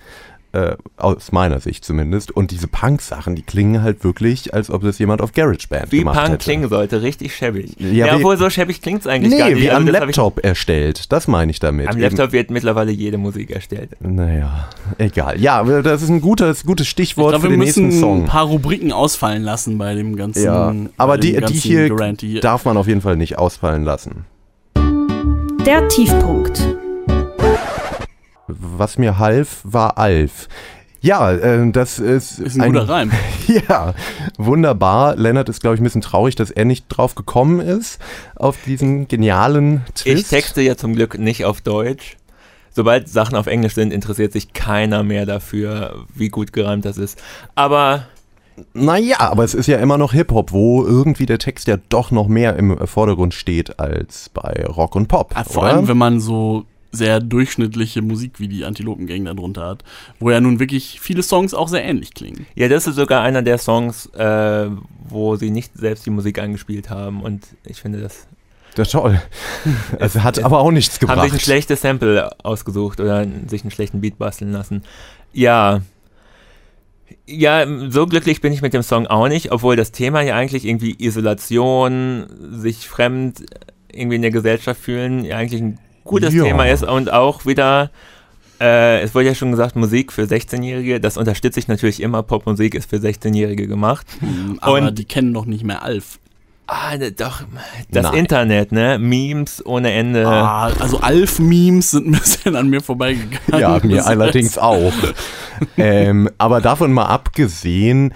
Äh, 0.52 0.76
aus 0.96 1.30
meiner 1.30 1.60
Sicht 1.60 1.84
zumindest. 1.84 2.30
Und 2.30 2.52
diese 2.52 2.68
Punk-Sachen, 2.68 3.34
die 3.34 3.42
klingen 3.42 3.82
halt 3.82 4.02
wirklich, 4.02 4.54
als 4.54 4.70
ob 4.70 4.80
das 4.82 4.98
jemand 4.98 5.20
auf 5.20 5.32
GarageBand 5.32 5.92
wie 5.92 5.98
gemacht 5.98 6.16
Punk 6.16 6.28
hätte. 6.30 6.38
klingen 6.38 6.70
sollte, 6.70 7.02
richtig 7.02 7.34
schäbig. 7.36 7.74
Ja, 7.78 8.06
Ja, 8.06 8.12
wie- 8.12 8.16
obwohl 8.16 8.38
so 8.38 8.48
schäbig 8.48 8.80
klingt 8.80 9.00
es 9.02 9.06
eigentlich 9.06 9.36
gar 9.38 9.48
Nee, 9.48 9.54
nicht. 9.56 9.64
wie 9.64 9.70
Also 9.70 9.86
am 9.86 9.92
Laptop 9.92 10.42
erstellt. 10.42 11.12
Das 11.12 11.28
meine 11.28 11.50
ich 11.50 11.58
damit. 11.60 11.88
Am 11.88 11.92
Eben- 11.96 12.00
Laptop 12.00 12.32
wird 12.32 12.50
mittlerweile 12.50 12.90
jede 12.92 13.18
Musik 13.18 13.50
erstellt. 13.50 13.90
Naja, 14.00 14.70
egal. 14.96 15.38
Ja, 15.38 15.62
das 15.82 16.00
ist 16.00 16.08
ein 16.08 16.22
gutes, 16.22 16.64
gutes 16.64 16.86
Ich 16.86 16.90
Stichwort 16.92 17.32
glaube, 17.32 17.44
für 17.44 17.50
wir 17.50 17.56
den 17.58 17.66
müssen 17.66 17.82
nächsten 17.88 17.98
ein 17.98 18.00
Song. 18.00 18.24
paar 18.24 18.46
Rubriken 18.46 18.90
ausfallen 18.90 19.42
lassen 19.42 19.76
bei 19.76 19.94
dem 19.94 20.16
ganzen. 20.16 20.44
Ja, 20.44 20.74
aber 20.96 21.18
die, 21.18 21.34
die 21.34 21.40
ganzen 21.40 21.56
hier 21.58 21.88
Gerante 21.90 22.24
hier. 22.24 22.40
darf 22.40 22.64
man 22.64 22.78
auf 22.78 22.88
jeden 22.88 23.02
Fall 23.02 23.16
nicht 23.16 23.36
ausfallen 23.38 23.84
lassen. 23.84 24.24
Der 25.66 25.86
Tiefpunkt. 25.88 26.62
Was 28.48 28.98
mir 28.98 29.18
half, 29.18 29.60
war 29.62 29.98
Alf. 29.98 30.48
Ja, 31.00 31.30
äh, 31.32 31.70
das 31.70 31.98
ist, 31.98 32.40
Ist 32.40 32.60
ein, 32.60 32.72
guter 32.72 32.88
Reim. 32.88 33.12
Ja, 33.68 33.94
wunderbar. 34.36 35.16
Lennart 35.16 35.48
ist, 35.48 35.60
glaube 35.60 35.74
ich, 35.76 35.80
ein 35.80 35.84
bisschen 35.84 36.00
traurig, 36.00 36.34
dass 36.34 36.50
er 36.50 36.64
nicht 36.64 36.86
drauf 36.88 37.14
gekommen 37.14 37.60
ist, 37.60 38.00
auf 38.34 38.56
diesen 38.66 39.06
genialen 39.06 39.84
Twist. 39.94 40.06
Ich 40.24 40.28
texte 40.28 40.60
ja 40.60 40.76
zum 40.76 40.94
Glück 40.94 41.18
nicht 41.18 41.44
auf 41.44 41.60
Deutsch. 41.60 42.16
Sobald 42.70 43.08
Sachen 43.08 43.36
auf 43.36 43.46
Englisch 43.46 43.74
sind, 43.74 43.92
interessiert 43.92 44.32
sich 44.32 44.52
keiner 44.52 45.02
mehr 45.02 45.24
dafür, 45.24 46.04
wie 46.14 46.28
gut 46.28 46.52
gereimt 46.52 46.84
das 46.84 46.98
ist. 46.98 47.20
Aber 47.54 48.06
Naja, 48.74 49.20
aber 49.20 49.44
es 49.44 49.54
ist 49.54 49.66
ja 49.66 49.78
immer 49.78 49.98
noch 49.98 50.12
Hip-Hop, 50.12 50.52
wo 50.52 50.84
irgendwie 50.84 51.26
der 51.26 51.38
Text 51.38 51.68
ja 51.68 51.76
doch 51.88 52.10
noch 52.10 52.28
mehr 52.28 52.56
im 52.56 52.76
Vordergrund 52.86 53.34
steht 53.34 53.78
als 53.78 54.28
bei 54.30 54.64
Rock 54.66 54.96
und 54.96 55.06
Pop. 55.08 55.32
Ah, 55.34 55.44
vor 55.44 55.62
oder? 55.62 55.74
allem, 55.74 55.88
wenn 55.88 55.98
man 55.98 56.20
so 56.20 56.66
sehr 56.90 57.20
durchschnittliche 57.20 58.02
Musik 58.02 58.40
wie 58.40 58.48
die 58.48 58.64
Antilopengang 58.64 59.24
da 59.26 59.34
drunter 59.34 59.66
hat, 59.66 59.84
wo 60.18 60.30
ja 60.30 60.40
nun 60.40 60.58
wirklich 60.58 61.00
viele 61.00 61.22
Songs 61.22 61.54
auch 61.54 61.68
sehr 61.68 61.84
ähnlich 61.84 62.14
klingen. 62.14 62.46
ja, 62.54 62.68
das 62.68 62.86
ist 62.86 62.96
sogar 62.96 63.22
einer 63.22 63.42
der 63.42 63.58
Songs, 63.58 64.06
äh, 64.14 64.68
wo 65.08 65.36
sie 65.36 65.50
nicht 65.50 65.72
selbst 65.74 66.06
die 66.06 66.10
Musik 66.10 66.38
eingespielt 66.38 66.90
haben. 66.90 67.22
Und 67.22 67.46
ich 67.64 67.80
finde, 67.80 68.00
das 68.00 68.26
Das 68.74 68.88
ist 68.88 68.92
toll. 68.92 69.20
Es 69.98 70.16
hat 70.16 70.42
aber 70.42 70.60
auch 70.60 70.70
nichts 70.70 70.98
gebracht. 70.98 71.18
haben 71.18 71.24
sich 71.24 71.34
ein 71.34 71.40
schlechtes 71.40 71.82
Sample 71.82 72.30
ausgesucht 72.42 73.00
oder 73.00 73.26
sich 73.46 73.62
einen 73.62 73.70
schlechten 73.70 74.00
Beat 74.00 74.18
basteln 74.18 74.52
lassen. 74.52 74.82
Ja. 75.32 75.82
Ja, 77.26 77.66
so 77.90 78.06
glücklich 78.06 78.40
bin 78.40 78.52
ich 78.52 78.62
mit 78.62 78.74
dem 78.74 78.82
Song 78.82 79.06
auch 79.06 79.28
nicht, 79.28 79.52
obwohl 79.52 79.76
das 79.76 79.92
Thema 79.92 80.22
ja 80.22 80.36
eigentlich 80.36 80.64
irgendwie 80.64 80.96
Isolation, 80.98 82.26
sich 82.52 82.88
fremd 82.88 83.44
irgendwie 83.92 84.16
in 84.16 84.22
der 84.22 84.30
Gesellschaft 84.30 84.80
fühlen, 84.80 85.24
ja 85.24 85.36
eigentlich 85.36 85.60
ein 85.60 85.78
gutes 86.08 86.34
Ja. 86.34 86.42
Thema 86.44 86.64
ist 86.66 86.82
und 86.82 87.12
auch 87.12 87.46
wieder, 87.46 87.90
äh, 88.60 89.00
es 89.02 89.14
wurde 89.14 89.26
ja 89.28 89.34
schon 89.36 89.52
gesagt, 89.52 89.76
Musik 89.76 90.12
für 90.12 90.22
16-Jährige, 90.24 90.98
das 91.00 91.16
unterstütze 91.16 91.60
ich 91.60 91.68
natürlich 91.68 92.02
immer, 92.02 92.22
Popmusik 92.24 92.74
ist 92.74 92.90
für 92.90 92.96
16-Jährige 92.96 93.68
gemacht. 93.68 94.06
Hm, 94.18 94.58
Aber 94.60 94.78
Und- 94.78 94.98
die 94.98 95.04
kennen 95.04 95.32
doch 95.32 95.46
nicht 95.46 95.62
mehr 95.64 95.82
Alf. 95.82 96.18
Ah, 96.70 96.98
ne, 96.98 97.12
doch, 97.12 97.44
das 97.90 98.02
Nein. 98.02 98.14
Internet, 98.14 98.72
ne, 98.72 98.98
Memes 98.98 99.64
ohne 99.64 99.90
Ende. 99.92 100.26
Ah, 100.28 100.66
also 100.78 101.00
Alf-Memes 101.00 101.92
sind 101.92 102.08
ein 102.08 102.12
bisschen 102.12 102.56
an 102.56 102.68
mir 102.68 102.82
vorbeigegangen. 102.82 103.40
Ja, 103.58 103.80
mir 103.82 103.96
Das 103.96 104.06
allerdings 104.06 104.48
heißt, 104.56 104.60
auch. 104.60 104.92
ähm, 105.78 106.28
aber 106.38 106.60
davon 106.60 106.92
mal 106.92 107.06
abgesehen, 107.06 108.12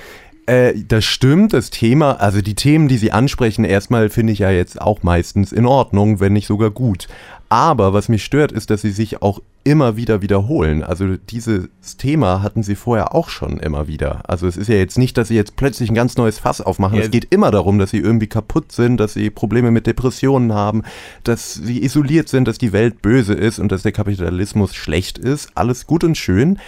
äh, 0.47 0.75
das 0.87 1.05
stimmt, 1.07 1.53
das 1.55 1.71
Thema, 1.71 2.21
also 2.21 2.43
die 2.43 2.55
Themen, 2.55 2.89
die 2.89 2.99
Sie 2.99 3.13
ansprechen, 3.13 3.65
erstmal 3.65 4.11
finde 4.11 4.33
ich 4.35 4.41
ja 4.41 4.51
jetzt 4.51 4.81
auch 4.81 5.03
meistens 5.03 5.53
in 5.53 5.65
Ordnung, 5.65 6.21
wenn 6.21 6.33
nicht 6.35 6.47
sogar 6.47 6.71
gut. 6.71 7.09
Aber 7.53 7.93
was 7.93 8.09
mich 8.09 8.25
stört, 8.25 8.51
ist, 8.51 8.71
dass 8.71 8.81
sie 8.81 8.93
sich 8.93 9.21
auch 9.21 9.43
immer 9.63 9.95
wieder 9.95 10.23
wiederholen. 10.23 10.83
Also 10.83 11.19
dieses 11.19 11.69
Thema 11.99 12.41
hatten 12.41 12.63
sie 12.63 12.77
vorher 12.77 13.15
auch 13.15 13.29
schon 13.29 13.61
immer 13.61 13.87
wieder. 13.87 14.23
Also 14.27 14.47
es 14.47 14.57
ist 14.57 14.69
ja 14.69 14.77
jetzt 14.77 14.97
nicht, 14.97 15.19
dass 15.19 15.29
sie 15.29 15.35
jetzt 15.35 15.55
plötzlich 15.55 15.91
ein 15.91 15.95
ganz 15.95 16.17
neues 16.17 16.39
Fass 16.39 16.63
aufmachen. 16.63 16.97
Ja. 16.97 17.05
Es 17.05 17.11
geht 17.11 17.27
immer 17.29 17.51
darum, 17.51 17.79
dass 17.79 17.91
sie 17.91 17.99
irgendwie 17.99 18.27
kaputt 18.27 18.73
sind, 18.73 18.97
dass 18.97 19.13
sie 19.13 19.29
Probleme 19.29 19.71
mit 19.71 19.87
Depressionen 19.87 20.55
haben, 20.55 20.83
dass 21.25 21.53
sie 21.53 21.85
isoliert 21.85 22.31
sind, 22.31 22.49
dass 22.49 22.57
die 22.57 22.73
Welt 22.73 23.03
böse 23.03 23.35
ist 23.35 23.59
und 23.59 23.71
dass 23.71 23.83
der 23.83 23.93
Kapitalismus 23.93 24.75
schlecht 24.75 25.19
ist. 25.19 25.51
Alles 25.55 25.87
gut 25.87 26.05
und 26.05 26.17
schön. 26.17 26.59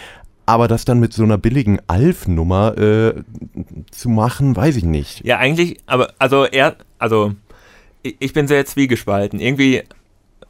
Aber 0.44 0.68
das 0.68 0.84
dann 0.84 1.00
mit 1.00 1.14
so 1.14 1.22
einer 1.22 1.38
billigen 1.38 1.78
Alf-Nummer 1.86 2.76
äh, 2.76 3.14
zu 3.90 4.10
machen, 4.10 4.54
weiß 4.54 4.76
ich 4.76 4.84
nicht. 4.84 5.24
Ja, 5.24 5.38
eigentlich, 5.38 5.78
aber 5.86 6.12
also 6.18 6.44
er, 6.44 6.76
also 6.98 7.32
ich, 8.02 8.16
ich 8.18 8.34
bin 8.34 8.46
sehr 8.48 8.66
zwiegespalten. 8.66 9.40
Irgendwie 9.40 9.84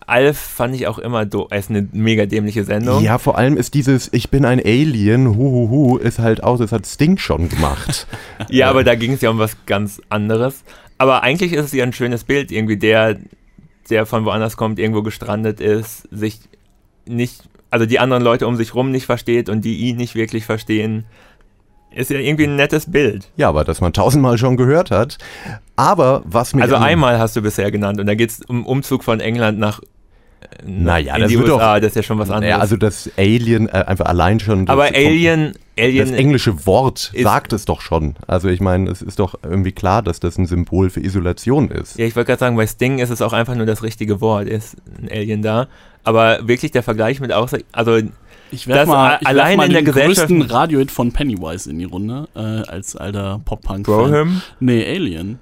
Alf 0.07 0.39
fand 0.39 0.75
ich 0.75 0.87
auch 0.87 0.99
immer 0.99 1.25
do, 1.25 1.49
es 1.51 1.67
ist 1.67 1.71
eine 1.71 1.89
mega 1.93 2.27
dämliche 2.27 2.65
Sendung. 2.65 3.03
Ja, 3.03 3.19
vor 3.19 3.39
allem 3.39 3.57
ist 3.57 3.75
dieses 3.75 4.09
Ich 4.13 4.31
bin 4.31 4.45
ein 4.45 4.61
Alien, 4.61 5.37
huhuhu, 5.37 5.97
ist 5.97 6.19
halt 6.19 6.43
auch, 6.45 6.59
das 6.59 6.73
hat 6.73 6.87
Sting 6.87 7.19
schon 7.19 7.49
gemacht. 7.49 8.07
Ja, 8.51 8.69
aber 8.69 8.85
da 8.85 8.95
ging 8.95 9.13
es 9.13 9.21
ja 9.21 9.31
um 9.31 9.39
was 9.39 9.57
ganz 9.67 10.01
anderes. 10.09 10.65
Aber 10.99 11.23
eigentlich 11.23 11.53
ist 11.53 11.67
es 11.67 11.73
ja 11.73 11.85
ein 11.85 11.93
schönes 11.93 12.25
Bild, 12.25 12.53
irgendwie 12.53 12.77
der, 12.77 13.19
der 13.91 14.07
von 14.07 14.25
woanders 14.25 14.57
kommt, 14.57 14.79
irgendwo 14.79 15.03
gestrandet 15.03 15.61
ist, 15.61 16.09
sich 16.11 16.41
nicht, 17.07 17.49
also 17.71 17.87
die 17.87 17.99
anderen 17.99 18.23
Leute 18.23 18.47
um 18.47 18.57
sich 18.57 18.75
rum 18.75 18.91
nicht 18.91 19.07
versteht 19.07 19.49
und 19.49 19.65
die 19.65 19.79
ihn 19.79 19.97
nicht 19.97 20.15
wirklich 20.15 20.45
verstehen. 20.45 21.05
Ist 21.95 22.11
ja 22.11 22.19
irgendwie 22.19 22.45
ein 22.45 22.57
nettes 22.57 22.91
Bild. 22.91 23.31
ja, 23.37 23.49
aber 23.49 23.63
das 23.65 23.81
man 23.81 23.93
tausendmal 23.93 24.37
schon 24.37 24.57
gehört 24.57 24.91
hat. 24.91 25.19
Aber 25.77 26.23
was 26.25 26.55
mir. 26.55 26.63
Also 26.63 26.75
einmal 26.77 27.19
hast 27.19 27.37
du 27.37 27.43
bisher 27.43 27.71
genannt 27.71 28.01
und 28.01 28.07
da 28.07 28.15
geht 28.15 28.31
es 28.31 28.41
um 28.43 28.67
Umzug 28.67 29.05
von 29.05 29.21
England 29.21 29.59
nach 29.59 29.81
Naja, 30.67 31.15
in 31.17 31.23
das 31.23 31.31
die 31.31 31.39
wird 31.39 31.49
USA, 31.51 31.79
das 31.81 31.89
ist 31.91 31.97
ja 31.97 32.03
schon 32.03 32.19
was 32.19 32.31
anderes. 32.31 32.51
Ja, 32.51 32.59
also 32.59 32.77
das 32.77 33.11
Alien, 33.17 33.69
äh, 33.69 33.73
einfach 33.87 34.07
allein 34.07 34.41
schon. 34.41 34.67
Das 34.67 34.73
Aber 34.73 34.85
kommt- 34.87 34.97
Alien, 34.97 35.53
Alien 35.79 36.09
Das 36.09 36.17
englische 36.17 36.67
Wort 36.67 37.13
sagt 37.21 37.53
es 37.53 37.65
doch 37.65 37.81
schon. 37.81 38.15
Also 38.27 38.49
ich 38.49 38.61
meine, 38.61 38.89
es 38.91 39.03
ist 39.03 39.19
doch 39.19 39.35
irgendwie 39.43 39.73
klar, 39.73 40.03
dass 40.03 40.21
das 40.21 40.39
ein 40.39 40.47
Symbol 40.47 40.89
für 40.91 41.01
Isolation 41.01 41.71
ist. 41.71 41.99
Ja, 41.99 42.07
ich 42.07 42.15
wollte 42.17 42.29
gerade 42.29 42.41
sagen, 42.41 42.57
bei 42.57 42.67
Sting 42.67 42.99
ist 42.99 43.11
es 43.11 43.21
auch 43.21 43.33
einfach 43.33 43.55
nur 43.57 43.67
das 43.67 43.83
richtige 43.83 44.21
Wort, 44.21 44.47
ist 44.49 44.77
ein 45.03 45.09
Alien 45.11 45.43
da. 45.43 45.67
Aber 46.05 46.47
wirklich 46.47 46.71
der 46.73 46.83
Vergleich 46.83 47.21
mit 47.21 47.33
Außer, 47.33 47.59
also 47.73 47.99
Ich 48.51 48.69
werf 48.69 48.81
Das 48.81 48.89
mal, 48.89 49.19
ich 49.21 49.27
allein 49.27 49.57
mal 49.57 49.65
in 49.67 49.73
der 49.73 49.81
den 49.83 49.87
Gesellschaft- 49.87 50.29
größten 50.29 50.43
Radiohit 50.43 50.91
von 50.93 51.11
Pennywise 51.13 51.69
in 51.69 51.79
die 51.79 51.87
Runde, 51.87 52.29
äh, 52.37 52.39
als 52.41 52.95
alter 52.95 53.41
Pop-Punk-Fan. 53.45 53.83
Broham, 54.11 54.43
Nee, 54.61 54.87
Alien. 54.87 55.41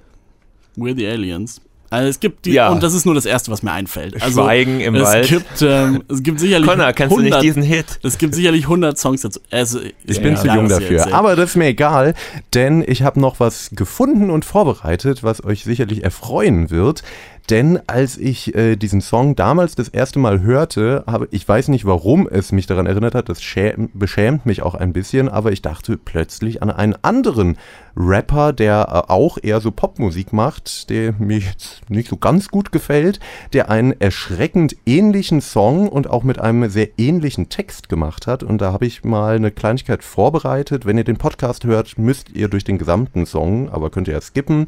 We're 0.75 0.95
the 0.95 1.05
Aliens. 1.07 1.61
Also 1.93 2.09
es 2.09 2.19
gibt 2.19 2.45
die, 2.45 2.51
Ja. 2.53 2.69
und 2.69 2.81
das 2.81 2.93
ist 2.93 3.05
nur 3.05 3.13
das 3.15 3.25
Erste, 3.25 3.51
was 3.51 3.61
mir 3.63 3.71
einfällt. 3.71 4.21
Also, 4.21 4.41
Schweigen 4.43 4.81
im 4.81 4.95
es 4.95 5.03
Wald. 5.03 5.27
Gibt, 5.27 5.61
ähm, 5.61 6.03
es 6.09 6.23
gibt 6.23 6.39
sicherlich 6.39 6.67
Connor, 6.67 6.91
kennst 6.93 7.11
du 7.15 7.19
100, 7.19 7.41
nicht 7.41 7.43
diesen 7.55 7.63
Hit? 7.63 7.99
Es 8.03 8.17
gibt 8.17 8.33
sicherlich 8.35 8.63
100 8.67 8.97
Songs 8.97 9.21
dazu. 9.21 9.39
Also, 9.51 9.79
Ich 10.05 10.17
ja, 10.17 10.23
bin 10.23 10.33
ja, 10.33 10.41
zu 10.41 10.47
jung 10.47 10.67
dafür. 10.69 10.97
erzählt. 10.97 11.13
Aber 11.15 11.35
das 11.35 11.51
ist 11.51 11.55
mir 11.55 11.67
egal, 11.67 12.15
denn 12.53 12.83
ich 12.85 13.03
habe 13.03 13.19
noch 13.19 13.39
was 13.39 13.69
gefunden 13.73 14.29
und 14.29 14.43
vorbereitet, 14.43 15.23
was 15.23 15.43
euch 15.43 15.63
sicherlich 15.63 16.03
erfreuen 16.03 16.69
wird. 16.71 17.03
Denn 17.49 17.79
als 17.87 18.17
ich 18.17 18.55
äh, 18.55 18.77
diesen 18.77 19.01
Song 19.01 19.35
damals 19.35 19.75
das 19.75 19.89
erste 19.89 20.19
Mal 20.19 20.41
hörte, 20.41 21.03
habe 21.07 21.27
ich 21.31 21.47
weiß 21.47 21.67
nicht, 21.67 21.83
warum 21.85 22.27
es 22.27 22.53
mich 22.53 22.67
daran 22.67 22.85
erinnert 22.85 23.15
hat, 23.15 23.27
das 23.27 23.41
schäm, 23.41 23.89
beschämt 23.93 24.45
mich 24.45 24.61
auch 24.61 24.75
ein 24.75 24.93
bisschen, 24.93 25.27
aber 25.27 25.51
ich 25.51 25.61
dachte 25.61 25.97
plötzlich 25.97 26.61
an 26.63 26.69
einen 26.69 26.95
anderen 27.01 27.57
Rapper, 27.97 28.53
der 28.53 28.87
äh, 28.89 29.11
auch 29.11 29.37
eher 29.41 29.59
so 29.59 29.71
Popmusik 29.71 30.31
macht, 30.31 30.89
der 30.89 31.13
mir 31.19 31.39
jetzt 31.39 31.81
nicht 31.89 32.09
so 32.09 32.17
ganz 32.17 32.47
gut 32.47 32.71
gefällt, 32.71 33.19
der 33.51 33.69
einen 33.69 33.99
erschreckend 33.99 34.77
ähnlichen 34.85 35.41
Song 35.41 35.89
und 35.89 36.09
auch 36.09 36.23
mit 36.23 36.39
einem 36.39 36.69
sehr 36.69 36.89
ähnlichen 36.97 37.49
Text 37.49 37.89
gemacht 37.89 38.25
hat. 38.25 38.43
Und 38.43 38.61
da 38.61 38.71
habe 38.71 38.85
ich 38.85 39.03
mal 39.03 39.35
eine 39.35 39.51
Kleinigkeit 39.51 40.03
vorbereitet. 40.03 40.85
Wenn 40.85 40.97
ihr 40.97 41.03
den 41.03 41.17
Podcast 41.17 41.65
hört, 41.65 41.97
müsst 41.97 42.29
ihr 42.29 42.47
durch 42.47 42.63
den 42.63 42.77
gesamten 42.77 43.25
Song, 43.25 43.69
aber 43.69 43.89
könnt 43.89 44.07
ihr 44.07 44.13
ja 44.13 44.21
skippen. 44.21 44.67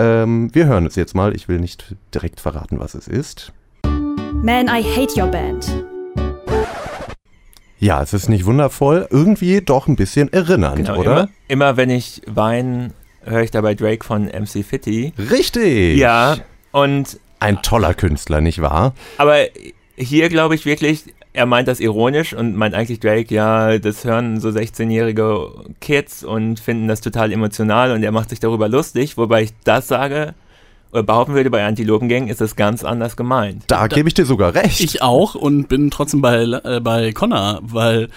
Ähm, 0.00 0.48
wir 0.54 0.64
hören 0.66 0.86
es 0.86 0.96
jetzt 0.96 1.14
mal. 1.14 1.36
Ich 1.36 1.46
will 1.46 1.58
nicht 1.58 1.94
direkt 2.14 2.40
verraten, 2.40 2.80
was 2.80 2.94
es 2.94 3.06
ist. 3.06 3.52
Man, 3.84 4.66
I 4.68 4.82
hate 4.82 5.20
your 5.20 5.26
band. 5.26 5.84
Ja, 7.78 8.02
es 8.02 8.14
ist 8.14 8.28
nicht 8.30 8.46
wundervoll, 8.46 9.06
irgendwie 9.10 9.60
doch 9.60 9.88
ein 9.88 9.96
bisschen 9.96 10.32
erinnernd, 10.32 10.76
Genau, 10.86 10.96
oder? 10.98 11.10
Immer, 11.12 11.28
immer 11.48 11.76
wenn 11.76 11.90
ich 11.90 12.22
weine, 12.26 12.92
höre 13.22 13.42
ich 13.42 13.50
dabei 13.50 13.74
Drake 13.74 14.04
von 14.04 14.24
MC 14.26 14.64
Fitty. 14.64 15.12
Richtig. 15.18 15.98
Ja, 15.98 16.36
und 16.72 17.18
Ein 17.38 17.60
toller 17.62 17.92
Künstler, 17.94 18.40
nicht 18.40 18.60
wahr? 18.62 18.94
aber 19.18 19.36
hier 19.96 20.28
glaube 20.30 20.54
ich 20.54 20.64
wirklich, 20.64 21.04
er 21.40 21.46
meint 21.46 21.68
das 21.68 21.80
ironisch 21.80 22.34
und 22.34 22.54
meint 22.54 22.74
eigentlich 22.74 23.00
Drake, 23.00 23.34
ja, 23.34 23.78
das 23.78 24.04
hören 24.04 24.40
so 24.40 24.50
16-jährige 24.50 25.50
Kids 25.80 26.22
und 26.22 26.60
finden 26.60 26.86
das 26.86 27.00
total 27.00 27.32
emotional 27.32 27.92
und 27.92 28.02
er 28.02 28.12
macht 28.12 28.28
sich 28.28 28.40
darüber 28.40 28.68
lustig, 28.68 29.16
wobei 29.16 29.44
ich 29.44 29.50
das 29.64 29.88
sage, 29.88 30.34
oder 30.92 31.02
behaupten 31.02 31.32
würde, 31.32 31.48
bei 31.48 31.64
Antilopengang 31.64 32.28
ist 32.28 32.42
es 32.42 32.56
ganz 32.56 32.84
anders 32.84 33.16
gemeint. 33.16 33.64
Da, 33.68 33.86
gebe 33.86 34.08
ich 34.08 34.14
dir 34.14 34.26
sogar 34.26 34.54
recht. 34.54 34.80
Ich 34.80 35.00
auch 35.00 35.34
und 35.34 35.68
bin 35.68 35.90
trotzdem 35.90 36.20
bei, 36.20 36.42
äh, 36.42 36.80
bei 36.80 37.12
Connor, 37.12 37.60
weil 37.62 38.08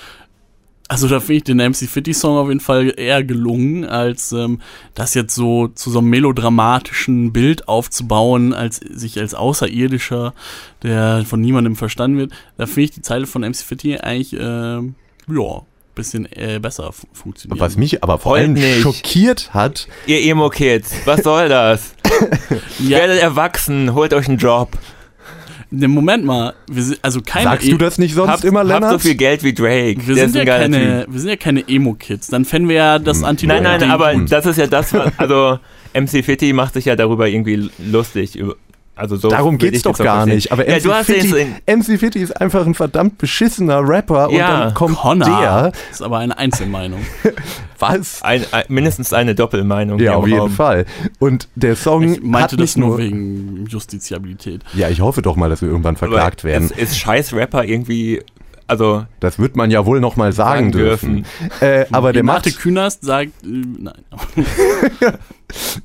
also 0.89 1.07
da 1.07 1.19
finde 1.19 1.33
ich 1.35 1.43
den 1.43 1.57
MC 1.57 1.89
Fitty 1.89 2.13
Song 2.13 2.37
auf 2.37 2.49
jeden 2.49 2.59
Fall 2.59 2.93
eher 2.97 3.23
gelungen, 3.23 3.85
als 3.85 4.31
ähm, 4.31 4.61
das 4.93 5.13
jetzt 5.13 5.33
so 5.33 5.67
zu 5.69 5.89
so 5.89 5.99
einem 5.99 6.09
melodramatischen 6.09 7.31
Bild 7.31 7.67
aufzubauen, 7.67 8.53
als 8.53 8.77
sich 8.77 9.19
als 9.19 9.33
Außerirdischer, 9.33 10.33
der 10.83 11.23
von 11.25 11.41
niemandem 11.41 11.75
verstanden 11.75 12.17
wird. 12.17 12.33
Da 12.57 12.65
finde 12.65 12.81
ich 12.81 12.91
die 12.91 13.01
Zeile 13.01 13.27
von 13.27 13.41
MC 13.43 13.57
Fitty 13.57 13.97
eigentlich, 13.97 14.33
äh, 14.33 14.77
ja, 14.77 15.61
bisschen 15.95 16.31
äh, 16.31 16.59
besser 16.59 16.91
funktioniert. 17.13 17.59
Was 17.59 17.77
mich 17.77 18.03
aber 18.03 18.17
vor 18.17 18.35
allem 18.35 18.57
schockiert 18.81 19.53
hat. 19.53 19.87
Ihr 20.07 20.21
Emo-Kids, 20.23 20.93
was 21.05 21.23
soll 21.23 21.49
das? 21.49 21.93
ja. 22.79 22.97
Werdet 22.97 23.21
erwachsen, 23.21 23.93
holt 23.93 24.13
euch 24.13 24.27
einen 24.27 24.37
Job. 24.37 24.77
Ne, 25.75 25.88
Moment 25.88 26.23
mal, 26.23 26.53
wir 26.71 26.83
sind 26.83 26.99
also 27.01 27.19
keine. 27.25 27.45
Sagst 27.45 27.71
du 27.71 27.77
das 27.77 27.97
nicht 27.97 28.13
sonst 28.13 28.29
habt, 28.29 28.43
immer, 28.43 28.63
Lennart? 28.63 28.91
Habt 28.91 29.01
so 29.01 29.07
viel 29.07 29.15
Geld 29.15 29.43
wie 29.43 29.53
Drake. 29.53 30.05
Wir, 30.05 30.15
sind 30.29 30.36
ja, 30.36 30.45
keine, 30.45 31.07
wir 31.09 31.19
sind 31.19 31.31
ja 31.31 31.36
keine 31.36 31.67
Emo-Kids. 31.67 32.27
Dann 32.27 32.45
fänden 32.45 32.69
wir 32.69 32.75
ja 32.75 32.99
das 32.99 33.23
anti 33.23 33.47
Nein, 33.47 33.63
nein, 33.63 33.89
aber 33.89 34.13
das 34.13 34.45
ist 34.45 34.57
ja 34.57 34.67
das, 34.67 34.93
was, 34.93 35.12
also 35.17 35.57
MC 35.95 36.23
Fitty 36.23 36.53
macht 36.53 36.75
sich 36.75 36.86
ja 36.86 36.95
darüber 36.95 37.27
irgendwie 37.27 37.71
lustig 37.79 38.38
also 38.95 39.15
so 39.15 39.29
Darum 39.29 39.58
geht's 39.58 39.82
doch 39.82 39.97
gar 39.97 40.25
nicht. 40.25 40.51
Aber 40.51 40.69
ja, 40.69 40.77
MC, 40.77 41.06
Fitty, 41.06 41.47
MC 41.65 41.99
Fitty 41.99 42.19
ist 42.19 42.39
einfach 42.39 42.65
ein 42.65 42.75
verdammt 42.75 43.17
beschissener 43.17 43.82
Rapper 43.88 44.29
und 44.29 44.38
dann 44.38 44.73
kommt 44.75 44.97
Connor 44.97 45.27
der. 45.27 45.71
Das 45.71 45.79
ist 45.91 46.01
aber 46.01 46.19
eine 46.19 46.38
Einzelmeinung. 46.38 47.01
Was? 47.79 48.21
Ein, 48.21 48.45
ein, 48.51 48.65
mindestens 48.67 49.12
eine 49.12 49.34
Doppelmeinung. 49.34 49.99
Ja, 49.99 50.15
auf 50.15 50.27
jeden 50.27 50.39
Raum. 50.39 50.51
Fall. 50.51 50.86
Und 51.19 51.47
der 51.56 51.75
Song 51.75 52.13
ich 52.13 52.21
meinte 52.21 52.53
hat 52.53 52.60
das 52.60 52.77
nur 52.77 52.99
wegen 52.99 53.65
Justiziabilität. 53.67 54.62
Ja, 54.73 54.89
ich 54.89 55.01
hoffe 55.01 55.21
doch 55.21 55.36
mal, 55.36 55.49
dass 55.49 55.62
wir 55.62 55.69
irgendwann 55.69 55.97
verklagt 55.97 56.41
aber 56.41 56.51
werden. 56.51 56.65
Ist, 56.65 56.77
ist 56.77 56.97
scheiß 56.97 57.34
Rapper 57.34 57.63
irgendwie 57.63 58.21
also 58.65 59.06
das 59.19 59.39
wird 59.39 59.56
man 59.56 59.71
ja 59.71 59.86
wohl 59.86 59.99
noch 59.99 60.15
mal 60.15 60.32
sagen, 60.32 60.71
sagen 60.71 60.71
dürfen. 60.71 61.25
dürfen. 61.49 61.62
Äh, 61.62 61.86
aber 61.91 62.13
der 62.13 62.23
Marte 62.23 62.51
Künast 62.51 63.03
sagt 63.03 63.32
äh, 63.43 63.47
nein. 63.47 64.03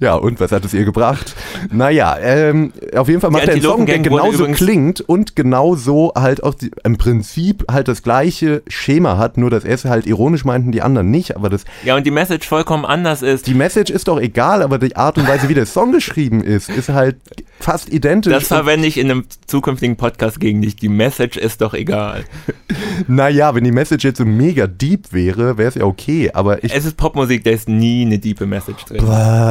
ja, 0.00 0.14
und 0.14 0.40
was 0.40 0.52
hat 0.52 0.64
es 0.64 0.74
ihr 0.74 0.84
gebracht? 0.84 1.34
Naja, 1.70 2.16
ähm, 2.20 2.72
auf 2.94 3.08
jeden 3.08 3.20
Fall 3.20 3.30
macht 3.30 3.46
er 3.46 3.54
einen 3.54 3.62
Song, 3.62 3.86
der 3.86 3.98
genauso 3.98 4.46
klingt 4.46 5.00
und 5.00 5.36
genauso 5.36 6.12
halt 6.16 6.42
auch 6.42 6.54
die, 6.54 6.70
im 6.84 6.96
Prinzip 6.96 7.64
halt 7.70 7.88
das 7.88 8.02
gleiche 8.02 8.62
Schema 8.68 9.18
hat, 9.18 9.36
nur 9.36 9.50
dass 9.50 9.64
er 9.64 9.74
es 9.74 9.84
halt 9.84 10.06
ironisch 10.06 10.44
meinten, 10.44 10.72
die 10.72 10.82
anderen 10.82 11.10
nicht. 11.10 11.36
Aber 11.36 11.48
das 11.48 11.64
ja, 11.84 11.96
und 11.96 12.06
die 12.06 12.10
Message 12.10 12.46
vollkommen 12.46 12.84
anders 12.84 13.22
ist. 13.22 13.46
Die 13.46 13.54
Message 13.54 13.90
ist 13.90 14.08
doch 14.08 14.20
egal, 14.20 14.62
aber 14.62 14.78
die 14.78 14.96
Art 14.96 15.18
und 15.18 15.28
Weise, 15.28 15.48
wie 15.48 15.54
der 15.54 15.66
Song 15.66 15.92
geschrieben 15.92 16.42
ist, 16.42 16.68
ist 16.68 16.88
halt 16.88 17.16
fast 17.60 17.92
identisch. 17.92 18.32
Das 18.32 18.48
verwende 18.48 18.86
ich 18.86 18.98
in 18.98 19.10
einem 19.10 19.24
zukünftigen 19.46 19.96
Podcast 19.96 20.40
gegen 20.40 20.62
dich. 20.62 20.76
Die 20.76 20.88
Message 20.88 21.36
ist 21.36 21.60
doch 21.60 21.74
egal. 21.74 22.24
naja, 23.08 23.54
wenn 23.54 23.64
die 23.64 23.72
Message 23.72 24.04
jetzt 24.04 24.18
so 24.18 24.24
mega 24.24 24.66
deep 24.66 25.12
wäre, 25.12 25.58
wäre 25.58 25.68
es 25.68 25.74
ja 25.74 25.84
okay, 25.84 26.30
aber 26.32 26.62
ich... 26.64 26.74
Es 26.74 26.84
ist 26.84 26.96
Popmusik, 26.96 27.44
da 27.44 27.50
ist 27.50 27.68
nie 27.68 28.04
eine 28.06 28.18
diepe 28.18 28.46
Message 28.46 28.84
drin. 28.84 29.06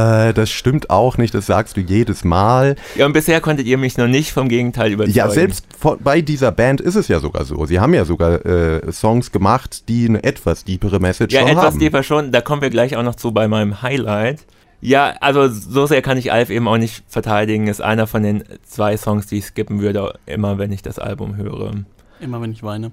Äh, 0.07 0.33
das 0.33 0.49
stimmt 0.49 0.89
auch 0.89 1.17
nicht, 1.17 1.33
das 1.33 1.45
sagst 1.45 1.77
du 1.77 1.81
jedes 1.81 2.23
Mal. 2.23 2.75
Ja, 2.95 3.05
und 3.05 3.13
bisher 3.13 3.41
konntet 3.41 3.65
ihr 3.67 3.77
mich 3.77 3.97
noch 3.97 4.07
nicht 4.07 4.31
vom 4.31 4.49
Gegenteil 4.49 4.91
überzeugen. 4.91 5.17
Ja, 5.17 5.29
selbst 5.29 5.65
bei 6.03 6.21
dieser 6.21 6.51
Band 6.51 6.81
ist 6.81 6.95
es 6.95 7.07
ja 7.07 7.19
sogar 7.19 7.45
so. 7.45 7.65
Sie 7.65 7.79
haben 7.79 7.93
ja 7.93 8.05
sogar 8.05 8.45
äh, 8.45 8.91
Songs 8.91 9.31
gemacht, 9.31 9.89
die 9.89 10.07
eine 10.07 10.23
etwas 10.23 10.63
deepere 10.63 10.99
Message 10.99 11.33
ja, 11.33 11.41
schon 11.41 11.49
haben. 11.49 11.57
Ja, 11.57 11.63
etwas 11.63 11.79
deeper 11.79 12.03
schon. 12.03 12.31
Da 12.31 12.41
kommen 12.41 12.61
wir 12.61 12.69
gleich 12.69 12.95
auch 12.95 13.03
noch 13.03 13.15
zu 13.15 13.31
bei 13.31 13.47
meinem 13.47 13.81
Highlight. 13.81 14.45
Ja, 14.79 15.15
also 15.21 15.47
so 15.47 15.87
sehr 15.87 16.01
kann 16.01 16.17
ich 16.17 16.31
Alf 16.31 16.49
eben 16.51 16.67
auch 16.67 16.77
nicht 16.77 17.03
verteidigen. 17.07 17.67
Ist 17.67 17.81
einer 17.81 18.05
von 18.05 18.23
den 18.23 18.43
zwei 18.63 18.95
Songs, 18.95 19.25
die 19.27 19.39
ich 19.39 19.45
skippen 19.45 19.81
würde, 19.81 20.13
immer 20.25 20.57
wenn 20.57 20.71
ich 20.71 20.83
das 20.83 20.99
Album 20.99 21.35
höre. 21.35 21.71
Immer 22.19 22.41
wenn 22.41 22.51
ich 22.51 22.63
weine. 22.63 22.91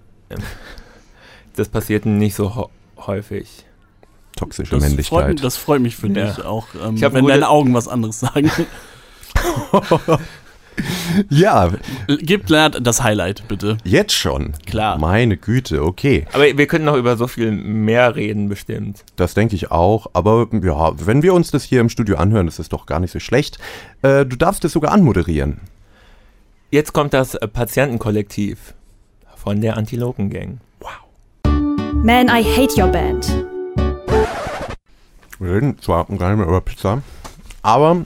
Das 1.56 1.68
passiert 1.68 2.06
nicht 2.06 2.34
so 2.34 2.70
häufig 2.96 3.66
toxische 4.36 4.72
das 4.72 4.82
Männlichkeit. 4.82 5.24
Freut, 5.24 5.44
das 5.44 5.56
freut 5.56 5.80
mich 5.80 5.96
für 5.96 6.08
ja. 6.08 6.26
dich 6.26 6.44
auch, 6.44 6.66
ähm, 6.74 7.00
wenn 7.00 7.26
deine 7.26 7.48
Augen 7.48 7.74
was 7.74 7.88
anderes 7.88 8.20
sagen. 8.20 8.50
ja. 11.30 11.70
Gib 12.06 12.48
Lennart 12.48 12.86
das 12.86 13.02
Highlight, 13.02 13.46
bitte. 13.48 13.78
Jetzt 13.84 14.12
schon? 14.12 14.52
Klar. 14.66 14.98
Meine 14.98 15.36
Güte, 15.36 15.82
okay. 15.82 16.26
Aber 16.32 16.44
wir 16.44 16.66
können 16.66 16.84
noch 16.84 16.96
über 16.96 17.16
so 17.16 17.26
viel 17.26 17.52
mehr 17.52 18.16
reden, 18.16 18.48
bestimmt. 18.48 19.04
Das 19.16 19.34
denke 19.34 19.54
ich 19.54 19.70
auch. 19.70 20.08
Aber 20.12 20.48
ja, 20.62 20.92
wenn 21.06 21.22
wir 21.22 21.34
uns 21.34 21.50
das 21.50 21.64
hier 21.64 21.80
im 21.80 21.88
Studio 21.88 22.16
anhören, 22.16 22.48
ist 22.48 22.58
es 22.58 22.68
doch 22.68 22.86
gar 22.86 23.00
nicht 23.00 23.12
so 23.12 23.20
schlecht. 23.20 23.58
Äh, 24.02 24.26
du 24.26 24.36
darfst 24.36 24.64
es 24.64 24.72
sogar 24.72 24.92
anmoderieren. 24.92 25.60
Jetzt 26.70 26.92
kommt 26.92 27.14
das 27.14 27.38
Patientenkollektiv 27.52 28.74
von 29.36 29.60
der 29.60 29.76
Antilopen 29.76 30.30
Gang. 30.30 30.58
Wow. 30.80 31.52
Man, 32.02 32.28
I 32.28 32.42
hate 32.42 32.80
your 32.80 32.88
band. 32.88 33.53
Wir 35.38 35.54
reden 35.54 35.78
zwar 35.80 36.04
gar 36.06 36.30
nicht 36.30 36.38
mehr 36.38 36.46
über 36.46 36.60
Pizza, 36.60 37.02
aber 37.62 38.04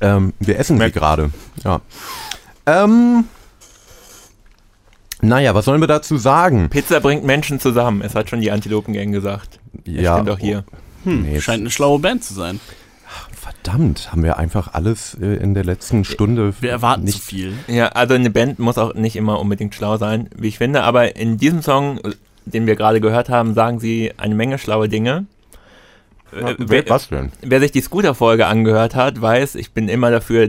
ähm, 0.00 0.32
wir 0.40 0.58
essen 0.58 0.78
sie 0.78 0.90
gerade. 0.90 1.30
Ja. 1.64 1.80
Ähm, 2.66 3.24
naja, 5.20 5.54
was 5.54 5.64
sollen 5.64 5.80
wir 5.80 5.88
dazu 5.88 6.16
sagen? 6.16 6.68
Pizza 6.68 7.00
bringt 7.00 7.24
Menschen 7.24 7.60
zusammen. 7.60 8.02
Es 8.02 8.14
hat 8.14 8.28
schon 8.28 8.40
die 8.40 8.50
Antilopengang 8.50 9.12
gesagt. 9.12 9.60
Ja. 9.84 10.14
stimmt 10.14 10.30
auch 10.30 10.38
hier. 10.38 10.64
Hm, 11.04 11.22
nee, 11.22 11.40
scheint 11.40 11.60
eine 11.60 11.70
schlaue 11.70 11.98
Band 11.98 12.24
zu 12.24 12.34
sein. 12.34 12.60
Verdammt, 13.32 14.10
haben 14.10 14.24
wir 14.24 14.38
einfach 14.38 14.74
alles 14.74 15.16
äh, 15.20 15.36
in 15.36 15.54
der 15.54 15.64
letzten 15.64 16.04
Stunde. 16.04 16.54
Wir 16.60 16.70
erwarten 16.70 17.04
nicht 17.04 17.18
zu 17.18 17.24
viel. 17.24 17.52
Ja, 17.68 17.88
also 17.88 18.14
eine 18.14 18.30
Band 18.30 18.58
muss 18.58 18.78
auch 18.78 18.94
nicht 18.94 19.14
immer 19.14 19.38
unbedingt 19.40 19.74
schlau 19.74 19.96
sein, 19.96 20.28
wie 20.36 20.48
ich 20.48 20.58
finde. 20.58 20.82
Aber 20.82 21.16
in 21.16 21.38
diesem 21.38 21.62
Song, 21.62 22.00
den 22.44 22.66
wir 22.66 22.76
gerade 22.76 23.00
gehört 23.00 23.28
haben, 23.28 23.54
sagen 23.54 23.78
sie 23.78 24.12
eine 24.16 24.34
Menge 24.34 24.58
schlaue 24.58 24.88
Dinge. 24.88 25.26
Äh, 26.32 26.54
wer, 26.58 26.88
was 26.88 27.08
denn? 27.08 27.32
Wer 27.42 27.60
sich 27.60 27.72
die 27.72 27.80
Scooter-Folge 27.80 28.46
angehört 28.46 28.94
hat, 28.94 29.20
weiß, 29.20 29.54
ich 29.56 29.72
bin 29.72 29.88
immer 29.88 30.10
dafür, 30.10 30.48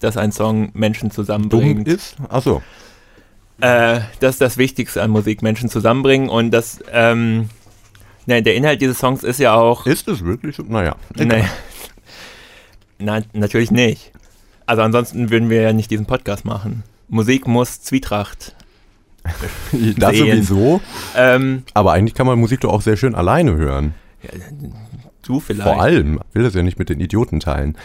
dass 0.00 0.16
ein 0.16 0.32
Song 0.32 0.70
Menschen 0.74 1.10
zusammenbringt. 1.10 1.86
Dumm 1.86 1.94
ist? 1.94 2.16
Achso. 2.28 2.62
Äh, 3.60 4.00
das 4.20 4.34
ist 4.34 4.40
das 4.40 4.56
Wichtigste 4.58 5.02
an 5.02 5.10
Musik, 5.10 5.42
Menschen 5.42 5.68
zusammenbringen 5.68 6.28
und 6.28 6.50
das, 6.50 6.80
ähm, 6.92 7.48
ne, 8.26 8.42
der 8.42 8.54
Inhalt 8.54 8.80
dieses 8.80 8.98
Songs 8.98 9.22
ist 9.22 9.38
ja 9.38 9.54
auch. 9.54 9.86
Ist 9.86 10.08
es 10.08 10.24
wirklich 10.24 10.56
so? 10.56 10.64
Naja. 10.64 10.96
Naja. 11.16 11.48
Nein, 12.98 13.24
natürlich 13.32 13.70
nicht. 13.70 14.12
Also 14.66 14.82
ansonsten 14.82 15.30
würden 15.30 15.50
wir 15.50 15.62
ja 15.62 15.72
nicht 15.72 15.90
diesen 15.90 16.06
Podcast 16.06 16.44
machen. 16.44 16.82
Musik 17.08 17.46
muss 17.46 17.82
Zwietracht. 17.82 18.54
das 19.96 20.16
sowieso. 20.16 20.80
Ähm, 21.16 21.64
Aber 21.74 21.92
eigentlich 21.92 22.14
kann 22.14 22.26
man 22.26 22.38
Musik 22.38 22.60
doch 22.60 22.72
auch 22.72 22.82
sehr 22.82 22.96
schön 22.96 23.14
alleine 23.14 23.56
hören. 23.56 23.94
Ja, 24.22 24.30
Du 25.26 25.40
vielleicht. 25.40 25.62
Vor 25.62 25.80
allem. 25.80 26.20
will 26.32 26.42
das 26.42 26.54
ja 26.54 26.62
nicht 26.62 26.78
mit 26.78 26.88
den 26.88 27.00
Idioten 27.00 27.40
teilen. 27.40 27.76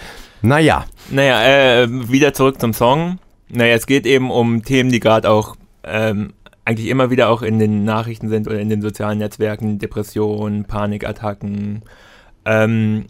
Naja. 0.42 0.86
Naja, 1.10 1.84
äh, 1.84 1.88
wieder 2.10 2.34
zurück 2.34 2.60
zum 2.60 2.74
Song. 2.74 3.20
Naja, 3.50 3.76
es 3.76 3.88
geht 3.88 4.06
eben 4.06 4.32
um 4.32 4.64
Themen, 4.64 4.92
die 4.92 5.00
gerade 5.00 5.30
auch 5.30 5.56
ähm, 5.84 6.34
eigentlich 6.66 6.88
immer 6.88 7.10
wieder 7.10 7.30
auch 7.30 7.42
in 7.42 7.60
den 7.60 7.84
Nachrichten 7.84 8.30
sind 8.30 8.48
oder 8.48 8.60
in 8.60 8.70
den 8.70 8.82
sozialen 8.82 9.18
Netzwerken. 9.18 9.80
Depressionen, 9.80 10.66
Panikattacken. 10.66 11.82
Ähm, 12.46 13.06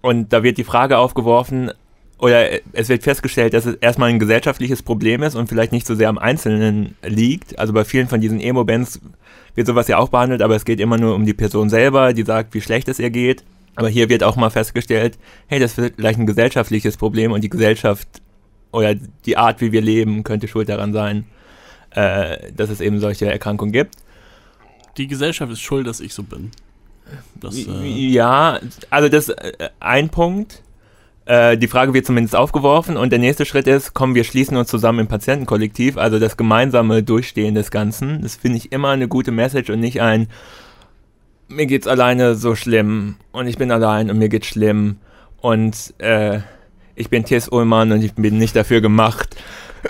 und 0.00 0.32
da 0.32 0.42
wird 0.42 0.58
die 0.58 0.64
Frage 0.64 0.98
aufgeworfen, 0.98 1.70
oder 2.18 2.48
es 2.72 2.88
wird 2.88 3.02
festgestellt, 3.02 3.54
dass 3.54 3.66
es 3.66 3.74
erstmal 3.76 4.08
ein 4.08 4.18
gesellschaftliches 4.18 4.82
Problem 4.82 5.22
ist 5.22 5.34
und 5.34 5.48
vielleicht 5.48 5.72
nicht 5.72 5.86
so 5.86 5.94
sehr 5.94 6.08
am 6.08 6.18
Einzelnen 6.18 6.96
liegt. 7.02 7.58
Also 7.58 7.72
bei 7.72 7.84
vielen 7.84 8.08
von 8.08 8.20
diesen 8.20 8.40
Emo-Bands 8.40 9.00
wird 9.54 9.66
sowas 9.66 9.88
ja 9.88 9.98
auch 9.98 10.08
behandelt, 10.08 10.40
aber 10.40 10.56
es 10.56 10.64
geht 10.64 10.80
immer 10.80 10.96
nur 10.96 11.14
um 11.14 11.26
die 11.26 11.34
Person 11.34 11.68
selber, 11.68 12.12
die 12.12 12.22
sagt, 12.22 12.54
wie 12.54 12.60
schlecht 12.60 12.88
es 12.88 12.98
ihr 12.98 13.10
geht. 13.10 13.44
Aber 13.76 13.88
hier 13.88 14.08
wird 14.08 14.22
auch 14.22 14.36
mal 14.36 14.50
festgestellt, 14.50 15.18
hey, 15.46 15.58
das 15.58 15.78
ist 15.78 15.94
vielleicht 15.96 16.18
ein 16.18 16.26
gesellschaftliches 16.26 16.96
Problem 16.96 17.32
und 17.32 17.42
die 17.42 17.50
Gesellschaft 17.50 18.08
oder 18.72 18.94
die 18.94 19.36
Art, 19.36 19.60
wie 19.60 19.72
wir 19.72 19.80
leben, 19.80 20.24
könnte 20.24 20.48
schuld 20.48 20.68
daran 20.68 20.92
sein, 20.92 21.26
äh, 21.90 22.52
dass 22.52 22.70
es 22.70 22.80
eben 22.80 23.00
solche 23.00 23.30
Erkrankungen 23.30 23.72
gibt. 23.72 23.96
Die 24.96 25.06
Gesellschaft 25.06 25.52
ist 25.52 25.60
schuld, 25.60 25.86
dass 25.86 26.00
ich 26.00 26.14
so 26.14 26.22
bin. 26.22 26.50
Das, 27.34 27.56
äh 27.56 27.86
ja, 27.86 28.60
also 28.90 29.08
das 29.08 29.28
äh, 29.28 29.70
ein 29.80 30.08
Punkt. 30.08 30.62
Äh, 31.26 31.56
die 31.56 31.68
Frage 31.68 31.94
wird 31.94 32.04
zumindest 32.04 32.36
aufgeworfen 32.36 32.96
und 32.96 33.10
der 33.10 33.18
nächste 33.18 33.46
Schritt 33.46 33.66
ist, 33.66 33.94
kommen 33.94 34.14
wir 34.14 34.24
schließen 34.24 34.56
uns 34.56 34.68
zusammen 34.68 35.00
im 35.00 35.06
Patientenkollektiv, 35.06 35.96
also 35.96 36.18
das 36.18 36.36
gemeinsame 36.36 37.02
Durchstehen 37.02 37.54
des 37.54 37.70
Ganzen. 37.70 38.20
Das 38.22 38.36
finde 38.36 38.58
ich 38.58 38.72
immer 38.72 38.90
eine 38.90 39.08
gute 39.08 39.30
Message 39.30 39.70
und 39.70 39.80
nicht 39.80 40.02
ein, 40.02 40.28
mir 41.48 41.66
geht's 41.66 41.86
alleine 41.86 42.34
so 42.34 42.54
schlimm 42.54 43.16
und 43.32 43.46
ich 43.46 43.58
bin 43.58 43.70
allein 43.70 44.10
und 44.10 44.18
mir 44.18 44.28
geht's 44.28 44.46
schlimm 44.48 44.96
und 45.40 45.94
äh, 45.98 46.40
ich 46.96 47.10
bin 47.10 47.24
Tess 47.24 47.48
Ullmann 47.48 47.92
und 47.92 48.02
ich 48.02 48.14
bin 48.14 48.38
nicht 48.38 48.54
dafür 48.54 48.80
gemacht, 48.80 49.36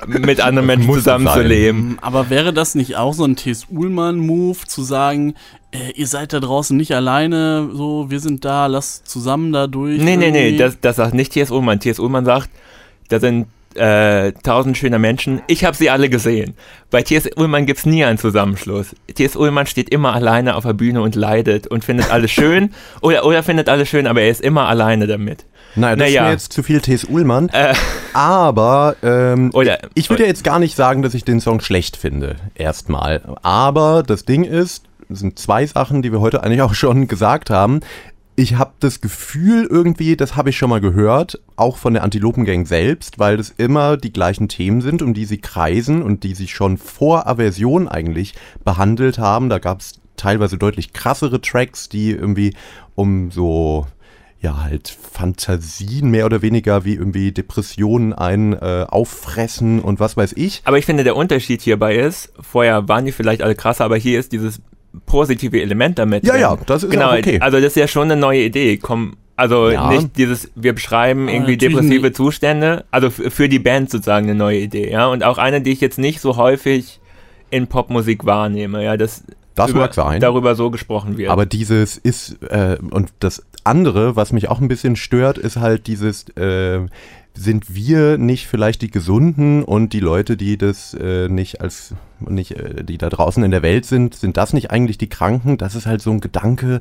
mit 0.07 0.41
anderen 0.41 0.67
Menschen 0.69 0.93
zusammenzuleben. 0.93 1.99
Aber 2.01 2.31
wäre 2.31 2.53
das 2.53 2.75
nicht 2.75 2.97
auch 2.97 3.15
so 3.15 3.25
ein 3.25 3.37
T.S. 3.37 3.67
Uhlmann-Move, 3.71 4.59
zu 4.67 4.83
sagen, 4.83 5.35
äh, 5.71 5.93
ihr 5.95 6.07
seid 6.07 6.33
da 6.33 6.41
draußen 6.41 6.77
nicht 6.77 6.95
alleine, 6.95 7.71
so, 7.73 8.11
wir 8.11 8.21
sind 8.21 8.45
da, 8.45 8.67
lasst 8.67 9.07
zusammen 9.09 9.53
da 9.53 9.67
durch? 9.67 10.01
Nee, 10.01 10.17
nee, 10.17 10.31
nee, 10.31 10.49
irgendwie? 10.49 10.59
das, 10.59 10.81
das 10.81 10.97
sagt 10.97 11.15
nicht 11.15 11.33
T.S. 11.33 11.51
Ullmann. 11.51 11.81
T.S. 11.81 11.99
Ullmann 11.99 12.25
sagt, 12.25 12.51
da 13.09 13.21
sind 13.21 13.47
äh, 13.77 14.33
tausend 14.43 14.77
schöner 14.79 14.99
Menschen. 14.99 15.43
Ich 15.47 15.65
habe 15.65 15.77
sie 15.77 15.91
alle 15.91 16.09
gesehen. 16.09 16.55
Bei 16.91 17.03
T.S. 17.03 17.29
Ullmann 17.37 17.67
gibt's 17.67 17.87
nie 17.87 18.05
einen 18.05 18.19
Zusammenschluss. 18.19 18.95
T.S. 19.15 19.37
Ullmann 19.37 19.67
steht 19.67 19.89
immer 19.91 20.13
alleine 20.15 20.57
auf 20.57 20.65
der 20.65 20.73
Bühne 20.75 21.03
und 21.03 21.15
leidet 21.15 21.67
und 21.67 21.85
findet 21.85 22.11
alles 22.11 22.31
schön 22.33 22.73
oder, 23.01 23.25
oder 23.25 23.43
findet 23.43 23.69
alles 23.69 23.89
schön, 23.89 24.07
aber 24.07 24.23
er 24.23 24.31
ist 24.31 24.41
immer 24.41 24.69
alleine 24.69 25.07
damit. 25.07 25.45
Naja, 25.77 25.97
das 25.97 26.07
Naja. 26.09 26.21
ist 26.23 26.27
mir 26.27 26.33
jetzt 26.33 26.53
zu 26.53 26.63
viel 26.63 26.81
T.S. 26.81 27.05
Ullmann. 27.05 27.49
Äh, 27.49 27.75
Aber 28.13 28.95
ähm, 29.03 29.51
Oder- 29.55 29.79
ich 29.95 30.09
würde 30.09 30.23
ja 30.23 30.29
jetzt 30.29 30.45
gar 30.45 30.59
nicht 30.61 30.77
sagen, 30.77 31.03
dass 31.03 31.15
ich 31.15 31.25
den 31.25 31.41
Song 31.41 31.61
schlecht 31.61 31.97
finde, 31.97 32.37
erstmal. 32.55 33.21
Aber 33.43 34.03
das 34.07 34.25
Ding 34.25 34.45
ist, 34.45 34.85
es 35.11 35.19
sind 35.19 35.39
zwei 35.39 35.67
Sachen, 35.67 36.01
die 36.03 36.13
wir 36.13 36.21
heute 36.21 36.43
eigentlich 36.45 36.63
auch 36.63 36.75
schon 36.75 37.09
gesagt 37.09 37.51
haben. 37.51 37.81
Ich 38.37 38.57
habe 38.57 38.73
das 38.81 39.01
Gefühl 39.01 39.69
irgendwie, 39.71 40.17
das 40.17 40.35
habe 40.35 40.51
ich 40.51 40.57
schon 40.57 40.71
mal 40.71 40.81
gehört, 40.81 41.41
auch 41.55 41.77
von 41.77 41.95
der 41.95 42.03
Antilopengang 42.03 42.67
selbst, 42.67 43.21
weil 43.21 43.37
das 43.37 43.51
immer 43.51 43.97
die 43.97 44.13
gleichen 44.13 44.49
Themen 44.49 44.81
sind, 44.81 45.03
um 45.03 45.15
die 45.15 45.25
sie 45.25 45.39
kreisen 45.39 46.03
und 46.03 46.25
die 46.25 46.35
sie 46.35 46.49
schon 46.49 46.77
vor 46.77 47.29
Aversion 47.29 47.87
eigentlich 47.87 48.35
behandelt 48.65 49.19
haben. 49.19 49.49
Da 49.49 49.61
gab 49.61 49.81
es 49.81 50.01
teilweise 50.17 50.59
deutlich 50.59 50.93
krassere 50.93 51.41
Tracks, 51.41 51.89
die 51.89 52.11
irgendwie 52.11 52.55
um 52.97 53.31
so 53.31 53.87
ja, 54.41 54.63
halt 54.63 54.89
Fantasien 54.89 56.11
mehr 56.11 56.27
oder 56.27 56.43
weniger 56.43 56.85
wie 56.85 56.95
irgendwie 56.95 57.33
Depressionen 57.33 58.13
ein 58.13 58.53
äh, 58.53 58.85
auffressen 58.89 59.81
und 59.81 60.01
was 60.01 60.17
weiß 60.17 60.35
ich. 60.37 60.61
aber 60.65 60.77
ich 60.77 60.85
finde, 60.85 61.03
der 61.03 61.17
Unterschied 61.17 61.63
hierbei 61.63 61.97
ist, 61.97 62.33
vorher 62.41 62.87
waren 62.87 63.07
die 63.07 63.13
vielleicht 63.13 63.43
alle 63.43 63.55
krasser, 63.55 63.85
aber 63.85 63.97
hier 63.97 64.21
ist 64.21 64.33
dieses 64.33 64.61
positive 65.07 65.61
Element 65.61 65.99
damit. 65.99 66.25
Ja, 66.25 66.33
drin. 66.33 66.41
ja, 66.41 66.59
das 66.67 66.83
ist 66.85 66.91
genau, 66.91 67.11
auch 67.11 67.19
okay. 67.19 67.39
Also 67.41 67.59
das 67.59 67.69
ist 67.69 67.77
ja 67.77 67.89
schon 67.89 68.05
eine 68.11 68.17
neue 68.21 68.43
Idee. 68.43 68.77
Komm, 68.79 69.17
also 69.37 69.69
Ja. 69.71 69.91
nicht 69.91 70.17
dieses, 70.17 70.51
wir 70.55 70.73
beschreiben 70.75 71.23
Aber 71.25 71.33
irgendwie 71.33 71.53
natürlich 71.53 71.77
depressive. 71.77 72.13
Zustände, 72.13 72.85
also 72.91 73.11
für 73.11 73.49
die 73.49 73.59
Band 73.59 73.91
sozusagen 73.91 74.27
eine 74.29 74.35
neue 74.37 74.59
Idee, 74.61 74.91
ja. 74.91 75.07
Und 75.07 75.25
auch 75.25 75.39
eine, 75.39 75.61
die 75.61 75.73
ich 75.73 75.81
jetzt 75.81 75.99
nicht 75.99 76.21
so 76.21 76.37
häufig 76.37 77.01
in 77.51 77.67
Popmusik 77.67 78.25
wahrnehme, 78.25 78.83
ja, 78.85 78.97
dass 78.97 79.25
Das 79.55 79.71
über, 79.71 79.81
mag 79.81 79.95
sein. 79.95 80.21
darüber 80.21 80.55
so 80.55 80.71
gesprochen 80.71 81.19
wird. 81.19 81.31
Aber 81.31 81.47
dieses 81.47 81.97
ist, 81.97 82.43
äh, 82.45 82.77
und 82.91 83.13
das 83.21 83.45
andere, 83.65 84.15
was 84.17 84.33
mich 84.33 84.49
auch 84.49 84.61
ein 84.61 84.69
bisschen 84.69 84.95
stört, 84.97 85.39
ist 85.39 85.57
halt 85.57 85.87
dieses, 85.87 86.29
äh, 86.37 86.81
sind 87.37 87.75
wir 87.75 88.17
nicht 88.19 88.47
vielleicht 88.47 88.81
die 88.83 88.91
Gesunden 88.91 89.65
und 89.65 89.93
die 89.93 90.01
Leute, 90.01 90.37
die 90.37 90.57
das 90.57 90.95
äh, 90.95 91.29
nicht 91.29 91.61
als, 91.61 91.95
nicht, 92.21 92.53
äh, 92.53 92.85
die 92.85 92.97
da 92.99 93.09
draußen 93.11 93.43
in 93.43 93.51
der 93.51 93.63
Welt 93.63 93.87
sind, 93.87 94.15
sind 94.15 94.37
das 94.37 94.53
nicht 94.53 94.71
eigentlich 94.71 94.99
die 94.99 95.09
Kranken? 95.09 95.59
Das 95.59 95.75
ist 95.75 95.87
halt 95.87 96.01
so 96.01 96.11
ein 96.13 96.21
Gedanke, 96.21 96.81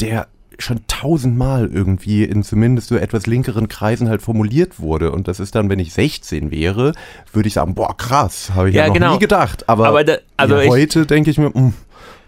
der 0.00 0.26
schon 0.58 0.80
tausendmal 0.86 1.70
irgendwie 1.72 2.24
in 2.24 2.42
zumindest 2.42 2.88
so 2.88 2.96
etwas 2.96 3.26
linkeren 3.26 3.68
Kreisen 3.68 4.08
halt 4.08 4.22
formuliert 4.22 4.78
wurde. 4.80 5.10
Und 5.12 5.26
das 5.28 5.40
ist 5.40 5.54
dann, 5.54 5.68
wenn 5.70 5.78
ich 5.78 5.92
16 5.94 6.50
wäre, 6.50 6.92
würde 7.32 7.48
ich 7.48 7.54
sagen, 7.54 7.74
boah, 7.74 7.96
krass, 7.96 8.50
habe 8.54 8.68
ich 8.68 8.74
ja, 8.74 8.82
Ja, 8.82 8.88
noch 8.88 8.94
genau. 8.94 9.12
nie 9.14 9.18
gedacht. 9.20 9.68
Aber, 9.68 9.88
Aber 9.88 10.04
da- 10.04 10.18
also 10.36 10.56
heute 10.56 11.06
denke 11.06 11.30
ich 11.30 11.38
mir, 11.38 11.50
mh, 11.54 11.72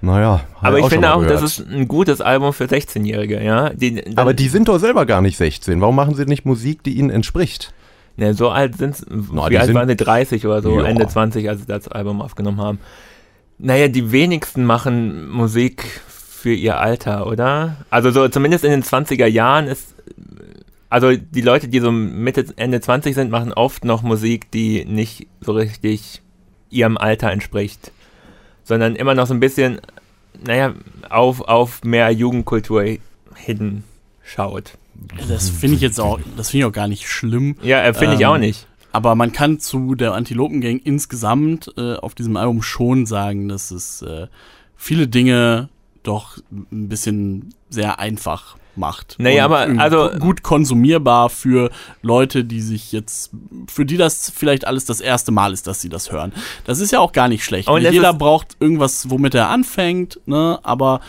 naja, 0.04 0.44
Aber 0.60 0.76
ich 0.78 0.82
schon 0.84 0.90
finde 0.90 1.14
auch, 1.14 1.20
gehört. 1.20 1.42
das 1.42 1.58
ist 1.58 1.66
ein 1.70 1.88
gutes 1.88 2.20
Album 2.20 2.52
für 2.52 2.64
16-Jährige, 2.64 3.42
ja. 3.42 3.70
Die, 3.70 4.16
Aber 4.16 4.34
die 4.34 4.48
sind 4.48 4.68
doch 4.68 4.78
selber 4.78 5.06
gar 5.06 5.20
nicht 5.22 5.36
16. 5.36 5.80
Warum 5.80 5.96
machen 5.96 6.14
sie 6.14 6.24
nicht 6.26 6.44
Musik, 6.44 6.82
die 6.82 6.98
ihnen 6.98 7.10
entspricht? 7.10 7.72
Ne, 8.16 8.32
so 8.34 8.50
alt 8.50 8.76
sind 8.78 8.96
Na, 9.08 9.50
Wie 9.50 9.58
alt 9.58 9.66
sind- 9.66 9.74
waren 9.74 9.88
sie? 9.88 9.96
30 9.96 10.46
oder 10.46 10.62
so, 10.62 10.78
Ja. 10.80 10.86
Ende 10.86 11.06
20, 11.08 11.48
als 11.48 11.60
sie 11.62 11.66
das 11.66 11.88
Album 11.88 12.22
aufgenommen 12.22 12.60
haben. 12.60 12.78
Naja, 13.58 13.88
die 13.88 14.12
wenigsten 14.12 14.64
machen 14.64 15.28
Musik 15.28 15.84
für 16.06 16.52
ihr 16.52 16.78
Alter, 16.78 17.26
oder? 17.26 17.76
Also 17.90 18.10
so 18.10 18.28
zumindest 18.28 18.64
in 18.64 18.70
den 18.70 18.82
20er 18.82 19.26
Jahren 19.26 19.66
ist. 19.66 19.94
Also 20.90 21.12
die 21.16 21.40
Leute, 21.40 21.66
die 21.68 21.80
so 21.80 21.90
Mitte, 21.90 22.44
Ende 22.56 22.80
20 22.80 23.14
sind, 23.16 23.30
machen 23.32 23.52
oft 23.52 23.84
noch 23.84 24.02
Musik, 24.02 24.50
die 24.52 24.84
nicht 24.84 25.26
so 25.40 25.52
richtig 25.52 26.22
ihrem 26.70 26.96
Alter 26.96 27.32
entspricht. 27.32 27.90
Sondern 28.62 28.94
immer 28.94 29.14
noch 29.14 29.26
so 29.26 29.34
ein 29.34 29.40
bisschen, 29.40 29.80
naja, 30.46 30.74
auf, 31.10 31.40
auf 31.40 31.84
mehr 31.84 32.10
Jugendkultur 32.10 32.84
hin 33.34 33.84
schaut. 34.22 34.78
Das 35.28 35.48
finde 35.50 35.76
ich 35.76 35.82
jetzt 35.82 36.00
auch, 36.00 36.20
das 36.36 36.50
finde 36.50 36.66
ich 36.66 36.70
auch 36.70 36.74
gar 36.74 36.88
nicht 36.88 37.08
schlimm. 37.08 37.56
Ja, 37.62 37.82
äh, 37.82 37.94
finde 37.94 38.14
ich 38.14 38.20
Ähm, 38.20 38.26
auch 38.28 38.38
nicht. 38.38 38.66
Aber 38.92 39.16
man 39.16 39.32
kann 39.32 39.58
zu 39.58 39.96
der 39.96 40.14
Antilopengang 40.14 40.78
insgesamt 40.78 41.72
äh, 41.76 41.94
auf 41.94 42.14
diesem 42.14 42.36
Album 42.36 42.62
schon 42.62 43.06
sagen, 43.06 43.48
dass 43.48 43.72
es 43.72 44.02
äh, 44.02 44.28
viele 44.76 45.08
Dinge 45.08 45.68
doch 46.04 46.38
ein 46.52 46.88
bisschen 46.88 47.54
sehr 47.70 47.98
einfach 47.98 48.56
macht. 48.76 49.16
Naja, 49.18 49.46
Und 49.46 49.52
aber, 49.52 49.80
also- 49.82 50.10
gu- 50.10 50.18
gut 50.18 50.42
konsumierbar 50.42 51.30
für 51.30 51.70
Leute, 52.02 52.44
die 52.44 52.60
sich 52.60 52.92
jetzt, 52.92 53.30
für 53.68 53.84
die 53.86 53.96
das 53.96 54.32
vielleicht 54.34 54.66
alles 54.66 54.84
das 54.84 55.00
erste 55.00 55.32
Mal 55.32 55.52
ist, 55.52 55.66
dass 55.66 55.80
sie 55.80 55.88
das 55.88 56.10
hören. 56.12 56.32
Das 56.64 56.80
ist 56.80 56.90
ja 56.92 57.00
auch 57.00 57.12
gar 57.12 57.28
nicht 57.28 57.44
schlecht. 57.44 57.68
Und 57.68 57.82
jeder 57.82 58.12
braucht 58.14 58.56
irgendwas, 58.60 59.10
womit 59.10 59.34
er 59.34 59.48
anfängt, 59.48 60.20
ne? 60.26 60.58
Aber 60.62 61.00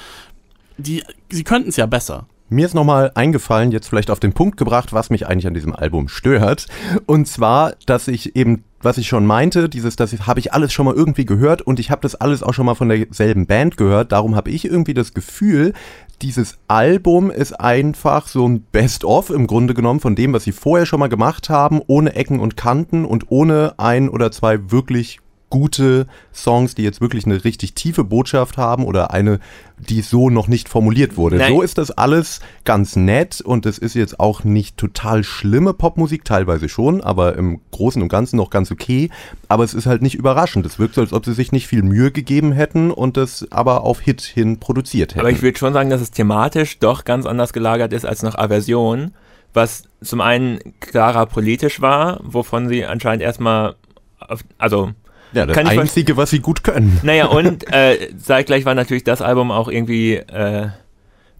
die, 0.77 1.03
sie 1.29 1.43
könnten 1.43 1.69
es 1.69 1.77
ja 1.77 1.85
besser. 1.85 2.25
Mir 2.47 2.67
ist 2.67 2.75
nochmal 2.75 3.11
eingefallen, 3.15 3.71
jetzt 3.71 3.87
vielleicht 3.89 4.11
auf 4.11 4.19
den 4.19 4.33
Punkt 4.33 4.57
gebracht, 4.57 4.93
was 4.93 5.09
mich 5.09 5.25
eigentlich 5.25 5.47
an 5.47 5.55
diesem 5.55 5.73
Album 5.75 6.07
stört. 6.07 6.67
Und 7.07 7.27
zwar, 7.27 7.73
dass 7.87 8.07
ich 8.07 8.35
eben, 8.35 8.63
was 8.83 8.99
ich 8.99 9.07
schon 9.07 9.25
meinte, 9.25 9.67
dieses, 9.67 9.95
das 9.95 10.13
habe 10.27 10.39
ich 10.39 10.53
alles 10.53 10.71
schon 10.71 10.85
mal 10.85 10.93
irgendwie 10.93 11.25
gehört 11.25 11.63
und 11.63 11.79
ich 11.79 11.89
habe 11.89 12.01
das 12.03 12.13
alles 12.13 12.43
auch 12.43 12.53
schon 12.53 12.67
mal 12.67 12.75
von 12.75 12.87
derselben 12.89 13.47
Band 13.47 13.77
gehört. 13.77 14.11
Darum 14.11 14.35
habe 14.35 14.51
ich 14.51 14.63
irgendwie 14.65 14.93
das 14.93 15.15
Gefühl, 15.15 15.73
dieses 16.21 16.57
Album 16.67 17.31
ist 17.31 17.53
einfach 17.53 18.27
so 18.27 18.47
ein 18.47 18.61
Best-of 18.61 19.29
im 19.29 19.47
Grunde 19.47 19.73
genommen 19.73 19.99
von 19.99 20.15
dem, 20.15 20.33
was 20.33 20.43
sie 20.43 20.51
vorher 20.51 20.85
schon 20.85 20.99
mal 20.99 21.09
gemacht 21.09 21.49
haben, 21.49 21.81
ohne 21.87 22.15
Ecken 22.15 22.39
und 22.39 22.57
Kanten 22.57 23.05
und 23.05 23.25
ohne 23.29 23.75
ein 23.77 24.09
oder 24.09 24.31
zwei 24.31 24.71
wirklich 24.71 25.19
gute 25.49 26.07
Songs, 26.33 26.75
die 26.75 26.83
jetzt 26.83 27.01
wirklich 27.01 27.25
eine 27.25 27.43
richtig 27.43 27.75
tiefe 27.75 28.03
Botschaft 28.03 28.57
haben 28.57 28.83
oder 28.83 29.11
eine, 29.11 29.39
die 29.77 30.01
so 30.01 30.29
noch 30.29 30.47
nicht 30.47 30.67
formuliert 30.69 31.17
wurde. 31.17 31.37
Nein. 31.37 31.53
So 31.53 31.61
ist 31.61 31.77
das 31.77 31.91
alles 31.91 32.39
ganz 32.63 32.95
nett 32.95 33.41
und 33.41 33.65
es 33.65 33.77
ist 33.77 33.93
jetzt 33.93 34.19
auch 34.19 34.43
nicht 34.43 34.77
total 34.77 35.23
schlimme 35.23 35.73
Popmusik, 35.73 36.25
teilweise 36.25 36.67
schon, 36.67 37.01
aber 37.01 37.35
im 37.35 37.61
Großen 37.71 38.01
und 38.01 38.09
Ganzen 38.09 38.37
noch 38.37 38.49
ganz 38.49 38.71
okay. 38.71 39.09
Aber 39.47 39.63
es 39.63 39.73
ist 39.73 39.85
halt 39.85 40.01
nicht 40.01 40.15
überraschend. 40.15 40.65
Es 40.65 40.79
wirkt 40.79 40.95
so, 40.95 41.01
als 41.01 41.13
ob 41.13 41.25
sie 41.25 41.33
sich 41.33 41.51
nicht 41.51 41.67
viel 41.67 41.83
Mühe 41.83 42.11
gegeben 42.11 42.51
hätten 42.51 42.91
und 42.91 43.17
das 43.17 43.47
aber 43.51 43.83
auf 43.83 43.99
Hit 43.99 44.21
hin 44.21 44.59
produziert 44.59 45.11
hätten. 45.11 45.21
Aber 45.21 45.31
ich 45.31 45.41
würde 45.41 45.57
schon 45.57 45.73
sagen, 45.73 45.89
dass 45.89 46.01
es 46.01 46.11
thematisch 46.11 46.79
doch 46.79 47.05
ganz 47.05 47.25
anders 47.25 47.53
gelagert 47.53 47.93
ist 47.93 48.05
als 48.05 48.23
noch 48.23 48.35
Aversion, 48.35 49.13
was 49.53 49.83
zum 50.01 50.21
einen 50.21 50.59
klarer 50.79 51.25
politisch 51.27 51.81
war, 51.81 52.19
wovon 52.23 52.67
sie 52.67 52.85
anscheinend 52.85 53.23
erstmal, 53.23 53.75
auf, 54.19 54.41
also, 54.57 54.91
ja, 55.35 55.45
das 55.45 55.55
kann 55.55 55.67
ich 55.67 55.79
Einzige, 55.79 56.17
was 56.17 56.29
sie 56.29 56.39
gut 56.39 56.63
können. 56.63 56.99
naja, 57.03 57.25
und 57.27 57.71
äh, 57.71 58.15
zeitgleich 58.17 58.65
war 58.65 58.75
natürlich 58.75 59.03
das 59.03 59.21
Album 59.21 59.51
auch 59.51 59.67
irgendwie 59.67 60.15
äh, 60.15 60.69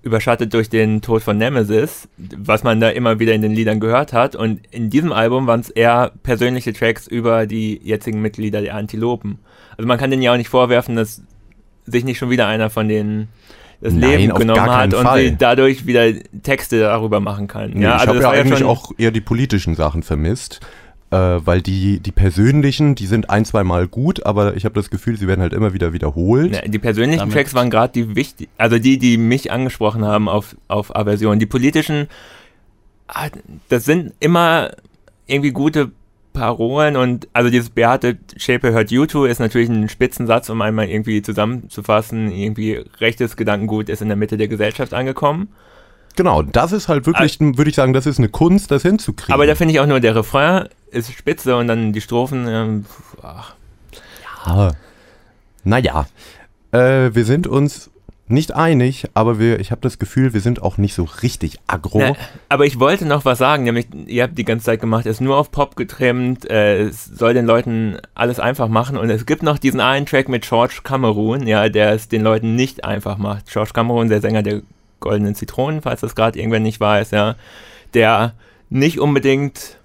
überschattet 0.02 0.54
durch 0.54 0.70
den 0.70 1.02
Tod 1.02 1.24
von 1.24 1.38
Nemesis, 1.38 2.08
was 2.18 2.64
man 2.64 2.80
da 2.80 2.90
immer 2.90 3.20
wieder 3.20 3.34
in 3.34 3.42
den 3.42 3.54
Liedern 3.54 3.80
gehört 3.80 4.14
hat. 4.14 4.36
Und 4.36 4.62
in 4.70 4.92
diesem 4.92 5.12
Album 5.12 5.48
waren 5.48 5.62
es 5.62 5.72
eher 5.72 6.12
persönliche 6.22 6.74
Tracks 6.74 7.08
über 7.08 7.48
die 7.48 7.82
jetzigen 7.84 8.22
Mitglieder 8.22 8.62
der 8.62 8.76
Antilopen. 8.76 9.40
Also 9.78 9.88
man 9.88 9.98
kann 9.98 10.12
denen 10.12 10.22
ja 10.22 10.32
auch 10.32 10.38
nicht 10.38 10.50
vorwerfen, 10.50 10.96
dass 10.96 11.24
sich 11.86 12.04
nicht 12.04 12.20
schon 12.20 12.30
wieder 12.30 12.48
einer 12.48 12.70
von 12.70 12.88
denen 12.88 13.30
das 13.82 13.94
Nein, 13.94 14.20
Leben 14.20 14.34
genommen 14.36 14.72
hat 14.72 14.94
und 14.94 15.04
Fall. 15.04 15.22
sie 15.22 15.36
dadurch 15.38 15.86
wieder 15.86 16.14
Texte 16.44 16.80
darüber 16.80 17.20
machen 17.20 17.48
kann. 17.48 17.72
Nee, 17.72 17.84
ja, 17.84 17.96
ich 17.96 18.02
also 18.02 18.14
habe 18.14 18.22
ja 18.22 18.30
eigentlich 18.30 18.60
schon, 18.60 18.68
auch 18.68 18.92
eher 18.98 19.12
die 19.12 19.22
politischen 19.22 19.76
Sachen 19.76 20.04
vermisst. 20.04 20.60
Äh, 21.12 21.18
weil 21.46 21.62
die, 21.62 22.00
die 22.00 22.12
persönlichen, 22.12 22.96
die 22.96 23.06
sind 23.06 23.30
ein, 23.30 23.46
zwei 23.46 23.64
Mal 23.64 23.88
gut, 23.88 24.26
aber 24.26 24.58
ich 24.58 24.66
habe 24.66 24.74
das 24.74 24.90
Gefühl, 24.90 25.18
sie 25.18 25.28
werden 25.28 25.42
halt 25.42 25.54
immer 25.54 25.72
wieder 25.72 25.94
wiederholt. 25.94 26.52
Ne, 26.52 26.64
die 26.66 26.80
persönlichen 26.80 27.20
Damit- 27.20 27.36
Tracks 27.36 27.54
waren 27.54 27.70
gerade 27.70 27.94
die 27.94 28.16
wichtig, 28.16 28.50
also 28.58 28.80
die, 28.80 28.98
die 28.98 29.18
mich 29.18 29.52
angesprochen 29.52 30.04
haben 30.04 30.28
auf, 30.28 30.56
auf 30.68 30.96
Aversion. 30.96 31.38
Die 31.38 31.46
politischen, 31.46 32.08
ah, 33.08 33.28
das 33.70 33.86
sind 33.86 34.14
immer 34.20 34.72
irgendwie 35.28 35.52
gute 35.52 35.92
Parolen 36.34 36.96
und 36.96 37.28
also 37.34 37.50
dieses 37.50 37.70
Beate 37.70 38.18
Schäpe 38.36 38.72
hört 38.72 38.92
YouTube 38.92 39.28
ist 39.28 39.40
natürlich 39.40 39.70
ein 39.70 39.90
Spitzensatz, 39.90 40.50
um 40.50 40.62
einmal 40.62 40.88
irgendwie 40.88 41.22
zusammenzufassen, 41.22 42.32
irgendwie 42.32 42.84
rechtes 43.00 43.38
Gedankengut 43.38 43.90
ist 43.90 44.02
in 44.02 44.08
der 44.08 44.18
Mitte 44.18 44.38
der 44.38 44.48
Gesellschaft 44.48 44.94
angekommen. 44.94 45.50
Genau, 46.16 46.42
das 46.44 46.72
ist 46.72 46.88
halt 46.88 47.06
wirklich, 47.06 47.40
würde 47.40 47.70
ich 47.70 47.76
sagen, 47.76 47.94
das 47.94 48.06
ist 48.06 48.20
eine 48.20 48.30
Kunst, 48.30 48.72
das 48.72 48.84
hinzukriegen. 48.84 49.34
Aber 49.34 49.46
da 49.46 49.56
finde 49.56 49.74
ich 49.74 49.80
auch 49.80 49.88
nur 49.88 50.00
der 50.00 50.16
Refrain 50.16 50.70
ist 50.96 51.12
spitze 51.14 51.56
und 51.58 51.68
dann 51.68 51.94
die 51.94 52.02
Strophen, 52.02 52.48
ähm, 52.48 52.86
ach, 53.22 53.54
Ah. 54.46 54.74
Naja, 55.64 56.06
äh, 56.72 57.10
wir 57.14 57.26
sind 57.26 57.48
uns 57.48 57.90
nicht 58.28 58.54
einig, 58.56 59.08
aber 59.14 59.40
wir, 59.40 59.60
ich 59.60 59.72
habe 59.72 59.82
das 59.82 60.00
Gefühl, 60.00 60.34
wir 60.34 60.42
sind 60.42 60.62
auch 60.62 60.78
nicht 60.78 60.94
so 60.96 61.04
richtig 61.22 61.60
aggro. 61.68 62.00
Na, 62.00 62.14
aber 62.50 62.66
ich 62.66 62.80
wollte 62.80 63.06
noch 63.06 63.26
was 63.26 63.38
sagen, 63.38 63.64
nämlich 63.64 63.88
ihr 64.08 64.24
habt 64.24 64.38
die 64.38 64.46
ganze 64.46 64.66
Zeit 64.66 64.82
gemacht, 64.82 65.06
es 65.06 65.18
ist 65.18 65.22
nur 65.22 65.38
auf 65.38 65.52
Pop 65.52 65.76
getrimmt, 65.76 66.50
äh, 66.50 66.82
es 66.84 67.06
soll 67.06 67.34
den 67.34 67.46
Leuten 67.46 67.98
alles 68.16 68.40
einfach 68.40 68.68
machen 68.68 68.98
und 68.98 69.10
es 69.10 69.26
gibt 69.26 69.44
noch 69.44 69.58
diesen 69.60 69.80
einen 69.80 70.06
Track 70.06 70.30
mit 70.30 70.48
George 70.48 70.80
Cameron, 70.84 71.46
ja, 71.48 71.70
der 71.70 71.92
es 71.94 72.08
den 72.08 72.22
Leuten 72.22 72.56
nicht 72.56 72.84
einfach 72.84 73.18
macht. 73.18 73.52
George 73.52 73.72
Cameron, 73.74 74.10
der 74.10 74.22
Sänger 74.22 74.44
der 74.44 74.62
Goldenen 75.00 75.36
Zitronen, 75.36 75.82
falls 75.82 76.02
das 76.02 76.16
gerade 76.16 76.38
irgendwer 76.40 76.60
nicht 76.60 76.80
weiß, 76.80 77.12
ja, 77.12 77.36
der 77.94 78.34
nicht 78.70 79.00
unbedingt 79.00 79.78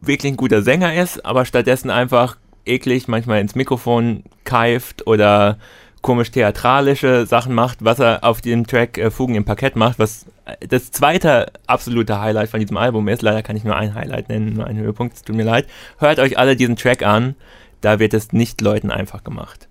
wirklich 0.00 0.32
ein 0.32 0.36
guter 0.36 0.62
Sänger 0.62 0.94
ist, 0.94 1.24
aber 1.24 1.44
stattdessen 1.44 1.90
einfach 1.90 2.36
eklig 2.64 3.08
manchmal 3.08 3.40
ins 3.40 3.54
Mikrofon 3.54 4.24
keift 4.44 5.06
oder 5.06 5.58
komisch 6.02 6.30
theatralische 6.30 7.26
Sachen 7.26 7.54
macht, 7.54 7.84
was 7.84 7.98
er 7.98 8.24
auf 8.24 8.40
dem 8.40 8.66
Track 8.66 8.98
äh, 8.98 9.10
Fugen 9.10 9.34
im 9.34 9.44
Parkett 9.44 9.76
macht, 9.76 9.98
was 9.98 10.26
äh, 10.44 10.66
das 10.66 10.92
zweite 10.92 11.52
absolute 11.66 12.20
Highlight 12.20 12.50
von 12.50 12.60
diesem 12.60 12.76
Album 12.76 13.08
ist. 13.08 13.22
Leider 13.22 13.42
kann 13.42 13.56
ich 13.56 13.64
nur 13.64 13.76
ein 13.76 13.94
Highlight 13.94 14.28
nennen, 14.28 14.54
nur 14.54 14.66
einen 14.66 14.78
Höhepunkt, 14.78 15.16
es 15.16 15.22
tut 15.22 15.36
mir 15.36 15.44
leid. 15.44 15.66
Hört 15.98 16.18
euch 16.18 16.38
alle 16.38 16.56
diesen 16.56 16.76
Track 16.76 17.02
an, 17.02 17.34
da 17.80 17.98
wird 17.98 18.14
es 18.14 18.32
nicht 18.32 18.60
Leuten 18.60 18.90
einfach 18.90 19.24
gemacht. 19.24 19.68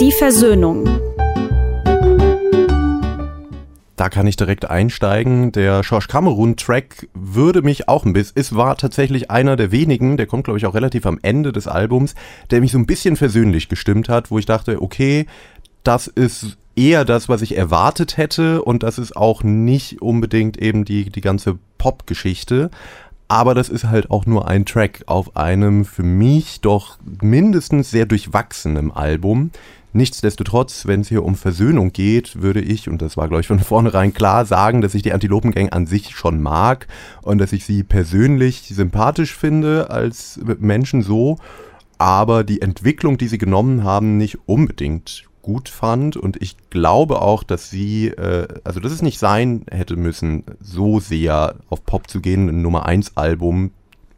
Die 0.00 0.12
Versöhnung. 0.12 1.00
Da 3.96 4.10
kann 4.10 4.26
ich 4.26 4.36
direkt 4.36 4.68
einsteigen. 4.68 5.52
Der 5.52 5.80
George 5.80 6.06
Cameron-Track 6.08 7.08
würde 7.14 7.62
mich 7.62 7.88
auch 7.88 8.04
ein 8.04 8.12
bisschen. 8.12 8.34
Es 8.36 8.54
war 8.54 8.76
tatsächlich 8.76 9.30
einer 9.30 9.56
der 9.56 9.72
wenigen, 9.72 10.18
der 10.18 10.26
kommt, 10.26 10.44
glaube 10.44 10.58
ich, 10.58 10.66
auch 10.66 10.74
relativ 10.74 11.06
am 11.06 11.18
Ende 11.22 11.50
des 11.50 11.66
Albums, 11.66 12.14
der 12.50 12.60
mich 12.60 12.72
so 12.72 12.78
ein 12.78 12.86
bisschen 12.86 13.16
versöhnlich 13.16 13.68
gestimmt 13.68 14.10
hat, 14.10 14.30
wo 14.30 14.38
ich 14.38 14.44
dachte, 14.44 14.82
okay, 14.82 15.26
das 15.82 16.08
ist 16.08 16.58
eher 16.76 17.06
das, 17.06 17.30
was 17.30 17.40
ich 17.40 17.56
erwartet 17.56 18.18
hätte 18.18 18.62
und 18.62 18.82
das 18.82 18.98
ist 18.98 19.16
auch 19.16 19.42
nicht 19.42 20.02
unbedingt 20.02 20.58
eben 20.58 20.84
die, 20.84 21.10
die 21.10 21.22
ganze 21.22 21.58
Pop-Geschichte. 21.78 22.70
Aber 23.28 23.54
das 23.54 23.68
ist 23.68 23.84
halt 23.84 24.10
auch 24.10 24.24
nur 24.26 24.46
ein 24.46 24.64
Track 24.64 25.02
auf 25.06 25.36
einem 25.36 25.84
für 25.84 26.04
mich 26.04 26.60
doch 26.60 26.98
mindestens 27.20 27.90
sehr 27.90 28.06
durchwachsenen 28.06 28.92
Album. 28.92 29.50
Nichtsdestotrotz, 29.92 30.86
wenn 30.86 31.00
es 31.00 31.08
hier 31.08 31.24
um 31.24 31.34
Versöhnung 31.34 31.92
geht, 31.92 32.40
würde 32.42 32.60
ich, 32.60 32.88
und 32.88 33.00
das 33.00 33.16
war, 33.16 33.28
glaube 33.28 33.40
ich, 33.40 33.46
von 33.46 33.58
vornherein 33.60 34.12
klar, 34.12 34.44
sagen, 34.44 34.80
dass 34.80 34.94
ich 34.94 35.02
die 35.02 35.12
Antilopengang 35.12 35.70
an 35.70 35.86
sich 35.86 36.10
schon 36.10 36.40
mag 36.40 36.86
und 37.22 37.38
dass 37.38 37.52
ich 37.52 37.64
sie 37.64 37.82
persönlich 37.82 38.62
sympathisch 38.68 39.34
finde 39.34 39.90
als 39.90 40.38
Menschen 40.58 41.02
so, 41.02 41.38
aber 41.98 42.44
die 42.44 42.60
Entwicklung, 42.60 43.16
die 43.16 43.28
sie 43.28 43.38
genommen 43.38 43.84
haben, 43.84 44.18
nicht 44.18 44.38
unbedingt 44.46 45.24
gut 45.46 45.68
fand 45.68 46.16
und 46.16 46.42
ich 46.42 46.56
glaube 46.70 47.22
auch, 47.22 47.44
dass 47.44 47.70
sie, 47.70 48.08
äh, 48.08 48.48
also 48.64 48.80
dass 48.80 48.90
es 48.90 49.00
nicht 49.00 49.20
sein 49.20 49.64
hätte 49.70 49.94
müssen, 49.94 50.42
so 50.60 50.98
sehr 50.98 51.54
auf 51.70 51.86
Pop 51.86 52.10
zu 52.10 52.20
gehen, 52.20 52.48
ein 52.48 52.62
Nummer 52.62 52.84
1 52.84 53.16
Album, 53.16 53.70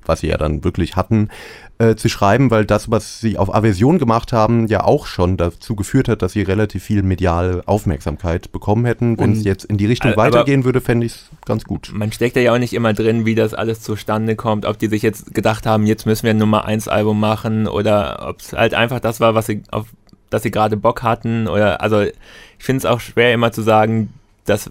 was 0.07 0.21
sie 0.21 0.29
ja 0.29 0.39
dann 0.39 0.65
wirklich 0.65 0.97
hatten, 0.97 1.29
äh, 1.77 1.97
zu 1.97 2.09
schreiben, 2.09 2.51
weil 2.51 2.65
das, 2.65 2.91
was 2.91 3.21
sie 3.21 3.37
auf 3.37 3.55
Aversion 3.55 3.99
gemacht 3.99 4.33
haben, 4.33 4.69
ja 4.69 4.85
auch 4.85 5.05
schon 5.05 5.37
dazu 5.37 5.77
geführt 5.77 6.09
hat, 6.09 6.23
dass 6.23 6.33
sie 6.33 6.41
relativ 6.41 6.83
viel 6.83 7.03
mediale 7.03 7.63
Aufmerksamkeit 7.67 8.51
bekommen 8.51 8.87
hätten. 8.87 9.19
Wenn 9.19 9.33
es 9.33 9.45
jetzt 9.45 9.65
in 9.65 9.77
die 9.77 9.85
Richtung 9.85 10.17
weitergehen 10.17 10.65
würde, 10.65 10.81
fände 10.81 11.05
ich 11.05 11.13
es 11.13 11.31
ganz 11.45 11.65
gut. 11.65 11.91
Man 11.93 12.11
steckt 12.11 12.37
ja 12.37 12.55
auch 12.55 12.59
nicht 12.59 12.73
immer 12.73 12.95
drin, 12.95 13.27
wie 13.27 13.35
das 13.35 13.53
alles 13.53 13.83
zustande 13.83 14.35
kommt, 14.35 14.65
ob 14.65 14.79
die 14.79 14.87
sich 14.89 15.03
jetzt 15.03 15.35
gedacht 15.35 15.67
haben, 15.67 15.87
jetzt 15.87 16.07
müssen 16.07 16.23
wir 16.23 16.31
ein 16.31 16.39
Nummer 16.39 16.65
1 16.65 16.89
Album 16.89 17.21
machen 17.21 17.69
oder 17.69 18.27
ob 18.31 18.41
es 18.41 18.55
halt 18.55 18.73
einfach 18.73 19.01
das 19.01 19.21
war, 19.21 19.35
was 19.35 19.45
sie 19.45 19.63
auf 19.71 19.89
dass 20.31 20.43
sie 20.43 20.51
gerade 20.51 20.77
Bock 20.77 21.03
hatten 21.03 21.49
oder 21.49 21.81
also 21.81 22.03
ich 22.03 22.15
finde 22.59 22.79
es 22.79 22.85
auch 22.85 23.01
schwer 23.01 23.33
immer 23.33 23.53
zu 23.53 23.63
sagen, 23.63 24.13
dass 24.45 24.71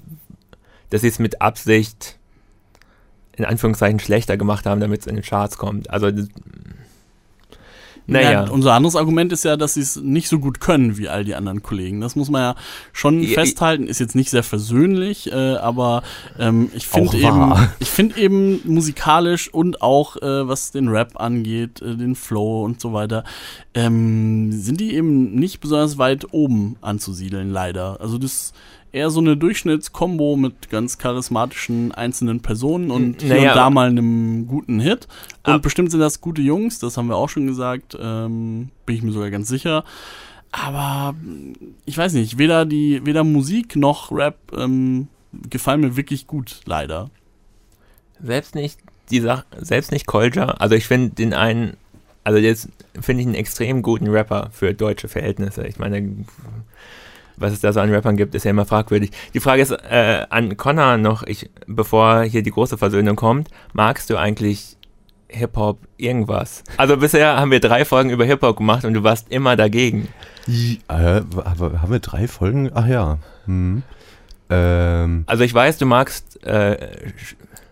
dass 0.89 1.01
sie 1.01 1.07
es 1.07 1.19
mit 1.19 1.41
Absicht 1.41 2.17
in 3.33 3.45
Anführungszeichen 3.45 3.99
schlechter 3.99 4.35
gemacht 4.37 4.65
haben, 4.65 4.81
damit 4.81 5.01
es 5.01 5.07
in 5.07 5.15
den 5.15 5.23
Charts 5.23 5.57
kommt. 5.57 5.89
Also 5.89 6.11
Naja. 8.07 8.41
naja. 8.41 8.51
unser 8.51 8.73
anderes 8.73 8.95
Argument 8.95 9.33
ist 9.33 9.43
ja, 9.43 9.57
dass 9.57 9.73
sie 9.73 9.81
es 9.81 9.97
nicht 9.97 10.29
so 10.29 10.39
gut 10.39 10.61
können 10.61 10.97
wie 10.97 11.09
all 11.09 11.25
die 11.25 11.35
anderen 11.35 11.61
Kollegen. 11.61 11.99
Das 11.99 12.15
muss 12.15 12.29
man 12.29 12.41
ja 12.41 12.55
schon 12.93 13.21
Ja, 13.21 13.33
festhalten. 13.33 13.87
Ist 13.87 13.99
jetzt 13.99 14.15
nicht 14.15 14.29
sehr 14.29 14.43
versöhnlich, 14.43 15.31
äh, 15.31 15.55
aber 15.55 16.03
ähm, 16.39 16.71
ich 16.73 16.87
finde 16.87 17.17
eben, 17.17 17.53
ich 17.79 17.89
finde 17.89 18.17
eben 18.17 18.61
musikalisch 18.63 19.53
und 19.53 19.81
auch 19.81 20.15
äh, 20.17 20.47
was 20.47 20.71
den 20.71 20.87
Rap 20.87 21.19
angeht, 21.19 21.81
äh, 21.81 21.95
den 21.95 22.15
Flow 22.15 22.63
und 22.63 22.79
so 22.79 22.93
weiter, 22.93 23.25
ähm, 23.73 24.51
sind 24.53 24.79
die 24.79 24.95
eben 24.95 25.35
nicht 25.35 25.59
besonders 25.59 25.97
weit 25.97 26.27
oben 26.31 26.77
anzusiedeln, 26.81 27.51
leider. 27.51 27.99
Also 27.99 28.17
das 28.17 28.53
eher 28.91 29.09
so 29.09 29.19
eine 29.19 29.38
Durchschnittskombo 29.38 30.35
mit 30.35 30.69
ganz 30.69 30.97
charismatischen 30.97 31.91
einzelnen 31.91 32.41
Personen 32.41 32.89
und 32.91 33.21
hier 33.21 33.35
Naja, 33.35 33.51
und 33.51 33.57
da 33.57 33.69
mal 33.69 33.89
einem 33.89 34.47
guten 34.47 34.79
Hit. 34.79 35.07
Und 35.45 35.53
Ab- 35.53 35.61
bestimmt 35.61 35.91
sind 35.91 35.99
das 35.99 36.21
gute 36.21 36.41
Jungs, 36.41 36.79
das 36.79 36.97
haben 36.97 37.07
wir 37.07 37.15
auch 37.15 37.29
schon 37.29 37.47
gesagt, 37.47 37.97
ähm, 37.99 38.69
bin 38.85 38.95
ich 38.95 39.03
mir 39.03 39.11
sogar 39.11 39.29
ganz 39.29 39.47
sicher. 39.47 39.83
Aber 40.51 41.15
ich 41.85 41.97
weiß 41.97 42.13
nicht, 42.13 42.38
weder 42.38 42.65
die, 42.65 43.05
weder 43.05 43.23
Musik 43.23 43.75
noch 43.75 44.11
Rap 44.11 44.38
ähm, 44.57 45.09
gefallen 45.49 45.81
mir 45.81 45.97
wirklich 45.97 46.25
gut, 46.25 46.61
leider. 46.65 47.09
Selbst 48.23 48.55
nicht 48.55 48.79
die 49.11 49.19
Sache, 49.19 49.45
selbst 49.59 49.91
nicht 49.91 50.07
Kolja. 50.07 50.45
Also 50.45 50.75
ich 50.75 50.88
finde 50.88 51.15
den 51.15 51.33
einen, 51.33 51.75
also 52.23 52.39
jetzt 52.39 52.69
finde 52.99 53.21
ich 53.21 53.27
einen 53.27 53.35
extrem 53.35 53.81
guten 53.81 54.07
Rapper 54.07 54.49
für 54.51 54.73
deutsche 54.73 55.07
Verhältnisse. 55.07 55.67
Ich 55.67 55.77
meine, 55.79 56.25
was 57.38 57.53
es 57.53 57.61
da 57.61 57.71
so 57.71 57.79
an 57.79 57.93
Rappern 57.93 58.17
gibt, 58.17 58.35
ist 58.35 58.43
ja 58.43 58.51
immer 58.51 58.65
fragwürdig. 58.65 59.11
Die 59.33 59.39
Frage 59.39 59.61
ist 59.61 59.71
äh, 59.71 60.25
an 60.29 60.57
Connor 60.57 60.97
noch, 60.97 61.23
ich, 61.23 61.49
bevor 61.67 62.23
hier 62.23 62.43
die 62.43 62.51
große 62.51 62.77
Versöhnung 62.77 63.15
kommt, 63.15 63.49
magst 63.73 64.09
du 64.09 64.17
eigentlich 64.17 64.75
Hip-Hop 65.29 65.79
irgendwas? 65.97 66.63
Also 66.77 66.97
bisher 66.97 67.38
haben 67.38 67.51
wir 67.51 67.59
drei 67.59 67.85
Folgen 67.85 68.09
über 68.09 68.25
Hip-Hop 68.25 68.57
gemacht 68.57 68.85
und 68.85 68.93
du 68.93 69.03
warst 69.03 69.31
immer 69.31 69.55
dagegen. 69.55 70.07
Äh, 70.47 71.21
aber 71.27 71.81
haben 71.81 71.91
wir 71.91 71.99
drei 71.99 72.27
Folgen? 72.27 72.71
Ach 72.73 72.88
ja. 72.88 73.17
Hm. 73.45 73.83
Ähm, 74.49 75.23
Also 75.27 75.43
ich 75.43 75.53
weiß, 75.53 75.77
du 75.77 75.85
magst 75.85 76.43
äh, 76.45 76.77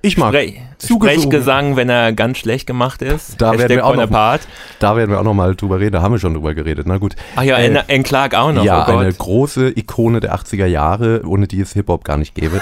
ich 0.06 0.18
mag 0.18 0.36
zugezogen. 0.78 1.22
Sprechgesang, 1.22 1.76
wenn 1.76 1.89
er 1.89 2.14
ganz 2.14 2.38
schlecht 2.38 2.68
gemacht 2.68 3.01
ist. 3.01 3.41
Da 3.41 3.47
werden 3.51 3.60
Hashtag 3.62 3.78
wir 3.78 3.86
auch 3.86 3.89
noch- 3.95 4.08
Bonaparte. 4.08 4.47
Da 4.80 4.95
werden 4.95 5.10
wir 5.12 5.20
auch 5.20 5.24
noch 5.24 5.34
mal 5.34 5.56
drüber 5.56 5.80
reden. 5.80 5.93
Da 5.93 6.01
haben 6.01 6.14
wir 6.14 6.20
schon 6.20 6.34
drüber 6.34 6.53
geredet. 6.53 6.86
Na 6.88 6.97
gut. 6.97 7.16
Ach 7.36 7.43
ja, 7.43 7.58
Äh, 7.58 7.68
en, 7.68 7.76
en 7.76 8.03
Clark 8.03 8.36
auch 8.36 8.51
noch. 8.51 8.64
ja, 8.64 8.86
oh 8.88 8.97
eine 8.97 9.12
große 9.14 9.70
Ikone 9.78 10.20
der 10.20 10.36
80er 10.36 10.66
Jahre, 10.66 11.22
ohne 11.26 11.47
die 11.47 11.62
es 11.62 11.74
Hip-Hop 11.74 12.03
gar 12.03 12.18
nicht 12.18 12.36
gäbe. 12.36 12.62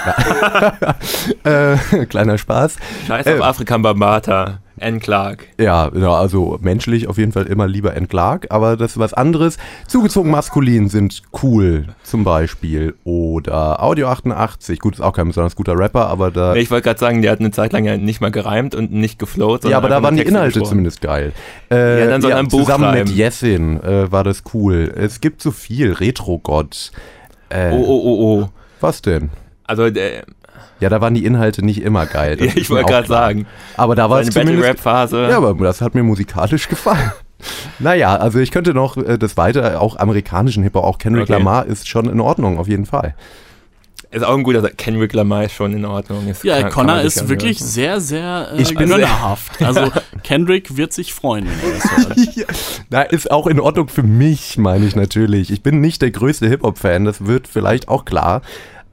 äh, 1.44 2.06
kleiner 2.06 2.38
Spaß. 2.38 2.76
Scheiß 3.06 3.26
äh, 3.26 3.34
auf 3.34 3.42
Afrika 3.42 3.76
Bambata. 3.78 4.58
En 4.78 4.98
Clark. 4.98 5.46
Ja, 5.58 5.90
ja, 5.94 6.10
also 6.12 6.58
menschlich 6.60 7.06
auf 7.08 7.16
jeden 7.16 7.30
Fall 7.32 7.44
immer 7.46 7.66
lieber 7.68 7.94
Ent 7.94 8.08
Clark, 8.10 8.46
aber 8.50 8.76
das 8.76 8.92
ist 8.92 8.98
was 8.98 9.14
anderes. 9.14 9.56
Zugezogen 9.86 10.30
maskulin 10.30 10.88
sind 10.88 11.22
cool, 11.42 11.86
zum 12.02 12.24
Beispiel. 12.24 12.94
Oder 13.04 13.82
Audio 13.82 14.08
88, 14.08 14.80
gut, 14.80 14.94
ist 14.94 15.00
auch 15.00 15.12
kein 15.12 15.28
besonders 15.28 15.54
guter 15.54 15.78
Rapper, 15.78 16.08
aber 16.08 16.30
da. 16.30 16.54
Ich 16.56 16.70
wollte 16.70 16.84
gerade 16.84 16.98
sagen, 16.98 17.22
der 17.22 17.30
hat 17.32 17.40
eine 17.40 17.52
Zeit 17.52 17.72
lang 17.72 17.84
ja 17.84 17.96
nicht 17.96 18.20
mal 18.20 18.30
gereimt 18.32 18.74
und 18.74 18.92
nicht 18.92 19.18
geflowt. 19.18 19.64
ja, 19.64 19.76
aber 19.76 19.88
da 19.88 20.02
waren 20.02 20.14
die 20.16 20.22
Texte 20.22 20.34
Inhalte 20.34 20.52
gesprochen. 20.54 20.68
zumindest 20.70 21.00
geil. 21.00 21.32
Äh, 21.70 22.00
Ja, 22.00 22.06
dann 22.10 22.20
soll 22.22 22.32
er 22.32 22.38
ein 22.38 22.48
Buch 22.48 22.60
zusammen 22.60 22.84
schreiben. 22.84 23.08
mit 23.10 23.16
Jessin 23.16 23.80
äh, 23.82 24.10
war 24.10 24.24
das 24.24 24.42
cool. 24.54 24.92
Es 24.96 25.20
gibt 25.20 25.40
so 25.40 25.50
viel. 25.52 25.92
Retro-Gott. 25.92 26.90
Äh, 27.48 27.70
Oh, 27.72 27.84
oh, 27.86 28.00
oh, 28.04 28.40
oh. 28.42 28.48
Was 28.80 29.02
denn? 29.02 29.30
Also, 29.64 29.88
der, 29.90 30.24
Ja, 30.80 30.88
da 30.88 31.00
waren 31.00 31.14
die 31.14 31.24
Inhalte 31.24 31.64
nicht 31.64 31.82
immer 31.82 32.06
geil. 32.06 32.36
das 32.38 32.54
ich 32.56 32.68
wollte 32.70 32.90
gerade 32.90 33.08
sagen, 33.08 33.46
Aber 33.76 33.94
da 33.94 34.10
war 34.10 34.20
es 34.20 34.26
seine 34.28 34.46
zumindest 34.46 34.82
Battle-Rap-Phase. 34.84 35.28
Ja, 35.30 35.36
aber 35.38 35.54
das 35.64 35.80
hat 35.80 35.94
mir 35.94 36.02
musikalisch 36.02 36.68
gefallen. 36.68 37.12
Naja, 37.78 38.16
also 38.16 38.38
ich 38.38 38.50
könnte 38.50 38.72
noch 38.74 38.96
äh, 38.96 39.18
das 39.18 39.36
weiter, 39.36 39.80
auch 39.80 39.96
amerikanischen 39.96 40.62
Hip-Hop, 40.62 40.84
auch 40.84 40.98
Kendrick 40.98 41.24
Okay. 41.24 41.32
Lamar 41.34 41.66
ist 41.66 41.88
schon 41.88 42.08
in 42.08 42.20
Ordnung, 42.20 42.58
auf 42.58 42.68
jeden 42.68 42.86
Fall. 42.86 43.14
Ist 44.10 44.24
auch 44.24 44.36
ein 44.36 44.44
guter 44.44 44.60
Sa- 44.62 44.68
Kendrick 44.68 45.12
Lamar 45.12 45.44
ist 45.44 45.54
schon 45.54 45.72
in 45.72 45.84
Ordnung. 45.84 46.28
Ist, 46.28 46.44
Ja, 46.44 46.54
kann- 46.54 46.62
kann 46.62 46.86
Connor 46.86 46.96
sich 47.02 47.16
ist 47.16 47.28
wirklich 47.28 47.58
anhören. 47.60 47.72
sehr, 47.72 48.00
sehr 48.00 48.48
äh, 48.52 48.62
Ich 48.62 48.74
bin 48.74 48.88
gönnerhaft. 48.88 49.60
Also 49.60 49.90
Kendrick 50.22 50.76
wird 50.76 50.92
sich 50.92 51.12
freuen, 51.12 51.46
wenn 51.46 51.70
er 51.72 51.78
das 51.78 52.36
hört. 52.36 52.46
Na, 52.90 53.02
ist 53.02 53.30
auch 53.30 53.46
in 53.48 53.58
Ordnung 53.58 53.88
für 53.88 54.04
mich, 54.04 54.56
meine 54.56 54.86
ich 54.86 54.94
natürlich. 54.94 55.50
Ich 55.50 55.62
bin 55.64 55.80
nicht 55.80 56.00
der 56.00 56.12
größte 56.12 56.46
Hip-Hop-Fan, 56.48 57.04
das 57.04 57.26
wird 57.26 57.48
vielleicht 57.48 57.88
auch 57.88 58.04
klar. 58.04 58.42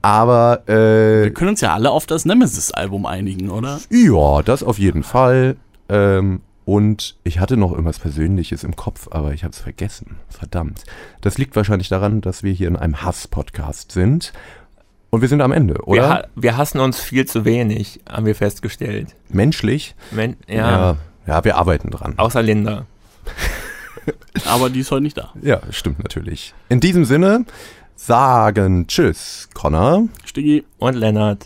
Aber, 0.01 0.63
äh, 0.67 1.23
Wir 1.23 1.33
können 1.33 1.51
uns 1.51 1.61
ja 1.61 1.73
alle 1.73 1.91
auf 1.91 2.05
das 2.07 2.25
Nemesis-Album 2.25 3.05
einigen, 3.05 3.49
oder? 3.49 3.79
ja, 3.89 4.41
das 4.41 4.63
auf 4.63 4.79
jeden 4.79 5.03
Fall. 5.03 5.57
Ähm, 5.89 6.41
und 6.65 7.15
ich 7.23 7.39
hatte 7.39 7.57
noch 7.57 7.71
irgendwas 7.71 7.99
Persönliches 7.99 8.63
im 8.63 8.75
Kopf, 8.75 9.07
aber 9.11 9.33
ich 9.33 9.43
habe 9.43 9.51
es 9.53 9.59
vergessen. 9.59 10.17
Verdammt. 10.29 10.83
Das 11.21 11.37
liegt 11.37 11.55
wahrscheinlich 11.55 11.89
daran, 11.89 12.21
dass 12.21 12.43
wir 12.43 12.51
hier 12.53 12.67
in 12.67 12.75
einem 12.77 13.01
Hass-Podcast 13.03 13.91
sind. 13.91 14.31
Und 15.09 15.21
wir 15.21 15.27
sind 15.27 15.41
am 15.41 15.51
Ende, 15.51 15.73
Wir, 15.75 15.87
oder? 15.87 16.09
ha 16.09 16.23
wir 16.35 16.55
hassen 16.57 16.79
uns 16.79 16.99
viel 16.99 17.25
zu 17.25 17.43
wenig, 17.45 17.99
haben 18.09 18.25
wir 18.25 18.35
festgestellt. 18.35 19.09
Menschlich. 19.29 19.93
Men 20.11 20.37
ja, 20.47 20.55
Ja, 20.71 20.97
ja, 21.27 21.43
wir 21.43 21.57
arbeiten 21.57 21.91
dran. 21.91 22.13
außer 22.17 22.41
Linda. 22.41 22.85
Aber 24.45 24.69
die 24.69 24.79
ist 24.79 24.89
heute 24.91 25.03
nicht 25.03 25.17
da. 25.17 25.31
Ja, 25.41 25.59
stimmt 25.69 25.99
natürlich. 25.99 26.53
In 26.69 26.79
diesem 26.79 27.05
Sinne 27.05 27.45
sagen 28.05 28.87
Tschüss, 28.87 29.47
Connor. 29.53 30.07
Stiggi. 30.25 30.63
Und 30.79 30.95
Lennart. 30.95 31.45